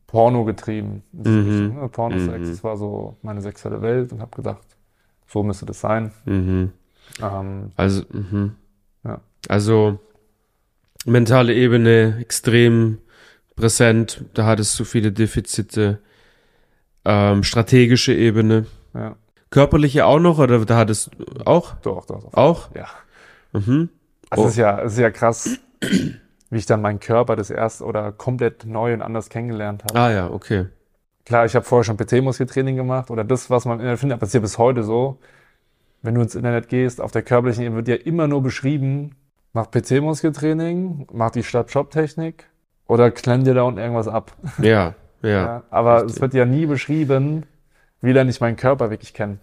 Porno 0.07 0.45
getrieben. 0.45 1.03
Mhm. 1.13 1.75
Ne? 1.81 1.89
Pornosex, 1.89 2.47
Mhm. 2.47 2.51
das 2.51 2.65
war 2.65 2.77
so 2.77 3.17
meine 3.23 3.41
sexuelle 3.41 3.81
Welt 3.83 4.13
und 4.13 4.21
habe 4.21 4.35
gedacht, 4.37 4.63
so 5.27 5.43
müsste 5.43 5.67
das 5.67 5.81
sein. 5.81 6.13
mhm. 6.27 6.73
Ähm, 7.23 7.73
Also, 7.77 8.03
mhm. 8.11 8.55
Ja. 9.05 9.21
also 9.49 9.99
mentale 11.07 11.55
Ebene 11.55 12.17
extrem 12.21 12.99
präsent. 13.57 14.25
Da 14.35 14.47
hattest 14.47 14.79
du 14.79 14.85
viele 14.85 15.13
Defizite. 15.13 15.99
Ähm, 17.05 17.43
strategische 17.43 18.15
Ebene. 18.15 18.67
ja, 18.95 19.17
Körperliche 19.51 20.07
auch 20.07 20.21
noch 20.21 20.39
oder 20.39 20.65
da 20.65 20.77
hattest 20.77 21.11
du 21.19 21.47
auch? 21.47 21.75
doch, 21.83 22.07
doch, 22.07 22.23
doch. 22.23 22.35
Auch? 22.35 22.71
Ja. 22.75 22.87
Mhm. 23.53 23.89
Also 24.31 24.45
Oh. 24.45 24.47
es 24.47 24.53
ist 24.53 24.59
ja, 24.59 24.81
es 24.81 24.93
ist 24.93 24.99
ja 25.01 25.11
krass, 25.11 25.59
wie 26.53 26.59
ich 26.59 26.67
dann 26.67 26.83
meinen 26.83 27.01
Körper 27.01 27.35
das 27.35 27.49
erste 27.49 27.83
oder 27.83 28.13
komplett 28.13 28.67
neu 28.67 28.93
und 28.93 29.01
anders 29.01 29.31
kennengelernt 29.31 29.85
habe. 29.85 29.99
Ah 29.99 30.13
ja, 30.13 30.31
okay. 30.31 30.67
Klar, 31.25 31.47
ich 31.47 31.57
habe 31.57 31.65
vorher 31.65 31.85
schon 31.85 31.97
PT-Muskeltraining 31.97 32.77
gemacht 32.77 33.11
oder 33.11 33.25
das, 33.25 33.49
was 33.49 33.65
man 33.65 33.79
im 33.79 33.81
Internet 33.81 34.01
findet, 34.01 34.21
passiert 34.21 34.43
bis 34.43 34.59
heute 34.59 34.83
so. 34.83 35.19
Wenn 36.03 36.15
du 36.15 36.21
ins 36.21 36.35
Internet 36.35 36.69
gehst, 36.69 37.01
auf 37.01 37.11
der 37.11 37.23
körperlichen 37.23 37.65
Ebene 37.65 37.77
wird 37.77 37.89
ja 37.89 37.95
immer 37.95 38.29
nur 38.29 38.43
beschrieben, 38.43 39.15
mach 39.55 39.71
PT-Muskeltraining, 39.71 41.07
mach 41.11 41.31
die 41.31 41.43
Stadt-Shop-Technik 41.43 42.45
oder 42.87 43.11
klemm 43.11 43.45
dir 43.45 43.55
da 43.55 43.63
unten 43.63 43.81
irgendwas 43.81 44.09
ab. 44.09 44.37
Ja, 44.59 44.69
ja. 44.69 44.95
Ja, 45.23 45.63
aber 45.71 46.03
richtig. 46.03 46.17
es 46.17 46.21
wird 46.21 46.35
ja 46.35 46.45
nie 46.45 46.67
beschrieben, 46.67 47.47
wie 48.03 48.13
lerne 48.13 48.29
ich 48.29 48.41
meinen 48.43 48.57
Körper 48.57 48.91
wirklich 48.91 49.15
kennen. 49.15 49.41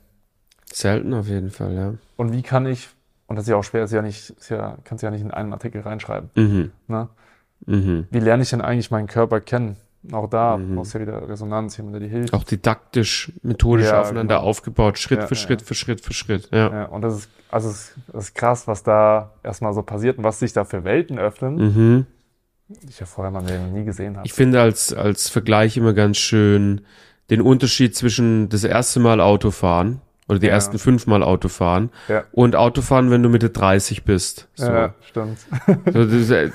Selten 0.72 1.14
auf 1.16 1.28
jeden 1.28 1.50
Fall, 1.50 1.74
ja. 1.74 1.94
Und 2.18 2.34
wie 2.34 2.44
kann 2.44 2.68
ich, 2.68 2.90
und 3.30 3.36
das 3.38 3.46
ist 3.46 3.50
ja 3.50 3.56
auch 3.56 3.64
schwer, 3.64 3.84
ist 3.84 3.92
ja 3.94 4.02
nicht, 4.02 4.32
ist 4.32 4.50
ja, 4.50 4.78
kannst 4.84 5.04
ja 5.04 5.12
nicht 5.12 5.22
in 5.22 5.32
einen 5.32 5.54
Artikel 5.54 5.82
reinschreiben. 5.82 6.30
Mhm. 6.36 6.72
Ne? 6.88 7.08
Mhm. 7.66 8.08
Wie 8.12 8.20
lerne 8.20 8.44
ich 8.44 8.50
denn 8.50 8.62
eigentlich 8.62 8.92
meinen 8.92 9.08
Körper 9.08 9.40
kennen? 9.40 9.78
Auch 10.14 10.30
da 10.30 10.58
Mhm. 10.58 10.76
brauchst 10.78 10.94
du 10.94 10.98
ja 11.00 11.06
wieder 11.08 11.28
Resonanz, 11.30 11.76
jemand, 11.78 11.96
der 11.96 12.02
dir 12.02 12.08
hilft. 12.10 12.34
Auch 12.34 12.44
didaktisch, 12.46 13.32
methodisch 13.44 13.88
Ja, 13.88 14.02
aufeinander 14.02 14.36
genau. 14.38 14.48
aufgebaut, 14.48 14.98
Schritt 14.98 15.20
Ja, 15.20 15.28
für 15.28 15.36
ja. 15.36 15.40
Schritt 15.42 15.62
für 15.62 15.74
Schritt 15.76 16.02
für 16.02 16.14
Schritt. 16.14 16.50
Ja. 16.52 16.70
Ja, 16.72 16.86
und 16.86 17.02
das 17.02 17.16
ist, 17.18 17.30
also 17.52 17.70
es 17.70 17.76
ist, 17.90 17.96
das 18.14 18.24
ist 18.26 18.36
krass, 18.36 18.68
was 18.68 18.84
da 18.84 19.32
erstmal 19.44 19.74
so 19.74 19.84
passiert 19.84 20.18
und 20.18 20.24
was 20.24 20.40
sich 20.40 20.54
da 20.54 20.64
für 20.64 20.84
Welten 20.86 21.20
öffnen, 21.20 21.56
Mhm. 21.56 22.06
die 22.70 22.90
ich 22.90 23.00
ja 23.00 23.06
vorher 23.06 23.30
mal 23.32 23.42
nie 23.74 23.84
gesehen 23.84 24.16
habe. 24.16 24.26
Ich 24.26 24.34
finde 24.34 24.62
als, 24.62 24.94
als 24.94 25.28
Vergleich 25.30 25.76
immer 25.76 25.94
ganz 25.94 26.18
schön 26.18 26.82
den 27.30 27.42
Unterschied 27.42 27.94
zwischen 27.96 28.48
das 28.50 28.64
erste 28.64 29.00
Mal 29.02 29.20
Autofahren 29.22 30.00
oder 30.30 30.40
die 30.40 30.48
Ja. 30.48 30.54
ersten 30.54 30.80
fünfmal 30.80 31.22
Autofahren 31.24 31.90
Ja. 32.08 32.24
und 32.32 32.56
Autofahren, 32.56 33.12
wenn 33.12 33.22
du 33.24 33.28
Mitte 33.30 33.50
30 33.50 34.04
bist. 34.06 34.48
So. 34.56 34.68
Ja, 34.68 34.94
stimmt. 35.06 35.40
So, 35.92 36.06
das, 36.06 36.30
äh, 36.30 36.52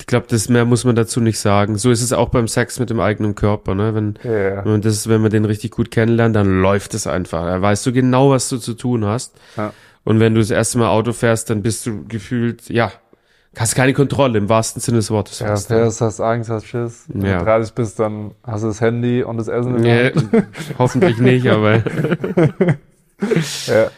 ich 0.00 0.06
glaube, 0.06 0.26
das 0.28 0.48
mehr 0.48 0.64
muss 0.64 0.84
man 0.84 0.96
dazu 0.96 1.20
nicht 1.20 1.38
sagen. 1.38 1.76
So 1.76 1.90
ist 1.90 2.02
es 2.02 2.12
auch 2.12 2.30
beim 2.30 2.48
Sex 2.48 2.78
mit 2.80 2.88
dem 2.90 2.98
eigenen 3.00 3.34
Körper. 3.34 3.74
Ne? 3.74 3.94
Wenn, 3.94 4.14
Ja, 4.22 4.64
wenn, 4.64 4.72
man 4.72 4.80
das, 4.80 5.08
wenn 5.08 5.20
man 5.20 5.30
den 5.30 5.44
richtig 5.44 5.70
gut 5.72 5.90
kennenlernt, 5.90 6.34
dann 6.36 6.60
läuft 6.62 6.94
es 6.94 7.06
einfach. 7.06 7.44
Da 7.44 7.60
weißt 7.60 7.84
du 7.86 7.92
genau, 7.92 8.30
was 8.30 8.48
du 8.48 8.58
zu 8.58 8.74
tun 8.74 9.04
hast. 9.04 9.36
Ja. 9.56 9.72
Und 10.04 10.20
wenn 10.20 10.34
du 10.34 10.40
das 10.40 10.50
erste 10.50 10.78
Mal 10.78 10.88
Auto 10.88 11.12
fährst, 11.12 11.50
dann 11.50 11.62
bist 11.62 11.84
du 11.86 12.04
gefühlt, 12.06 12.68
ja, 12.70 12.90
Hast 13.58 13.74
keine 13.74 13.92
Kontrolle 13.92 14.38
im 14.38 14.48
wahrsten 14.48 14.80
Sinne 14.80 14.98
des 14.98 15.10
Wortes. 15.10 15.40
Ja? 15.40 15.54
Pairs 15.54 16.00
hast 16.00 16.20
Angst, 16.20 16.48
hast 16.50 16.66
Schiss. 16.66 17.04
Wenn 17.08 17.26
Ja. 17.26 17.38
du 17.40 17.44
30 17.44 17.74
bist, 17.74 17.98
dann 17.98 18.32
hast 18.44 18.62
du 18.62 18.68
das 18.68 18.80
Handy 18.80 19.22
und 19.22 19.36
das 19.36 19.48
Essen 19.48 19.74
Nee, 19.76 20.12
hoffentlich 20.78 21.18
nicht, 21.18 21.46
aber 21.48 21.82
Ja. 23.66 23.90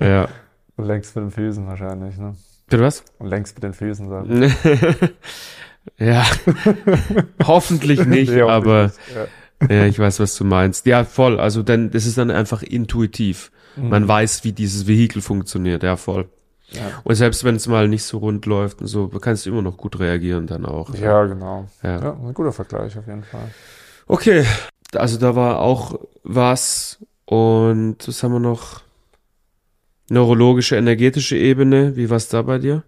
ja. 0.00 0.28
Und 0.76 0.86
längst 0.86 1.14
mit 1.16 1.24
den 1.24 1.30
Füßen 1.30 1.66
wahrscheinlich, 1.66 2.18
ne? 2.18 2.34
Bitte 2.68 2.82
was? 2.82 3.04
Und 3.18 3.28
längst 3.28 3.54
mit 3.56 3.62
den 3.62 3.72
Füßen 3.74 4.08
sagen. 4.08 4.52
ja. 5.98 6.24
hoffentlich 7.44 8.04
nicht, 8.06 8.30
Nee, 8.32 8.42
hoffentlich 8.42 8.50
aber 8.50 8.82
nicht. 8.84 9.70
Ja. 9.70 9.76
ja, 9.76 9.86
ich 9.86 9.98
weiß, 9.98 10.20
was 10.20 10.34
du 10.36 10.44
meinst. 10.44 10.84
Ja, 10.86 11.04
voll. 11.04 11.38
Also 11.40 11.62
dann, 11.62 11.90
das 11.90 12.06
ist 12.06 12.18
dann 12.18 12.30
einfach 12.30 12.62
intuitiv. 12.62 13.52
Mhm. 13.76 13.88
Man 13.88 14.08
weiß, 14.08 14.42
wie 14.44 14.52
dieses 14.52 14.86
Vehikel 14.86 15.22
funktioniert. 15.22 15.82
Ja, 15.82 15.96
voll. 15.96 16.28
Ja. 16.70 17.00
Und 17.04 17.14
selbst 17.14 17.44
wenn 17.44 17.56
es 17.56 17.66
mal 17.68 17.88
nicht 17.88 18.02
so 18.02 18.18
rund 18.18 18.44
läuft 18.46 18.80
und 18.80 18.86
so, 18.88 19.08
kannst 19.08 19.46
du 19.46 19.50
immer 19.50 19.62
noch 19.62 19.76
gut 19.76 19.98
reagieren 19.98 20.46
dann 20.46 20.66
auch. 20.66 20.92
ja, 20.94 21.24
genau. 21.24 21.66
Ja. 21.82 22.02
Ja, 22.02 22.12
ein 22.12 22.34
guter 22.34 22.52
Vergleich 22.52 22.98
auf 22.98 23.06
jeden 23.06 23.24
Fall. 23.24 23.50
Okay, 24.06 24.44
also 24.94 25.18
da 25.18 25.34
war 25.36 25.60
auch 25.60 25.98
was 26.22 26.98
und 27.24 27.96
was 28.06 28.22
haben 28.22 28.32
wir 28.32 28.40
noch? 28.40 28.82
Neurologische, 30.08 30.76
energetische 30.76 31.36
Ebene, 31.36 31.96
wie 31.96 32.08
war's 32.08 32.28
da 32.28 32.42
bei 32.42 32.58
dir? 32.58 32.84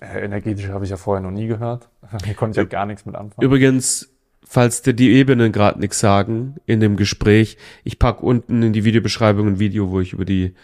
Äh, 0.00 0.24
energetisch 0.24 0.68
habe 0.68 0.84
ich 0.84 0.90
ja 0.90 0.96
vorher 0.96 1.22
noch 1.22 1.30
nie 1.30 1.46
gehört. 1.46 1.88
Hier 2.24 2.34
konnte 2.34 2.60
ich 2.60 2.64
ja 2.64 2.68
gar 2.68 2.86
nichts 2.86 3.06
mit 3.06 3.14
anfangen. 3.14 3.44
Übrigens, 3.44 4.10
falls 4.44 4.82
dir 4.82 4.92
die 4.92 5.12
Ebenen 5.12 5.52
gerade 5.52 5.78
nichts 5.78 6.00
sagen 6.00 6.56
in 6.66 6.80
dem 6.80 6.96
Gespräch, 6.96 7.58
ich 7.84 8.00
pack 8.00 8.24
unten 8.24 8.62
in 8.62 8.72
die 8.72 8.82
Videobeschreibung 8.82 9.46
ein 9.46 9.58
Video, 9.60 9.92
wo 9.92 10.00
ich 10.00 10.12
über 10.12 10.24
die 10.24 10.54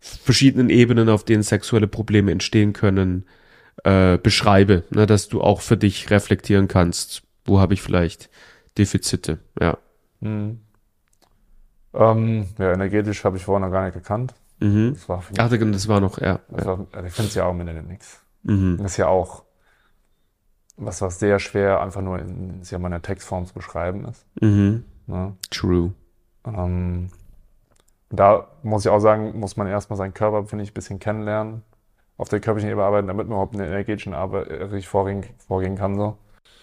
verschiedenen 0.00 0.70
Ebenen, 0.70 1.08
auf 1.08 1.24
denen 1.24 1.42
sexuelle 1.42 1.88
Probleme 1.88 2.30
entstehen 2.32 2.72
können, 2.72 3.26
äh, 3.84 4.18
beschreibe, 4.18 4.84
ne, 4.90 5.06
dass 5.06 5.28
du 5.28 5.40
auch 5.40 5.60
für 5.60 5.76
dich 5.76 6.10
reflektieren 6.10 6.68
kannst, 6.68 7.22
wo 7.44 7.60
habe 7.60 7.74
ich 7.74 7.82
vielleicht 7.82 8.30
Defizite, 8.76 9.38
ja. 9.60 9.78
Mhm. 10.20 10.60
Ähm, 11.94 12.46
ja, 12.58 12.72
energetisch 12.72 13.24
habe 13.24 13.36
ich 13.36 13.44
vorher 13.44 13.66
noch 13.66 13.72
gar 13.72 13.84
nicht 13.84 13.94
gekannt. 13.94 14.34
Mhm. 14.60 14.94
Das 14.94 15.08
war 15.08 15.22
Ach, 15.38 15.48
das 15.48 15.88
war 15.88 16.00
noch, 16.00 16.20
ja. 16.20 16.40
das 16.48 16.66
war, 16.66 16.86
ich 17.04 17.12
finde 17.12 17.28
es 17.28 17.34
ja 17.34 17.44
auch 17.44 17.52
im 17.52 17.60
Internet 17.60 17.86
nichts. 17.86 18.20
Mhm. 18.42 18.78
Das 18.78 18.92
ist 18.92 18.96
ja 18.98 19.06
auch 19.08 19.44
was, 20.76 21.02
was 21.02 21.18
sehr 21.18 21.38
schwer 21.38 21.80
einfach 21.80 22.02
nur 22.02 22.18
in, 22.18 22.62
in 22.68 22.82
meiner 22.82 23.02
Textform 23.02 23.46
zu 23.46 23.54
beschreiben 23.54 24.04
ist. 24.06 24.26
Mhm. 24.40 24.84
Ne? 25.06 25.34
True. 25.50 25.92
Ähm, 26.44 27.10
da 28.10 28.48
muss 28.62 28.84
ich 28.84 28.90
auch 28.90 29.00
sagen, 29.00 29.38
muss 29.38 29.56
man 29.56 29.66
erstmal 29.66 29.96
seinen 29.96 30.14
Körper, 30.14 30.44
finde 30.46 30.64
ich, 30.64 30.70
ein 30.70 30.74
bisschen 30.74 30.98
kennenlernen, 30.98 31.62
auf 32.16 32.28
der 32.28 32.40
körperlichen 32.40 32.70
Ebene 32.70 32.86
arbeiten, 32.86 33.08
damit 33.08 33.26
man 33.28 33.34
überhaupt 33.36 33.54
in 33.54 33.60
der 33.60 33.68
energetischen 33.68 34.14
Arbeit 34.14 34.48
äh, 34.48 34.64
richtig 34.64 34.88
vorgehen, 34.88 35.24
vorgehen 35.46 35.76
kann. 35.76 35.96
So. 35.96 36.16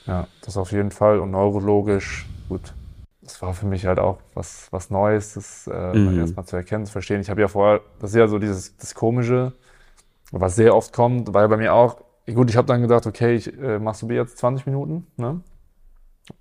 Ja, 0.07 0.27
das 0.41 0.57
auf 0.57 0.71
jeden 0.71 0.91
Fall. 0.91 1.19
Und 1.19 1.31
neurologisch, 1.31 2.25
gut. 2.49 2.73
Das 3.21 3.41
war 3.41 3.53
für 3.53 3.65
mich 3.65 3.85
halt 3.87 3.97
auch 3.99 4.19
was, 4.35 4.67
was 4.71 4.89
Neues, 4.91 5.33
das 5.33 5.67
äh, 5.67 5.97
Mhm. 5.97 6.19
erstmal 6.19 6.45
zu 6.45 6.55
erkennen, 6.55 6.85
zu 6.85 6.91
verstehen. 6.91 7.21
Ich 7.21 7.29
habe 7.29 7.41
ja 7.41 7.47
vorher, 7.47 7.81
das 7.99 8.11
ist 8.11 8.17
ja 8.17 8.27
so 8.27 8.37
dieses 8.37 8.77
das 8.77 8.93
Komische, 8.93 9.53
was 10.31 10.55
sehr 10.55 10.75
oft 10.75 10.93
kommt, 10.93 11.33
weil 11.33 11.47
bei 11.49 11.57
mir 11.57 11.73
auch, 11.73 11.97
gut, 12.33 12.49
ich 12.49 12.57
habe 12.57 12.67
dann 12.67 12.81
gedacht, 12.81 13.07
okay, 13.07 13.35
ich 13.35 13.53
äh, 13.59 13.79
masturbiere 13.79 14.23
jetzt 14.23 14.37
20 14.39 14.65
Minuten, 14.67 15.07
ne? 15.17 15.41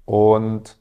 Und 0.04 0.76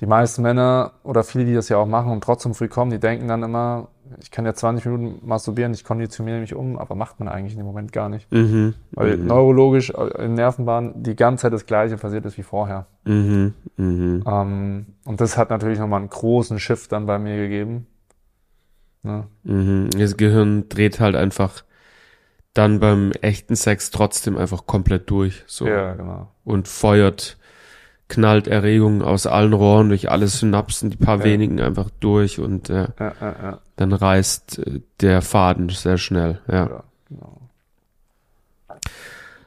die 0.00 0.06
meisten 0.06 0.42
Männer 0.42 0.92
oder 1.04 1.24
viele, 1.24 1.46
die 1.46 1.54
das 1.54 1.68
ja 1.68 1.78
auch 1.78 1.86
machen 1.86 2.12
und 2.12 2.22
trotzdem 2.22 2.54
früh 2.54 2.68
kommen, 2.68 2.90
die 2.90 2.98
denken 2.98 3.28
dann 3.28 3.42
immer, 3.42 3.88
ich 4.20 4.30
kann 4.30 4.44
ja 4.44 4.54
20 4.54 4.84
Minuten 4.84 5.26
masturbieren, 5.26 5.72
ich 5.72 5.84
konditioniere 5.84 6.40
mich 6.40 6.54
um, 6.54 6.78
aber 6.78 6.94
macht 6.94 7.18
man 7.18 7.28
eigentlich 7.28 7.52
in 7.52 7.58
dem 7.58 7.66
Moment 7.66 7.92
gar 7.92 8.08
nicht. 8.08 8.30
Mhm. 8.30 8.74
Weil 8.92 9.16
mhm. 9.16 9.26
neurologisch 9.26 9.90
äh, 9.90 10.24
in 10.24 10.34
Nervenbahnen 10.34 11.02
die 11.02 11.16
ganze 11.16 11.42
Zeit 11.42 11.52
das 11.52 11.66
Gleiche 11.66 11.96
passiert 11.96 12.26
ist 12.26 12.36
wie 12.36 12.42
vorher. 12.42 12.86
Mhm. 13.04 13.54
Mhm. 13.76 14.22
Ähm, 14.26 14.86
und 15.04 15.20
das 15.20 15.38
hat 15.38 15.50
natürlich 15.50 15.78
nochmal 15.78 16.00
einen 16.00 16.10
großen 16.10 16.58
Shift 16.58 16.92
dann 16.92 17.06
bei 17.06 17.18
mir 17.18 17.36
gegeben. 17.36 17.86
Ne? 19.02 19.24
Mhm. 19.44 19.90
Das 19.96 20.16
Gehirn 20.16 20.68
dreht 20.68 21.00
halt 21.00 21.16
einfach 21.16 21.64
dann 22.52 22.80
beim 22.80 23.12
echten 23.20 23.54
Sex 23.54 23.90
trotzdem 23.90 24.36
einfach 24.36 24.66
komplett 24.66 25.10
durch, 25.10 25.44
so. 25.46 25.66
Ja, 25.66 25.94
genau. 25.94 26.28
Und 26.44 26.68
feuert, 26.68 27.38
knallt 28.08 28.46
Erregungen 28.46 29.02
aus 29.02 29.26
allen 29.26 29.52
Rohren 29.52 29.88
durch 29.88 30.10
alle 30.10 30.28
Synapsen, 30.28 30.90
die 30.90 30.96
paar 30.96 31.18
Ja. 31.18 31.24
wenigen 31.24 31.60
einfach 31.60 31.90
durch 32.00 32.38
und 32.38 32.70
äh, 32.70 32.88
Ja, 32.98 33.14
ja, 33.20 33.60
dann 33.76 33.92
reißt 33.92 34.58
äh, 34.58 34.80
der 35.00 35.22
Faden 35.22 35.68
sehr 35.70 35.98
schnell, 35.98 36.40
ja. 36.48 36.66
ja 36.68 36.84
genau. 37.08 37.40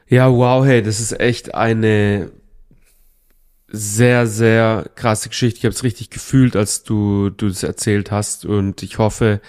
Ja, 0.08 0.30
wow, 0.30 0.64
hey, 0.64 0.82
das 0.82 0.98
ist 1.00 1.18
echt 1.20 1.54
eine 1.54 2.32
sehr, 3.68 4.26
sehr 4.26 4.90
krasse 4.96 5.28
Geschichte. 5.28 5.58
Ich 5.58 5.64
habe 5.64 5.74
es 5.74 5.84
richtig 5.84 6.10
gefühlt, 6.10 6.56
als 6.56 6.82
du 6.82 7.30
du 7.30 7.46
es 7.46 7.62
erzählt 7.62 8.10
hast 8.10 8.44
und 8.44 8.82
ich 8.82 8.98
hoffe, 8.98 9.40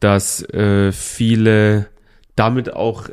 dass 0.00 0.42
äh, 0.50 0.90
viele 0.90 1.88
damit 2.34 2.72
auch 2.74 3.08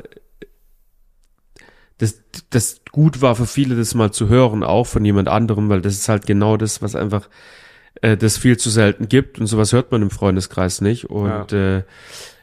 das, 1.98 2.20
das 2.50 2.79
gut 2.92 3.22
war 3.22 3.34
für 3.34 3.46
viele, 3.46 3.76
das 3.76 3.94
mal 3.94 4.12
zu 4.12 4.28
hören, 4.28 4.62
auch 4.62 4.86
von 4.86 5.04
jemand 5.04 5.28
anderem, 5.28 5.68
weil 5.68 5.80
das 5.80 5.94
ist 5.94 6.08
halt 6.08 6.26
genau 6.26 6.56
das, 6.56 6.82
was 6.82 6.96
einfach 6.96 7.28
äh, 8.02 8.16
das 8.16 8.38
viel 8.38 8.56
zu 8.56 8.70
selten 8.70 9.08
gibt 9.08 9.38
und 9.38 9.46
sowas 9.46 9.72
hört 9.72 9.92
man 9.92 10.02
im 10.02 10.10
Freundeskreis 10.10 10.80
nicht 10.80 11.06
und 11.06 11.52
äh, 11.52 11.84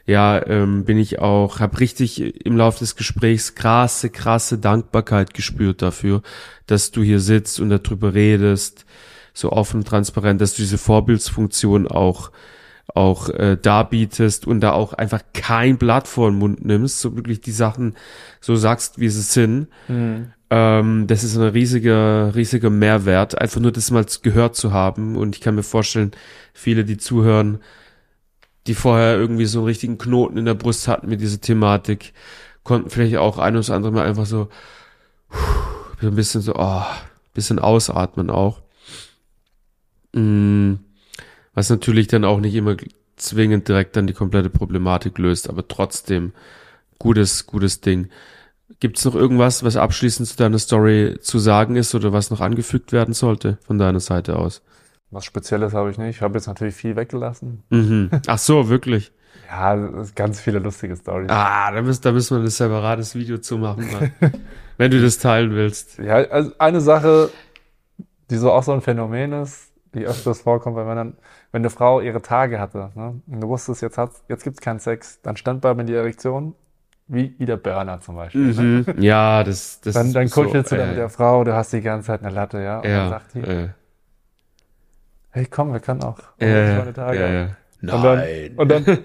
ja, 0.06 0.44
ähm, 0.46 0.84
bin 0.84 0.96
ich 0.96 1.18
auch, 1.18 1.60
habe 1.60 1.80
richtig 1.80 2.46
im 2.46 2.56
Laufe 2.56 2.78
des 2.78 2.96
Gesprächs 2.96 3.54
krasse, 3.54 4.08
krasse 4.08 4.56
Dankbarkeit 4.56 5.34
gespürt 5.34 5.82
dafür, 5.82 6.22
dass 6.66 6.92
du 6.92 7.02
hier 7.02 7.20
sitzt 7.20 7.60
und 7.60 7.68
darüber 7.68 8.14
redest, 8.14 8.86
so 9.34 9.52
offen, 9.52 9.84
transparent, 9.84 10.40
dass 10.40 10.54
du 10.54 10.62
diese 10.62 10.78
Vorbildsfunktion 10.78 11.86
auch 11.86 12.30
auch 12.94 13.28
äh, 13.28 13.58
darbietest 13.60 14.46
und 14.46 14.60
da 14.60 14.72
auch 14.72 14.94
einfach 14.94 15.22
kein 15.34 15.76
Blatt 15.76 16.08
vor 16.08 16.30
den 16.30 16.38
Mund 16.38 16.64
nimmst, 16.64 17.00
so 17.00 17.14
wirklich 17.16 17.40
die 17.40 17.52
Sachen 17.52 17.94
so 18.40 18.56
sagst, 18.56 18.98
wie 18.98 19.10
sie 19.10 19.20
sind. 19.20 19.68
Mhm. 19.88 20.32
Ähm, 20.50 21.06
das 21.06 21.24
ist 21.24 21.36
ein 21.36 21.42
riesiger, 21.42 22.34
riesiger 22.34 22.70
Mehrwert, 22.70 23.38
einfach 23.38 23.60
nur 23.60 23.72
das 23.72 23.90
mal 23.90 24.06
gehört 24.22 24.56
zu 24.56 24.72
haben. 24.72 25.16
Und 25.16 25.36
ich 25.36 25.42
kann 25.42 25.54
mir 25.54 25.62
vorstellen, 25.62 26.12
viele, 26.54 26.84
die 26.84 26.96
zuhören, 26.96 27.60
die 28.66 28.74
vorher 28.74 29.16
irgendwie 29.16 29.46
so 29.46 29.60
einen 29.60 29.66
richtigen 29.66 29.98
Knoten 29.98 30.38
in 30.38 30.44
der 30.44 30.54
Brust 30.54 30.88
hatten 30.88 31.08
mit 31.08 31.20
dieser 31.20 31.40
Thematik, 31.40 32.12
konnten 32.64 32.90
vielleicht 32.90 33.16
auch 33.16 33.38
ein 33.38 33.56
oder 33.56 33.74
andere 33.74 33.92
Mal 33.92 34.06
einfach 34.06 34.26
so, 34.26 34.48
so 36.00 36.08
ein 36.08 36.14
bisschen 36.14 36.42
so, 36.42 36.54
oh, 36.56 36.82
bisschen 37.34 37.58
ausatmen 37.58 38.30
auch. 38.30 38.62
Mm, 40.12 40.74
was 41.54 41.70
natürlich 41.70 42.08
dann 42.08 42.24
auch 42.24 42.40
nicht 42.40 42.54
immer 42.54 42.76
zwingend 43.16 43.68
direkt 43.68 43.96
dann 43.96 44.06
die 44.06 44.12
komplette 44.12 44.50
Problematik 44.50 45.18
löst, 45.18 45.48
aber 45.48 45.66
trotzdem 45.66 46.32
gutes, 46.98 47.46
gutes 47.46 47.80
Ding. 47.80 48.08
Gibt 48.80 48.98
es 48.98 49.04
noch 49.04 49.14
irgendwas, 49.14 49.64
was 49.64 49.76
abschließend 49.76 50.28
zu 50.28 50.36
deiner 50.36 50.58
Story 50.58 51.18
zu 51.20 51.38
sagen 51.38 51.76
ist 51.76 51.94
oder 51.94 52.12
was 52.12 52.30
noch 52.30 52.40
angefügt 52.40 52.92
werden 52.92 53.14
sollte 53.14 53.58
von 53.66 53.78
deiner 53.78 54.00
Seite 54.00 54.36
aus? 54.36 54.62
Was 55.10 55.24
Spezielles 55.24 55.72
habe 55.72 55.90
ich 55.90 55.98
nicht. 55.98 56.16
Ich 56.16 56.22
habe 56.22 56.34
jetzt 56.34 56.46
natürlich 56.46 56.74
viel 56.74 56.94
weggelassen. 56.94 57.62
Mhm. 57.70 58.10
Ach 58.26 58.38
so, 58.38 58.68
wirklich. 58.68 59.12
Ja, 59.50 59.76
ganz 60.14 60.40
viele 60.40 60.58
lustige 60.58 60.94
Storys. 60.96 61.30
Ah, 61.30 61.70
da 61.70 61.80
müssen, 61.80 62.02
da 62.02 62.12
müssen 62.12 62.36
wir 62.36 62.44
ein 62.44 62.50
separates 62.50 63.14
Video 63.14 63.38
zu 63.38 63.56
machen, 63.56 64.12
wenn 64.76 64.90
du 64.90 65.00
das 65.00 65.18
teilen 65.18 65.52
willst. 65.52 65.98
Ja, 65.98 66.16
also 66.16 66.52
eine 66.58 66.82
Sache, 66.82 67.30
die 68.30 68.36
so 68.36 68.52
auch 68.52 68.62
so 68.62 68.72
ein 68.72 68.82
Phänomen 68.82 69.32
ist, 69.32 69.72
die 69.94 70.04
öfters 70.04 70.42
vorkommt 70.42 70.76
bei 70.76 70.84
Männern, 70.84 71.16
wenn 71.52 71.62
eine 71.62 71.70
Frau 71.70 72.00
ihre 72.00 72.20
Tage 72.20 72.60
hatte, 72.60 72.90
ne, 72.94 73.22
und 73.26 73.40
du 73.40 73.48
wusstest, 73.48 73.80
jetzt 73.80 73.96
hat, 73.96 74.10
jetzt 74.28 74.44
gibt's 74.44 74.60
keinen 74.60 74.80
Sex, 74.80 75.20
dann 75.22 75.36
stand 75.36 75.62
bei 75.62 75.72
mir 75.72 75.84
die 75.84 75.94
Erektion, 75.94 76.54
wie, 77.08 77.34
wie 77.38 77.46
der 77.46 77.56
Burner 77.56 78.00
zum 78.00 78.16
Beispiel. 78.16 78.52
Ne? 78.54 78.84
Mhm. 78.86 79.02
Ja, 79.02 79.42
das, 79.44 79.80
das 79.80 79.94
Dann, 79.94 80.12
dann 80.12 80.24
ist 80.24 80.34
so, 80.34 80.44
kuschelst 80.44 80.72
du 80.72 80.76
dann 80.76 80.86
äh, 80.86 80.88
mit 80.90 80.98
der 80.98 81.08
Frau, 81.08 81.42
du 81.44 81.54
hast 81.54 81.72
die 81.72 81.80
ganze 81.80 82.08
Zeit 82.08 82.22
eine 82.22 82.34
Latte, 82.34 82.60
ja, 82.62 82.76
und 82.78 82.84
dann 82.84 82.90
Ja, 82.92 83.08
sagt 83.08 83.34
die, 83.34 83.40
äh, 83.40 83.68
hey, 85.30 85.46
komm, 85.50 85.72
wir 85.72 85.80
können 85.80 86.02
auch 86.02 86.18
ja, 86.40 86.84
Tage. 86.92 87.18
ja, 87.20 87.28
ja. 87.28 87.48
Und 87.80 88.02
dann, 88.04 88.48
und 88.56 88.68
dann 88.68 88.98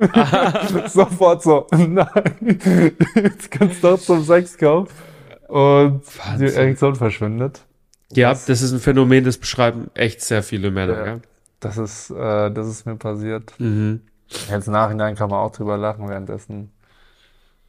sofort 0.88 1.42
so, 1.42 1.66
nein, 1.70 2.58
jetzt 3.14 3.50
kannst 3.50 3.82
du 3.82 3.88
doch 3.88 3.98
zum 4.00 4.22
Sex 4.24 4.56
kommen. 4.58 4.88
Und 5.48 6.02
die 6.04 6.18
Wahnsinn. 6.18 6.48
Erektion 6.48 6.94
verschwindet. 6.94 7.62
Ja, 8.12 8.30
Das- 8.30 8.46
das 8.46 8.62
ist 8.62 8.72
ein 8.72 8.78
Phänomen, 8.80 9.24
das 9.24 9.36
beschreiben 9.38 9.90
echt 9.94 10.20
sehr 10.22 10.42
viele 10.42 10.70
Männer. 10.70 10.94
Ja. 10.98 11.06
Ja. 11.06 11.16
Das 11.60 11.76
ist, 11.76 12.10
äh, 12.10 12.50
das 12.50 12.66
ist 12.68 12.86
mir 12.86 12.96
passiert. 12.96 13.52
Mhm. 13.58 14.00
Jetzt 14.48 14.66
im 14.68 14.72
Nachhinein 14.72 15.14
kann 15.16 15.28
man 15.28 15.40
auch 15.40 15.52
drüber 15.52 15.76
lachen, 15.76 16.08
währenddessen 16.08 16.70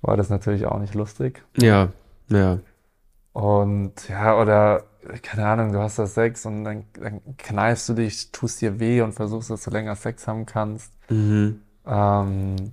war 0.02 0.18
das 0.18 0.30
natürlich 0.30 0.66
auch 0.66 0.80
nicht 0.80 0.93
lustig. 0.93 1.43
ja, 1.58 1.89
ja. 2.30 2.60
Und 3.34 4.10
ja, 4.10 4.38
oder 4.38 4.84
keine 5.22 5.47
Ahnung, 5.47 5.72
du 5.72 5.80
hast 5.80 5.97
das 5.99 6.14
Sex 6.14 6.45
und 6.45 6.64
dann, 6.64 6.86
dann 6.93 7.22
kneifst 7.38 7.89
du 7.89 7.93
dich, 7.93 8.32
tust 8.32 8.62
dir 8.62 8.80
weh 8.80 9.02
und 9.02 9.14
versuchst, 9.14 9.49
dass 9.49 9.64
du 9.64 9.72
länger 9.72 9.95
Sex 9.95 10.28
haben 10.28 10.45
kannst. 10.45 10.91
Mhm. 11.10 11.62
Ähm, 11.86 12.72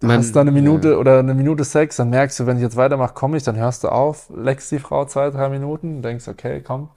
Man, 0.00 0.18
hast 0.18 0.32
da 0.32 0.40
eine 0.40 0.52
Minute 0.52 0.92
ja. 0.92 0.96
oder 0.96 1.18
eine 1.18 1.34
Minute 1.34 1.64
Sex, 1.64 1.96
dann 1.96 2.10
merkst 2.10 2.38
du, 2.40 2.46
wenn 2.46 2.56
ich 2.56 2.62
jetzt 2.62 2.76
weitermache, 2.76 3.14
komme 3.14 3.36
ich, 3.36 3.42
dann 3.42 3.56
hörst 3.56 3.84
du 3.84 3.88
auf, 3.88 4.30
leckst 4.34 4.70
die 4.72 4.78
Frau 4.78 5.04
zwei, 5.06 5.30
drei 5.30 5.48
Minuten, 5.48 6.02
denkst, 6.02 6.28
okay, 6.28 6.62
komm, 6.62 6.90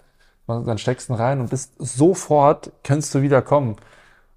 dann 0.48 0.78
steckst 0.78 1.10
du 1.10 1.14
rein 1.14 1.40
und 1.40 1.50
bist 1.50 1.74
sofort, 1.78 2.72
kannst 2.84 3.14
du 3.14 3.22
wieder 3.22 3.42
kommen. 3.42 3.76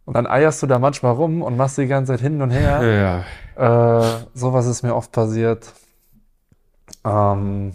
Und 0.05 0.15
dann 0.15 0.27
eierst 0.27 0.63
du 0.63 0.67
da 0.67 0.79
manchmal 0.79 1.13
rum 1.13 1.43
und 1.43 1.57
machst 1.57 1.79
die 1.79 1.87
ganze 1.87 2.13
Zeit 2.13 2.21
hin 2.21 2.43
und 2.43 2.51
her. 2.51 3.25
Ja. 3.57 4.05
Äh, 4.15 4.27
sowas 4.35 4.67
ist 4.67 4.83
mir 4.83 4.95
oft 4.95 5.13
passiert. 5.13 5.73
Ähm, 7.05 7.75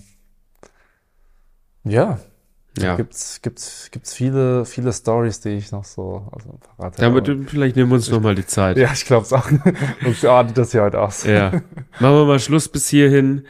ja. 1.84 2.19
Ja. 2.78 2.95
Gibt's, 2.95 3.41
gibt's, 3.41 3.89
gibt's 3.91 4.13
viele, 4.13 4.65
viele 4.65 4.93
Stories, 4.93 5.39
die 5.39 5.49
ich 5.49 5.71
noch 5.71 5.84
so 5.84 6.28
also 6.32 6.59
verrate. 6.75 7.01
Ja, 7.01 7.07
aber 7.07 7.21
du, 7.21 7.43
vielleicht 7.43 7.75
nehmen 7.75 7.89
wir 7.89 7.95
uns 7.95 8.09
nochmal 8.09 8.36
die 8.36 8.45
Zeit. 8.45 8.78
Ja, 8.78 8.91
ich 8.93 9.05
glaube 9.05 9.25
es 9.25 9.34
auch. 9.34 9.49
Und 10.05 10.15
so 10.15 10.30
artet 10.30 10.57
das 10.57 10.71
hier 10.71 10.84
heute 10.84 11.01
aus. 11.01 11.23
Ja. 11.23 11.51
Machen 11.99 12.15
wir 12.15 12.25
mal 12.25 12.39
Schluss 12.39 12.69
bis 12.69 12.88
hierhin. 12.88 13.47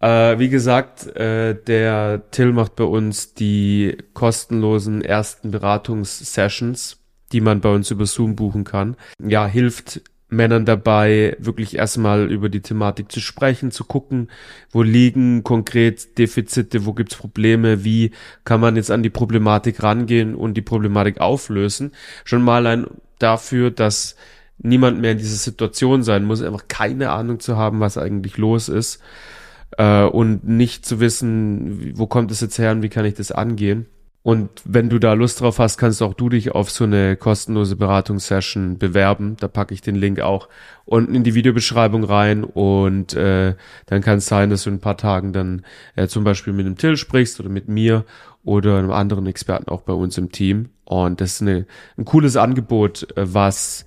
Äh, 0.00 0.38
wie 0.38 0.48
gesagt, 0.48 1.06
äh, 1.16 1.54
der 1.60 2.30
Till 2.30 2.52
macht 2.52 2.76
bei 2.76 2.84
uns 2.84 3.34
die 3.34 3.98
kostenlosen 4.14 5.02
ersten 5.02 5.50
Beratungssessions, 5.50 7.00
die 7.32 7.40
man 7.40 7.60
bei 7.60 7.74
uns 7.74 7.90
über 7.90 8.06
Zoom 8.06 8.36
buchen 8.36 8.64
kann. 8.64 8.96
Ja, 9.22 9.46
hilft 9.46 10.02
Männern 10.30 10.66
dabei, 10.66 11.36
wirklich 11.38 11.76
erstmal 11.76 12.30
über 12.30 12.50
die 12.50 12.60
Thematik 12.60 13.10
zu 13.10 13.20
sprechen, 13.20 13.70
zu 13.70 13.84
gucken, 13.84 14.28
wo 14.70 14.82
liegen 14.82 15.42
konkret 15.42 16.18
Defizite, 16.18 16.84
wo 16.84 16.92
gibt's 16.92 17.16
Probleme, 17.16 17.82
wie 17.82 18.10
kann 18.44 18.60
man 18.60 18.76
jetzt 18.76 18.90
an 18.90 19.02
die 19.02 19.10
Problematik 19.10 19.82
rangehen 19.82 20.34
und 20.34 20.54
die 20.54 20.62
Problematik 20.62 21.20
auflösen. 21.20 21.92
Schon 22.24 22.42
mal 22.42 22.66
ein 22.66 22.86
dafür, 23.18 23.70
dass 23.70 24.16
niemand 24.58 25.00
mehr 25.00 25.12
in 25.12 25.18
dieser 25.18 25.36
Situation 25.36 26.02
sein 26.02 26.24
muss, 26.24 26.42
einfach 26.42 26.68
keine 26.68 27.10
Ahnung 27.10 27.40
zu 27.40 27.56
haben, 27.56 27.80
was 27.80 27.96
eigentlich 27.96 28.36
los 28.36 28.68
ist 28.68 29.00
äh, 29.78 30.02
und 30.02 30.46
nicht 30.46 30.84
zu 30.84 31.00
wissen, 31.00 31.96
wo 31.96 32.06
kommt 32.06 32.30
es 32.30 32.40
jetzt 32.40 32.58
her 32.58 32.72
und 32.72 32.82
wie 32.82 32.88
kann 32.90 33.04
ich 33.06 33.14
das 33.14 33.32
angehen. 33.32 33.86
Und 34.28 34.50
wenn 34.66 34.90
du 34.90 34.98
da 34.98 35.14
Lust 35.14 35.40
drauf 35.40 35.58
hast, 35.58 35.78
kannst 35.78 36.02
auch 36.02 36.12
du 36.12 36.28
dich 36.28 36.54
auf 36.54 36.70
so 36.70 36.84
eine 36.84 37.16
kostenlose 37.16 37.76
Beratungssession 37.76 38.76
bewerben. 38.76 39.38
Da 39.40 39.48
packe 39.48 39.72
ich 39.72 39.80
den 39.80 39.94
Link 39.94 40.20
auch 40.20 40.50
unten 40.84 41.14
in 41.14 41.24
die 41.24 41.32
Videobeschreibung 41.32 42.04
rein 42.04 42.44
und 42.44 43.14
äh, 43.14 43.54
dann 43.86 44.02
kann 44.02 44.18
es 44.18 44.26
sein, 44.26 44.50
dass 44.50 44.64
du 44.64 44.68
in 44.68 44.76
ein 44.76 44.80
paar 44.80 44.98
Tagen 44.98 45.32
dann 45.32 45.64
äh, 45.96 46.08
zum 46.08 46.24
Beispiel 46.24 46.52
mit 46.52 46.66
einem 46.66 46.76
Till 46.76 46.98
sprichst 46.98 47.40
oder 47.40 47.48
mit 47.48 47.68
mir 47.68 48.04
oder 48.44 48.76
einem 48.76 48.90
anderen 48.90 49.26
Experten 49.26 49.70
auch 49.70 49.80
bei 49.80 49.94
uns 49.94 50.18
im 50.18 50.30
Team. 50.30 50.68
Und 50.84 51.22
das 51.22 51.36
ist 51.36 51.40
eine, 51.40 51.64
ein 51.96 52.04
cooles 52.04 52.36
Angebot, 52.36 53.08
äh, 53.16 53.32
was 53.32 53.86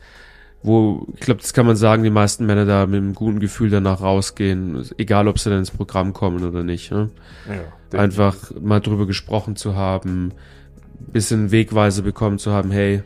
wo, 0.63 1.07
ich 1.15 1.21
glaube, 1.21 1.41
das 1.41 1.53
kann 1.53 1.65
man 1.65 1.75
sagen, 1.75 2.03
die 2.03 2.09
meisten 2.09 2.45
Männer 2.45 2.65
da 2.65 2.85
mit 2.85 2.97
einem 2.97 3.13
guten 3.15 3.39
Gefühl 3.39 3.69
danach 3.69 4.01
rausgehen, 4.01 4.85
egal 4.97 5.27
ob 5.27 5.39
sie 5.39 5.49
dann 5.49 5.59
ins 5.59 5.71
Programm 5.71 6.13
kommen 6.13 6.43
oder 6.43 6.63
nicht. 6.63 6.91
Ne? 6.91 7.09
Ja, 7.47 7.99
Einfach 7.99 8.37
mal 8.61 8.79
drüber 8.79 9.07
gesprochen 9.07 9.55
zu 9.55 9.75
haben, 9.75 10.33
bisschen 11.11 11.51
Wegweise 11.51 12.03
bekommen 12.03 12.37
zu 12.37 12.51
haben, 12.51 12.71
hey, 12.71 13.01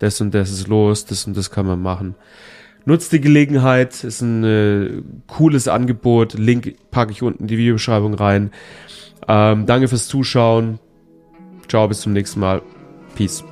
das 0.00 0.20
und 0.20 0.34
das 0.34 0.50
ist 0.50 0.66
los, 0.66 1.04
das 1.04 1.26
und 1.26 1.36
das 1.36 1.50
kann 1.50 1.66
man 1.66 1.80
machen. 1.80 2.16
Nutzt 2.86 3.12
die 3.12 3.20
Gelegenheit, 3.20 4.02
ist 4.02 4.22
ein 4.22 4.44
äh, 4.44 5.02
cooles 5.26 5.68
Angebot. 5.68 6.34
Link 6.34 6.76
packe 6.90 7.12
ich 7.12 7.22
unten 7.22 7.42
in 7.42 7.46
die 7.48 7.58
Videobeschreibung 7.58 8.14
rein. 8.14 8.50
Ähm, 9.28 9.66
danke 9.66 9.88
fürs 9.88 10.08
Zuschauen. 10.08 10.78
Ciao, 11.68 11.86
bis 11.86 12.00
zum 12.00 12.14
nächsten 12.14 12.40
Mal. 12.40 12.62
Peace. 13.14 13.44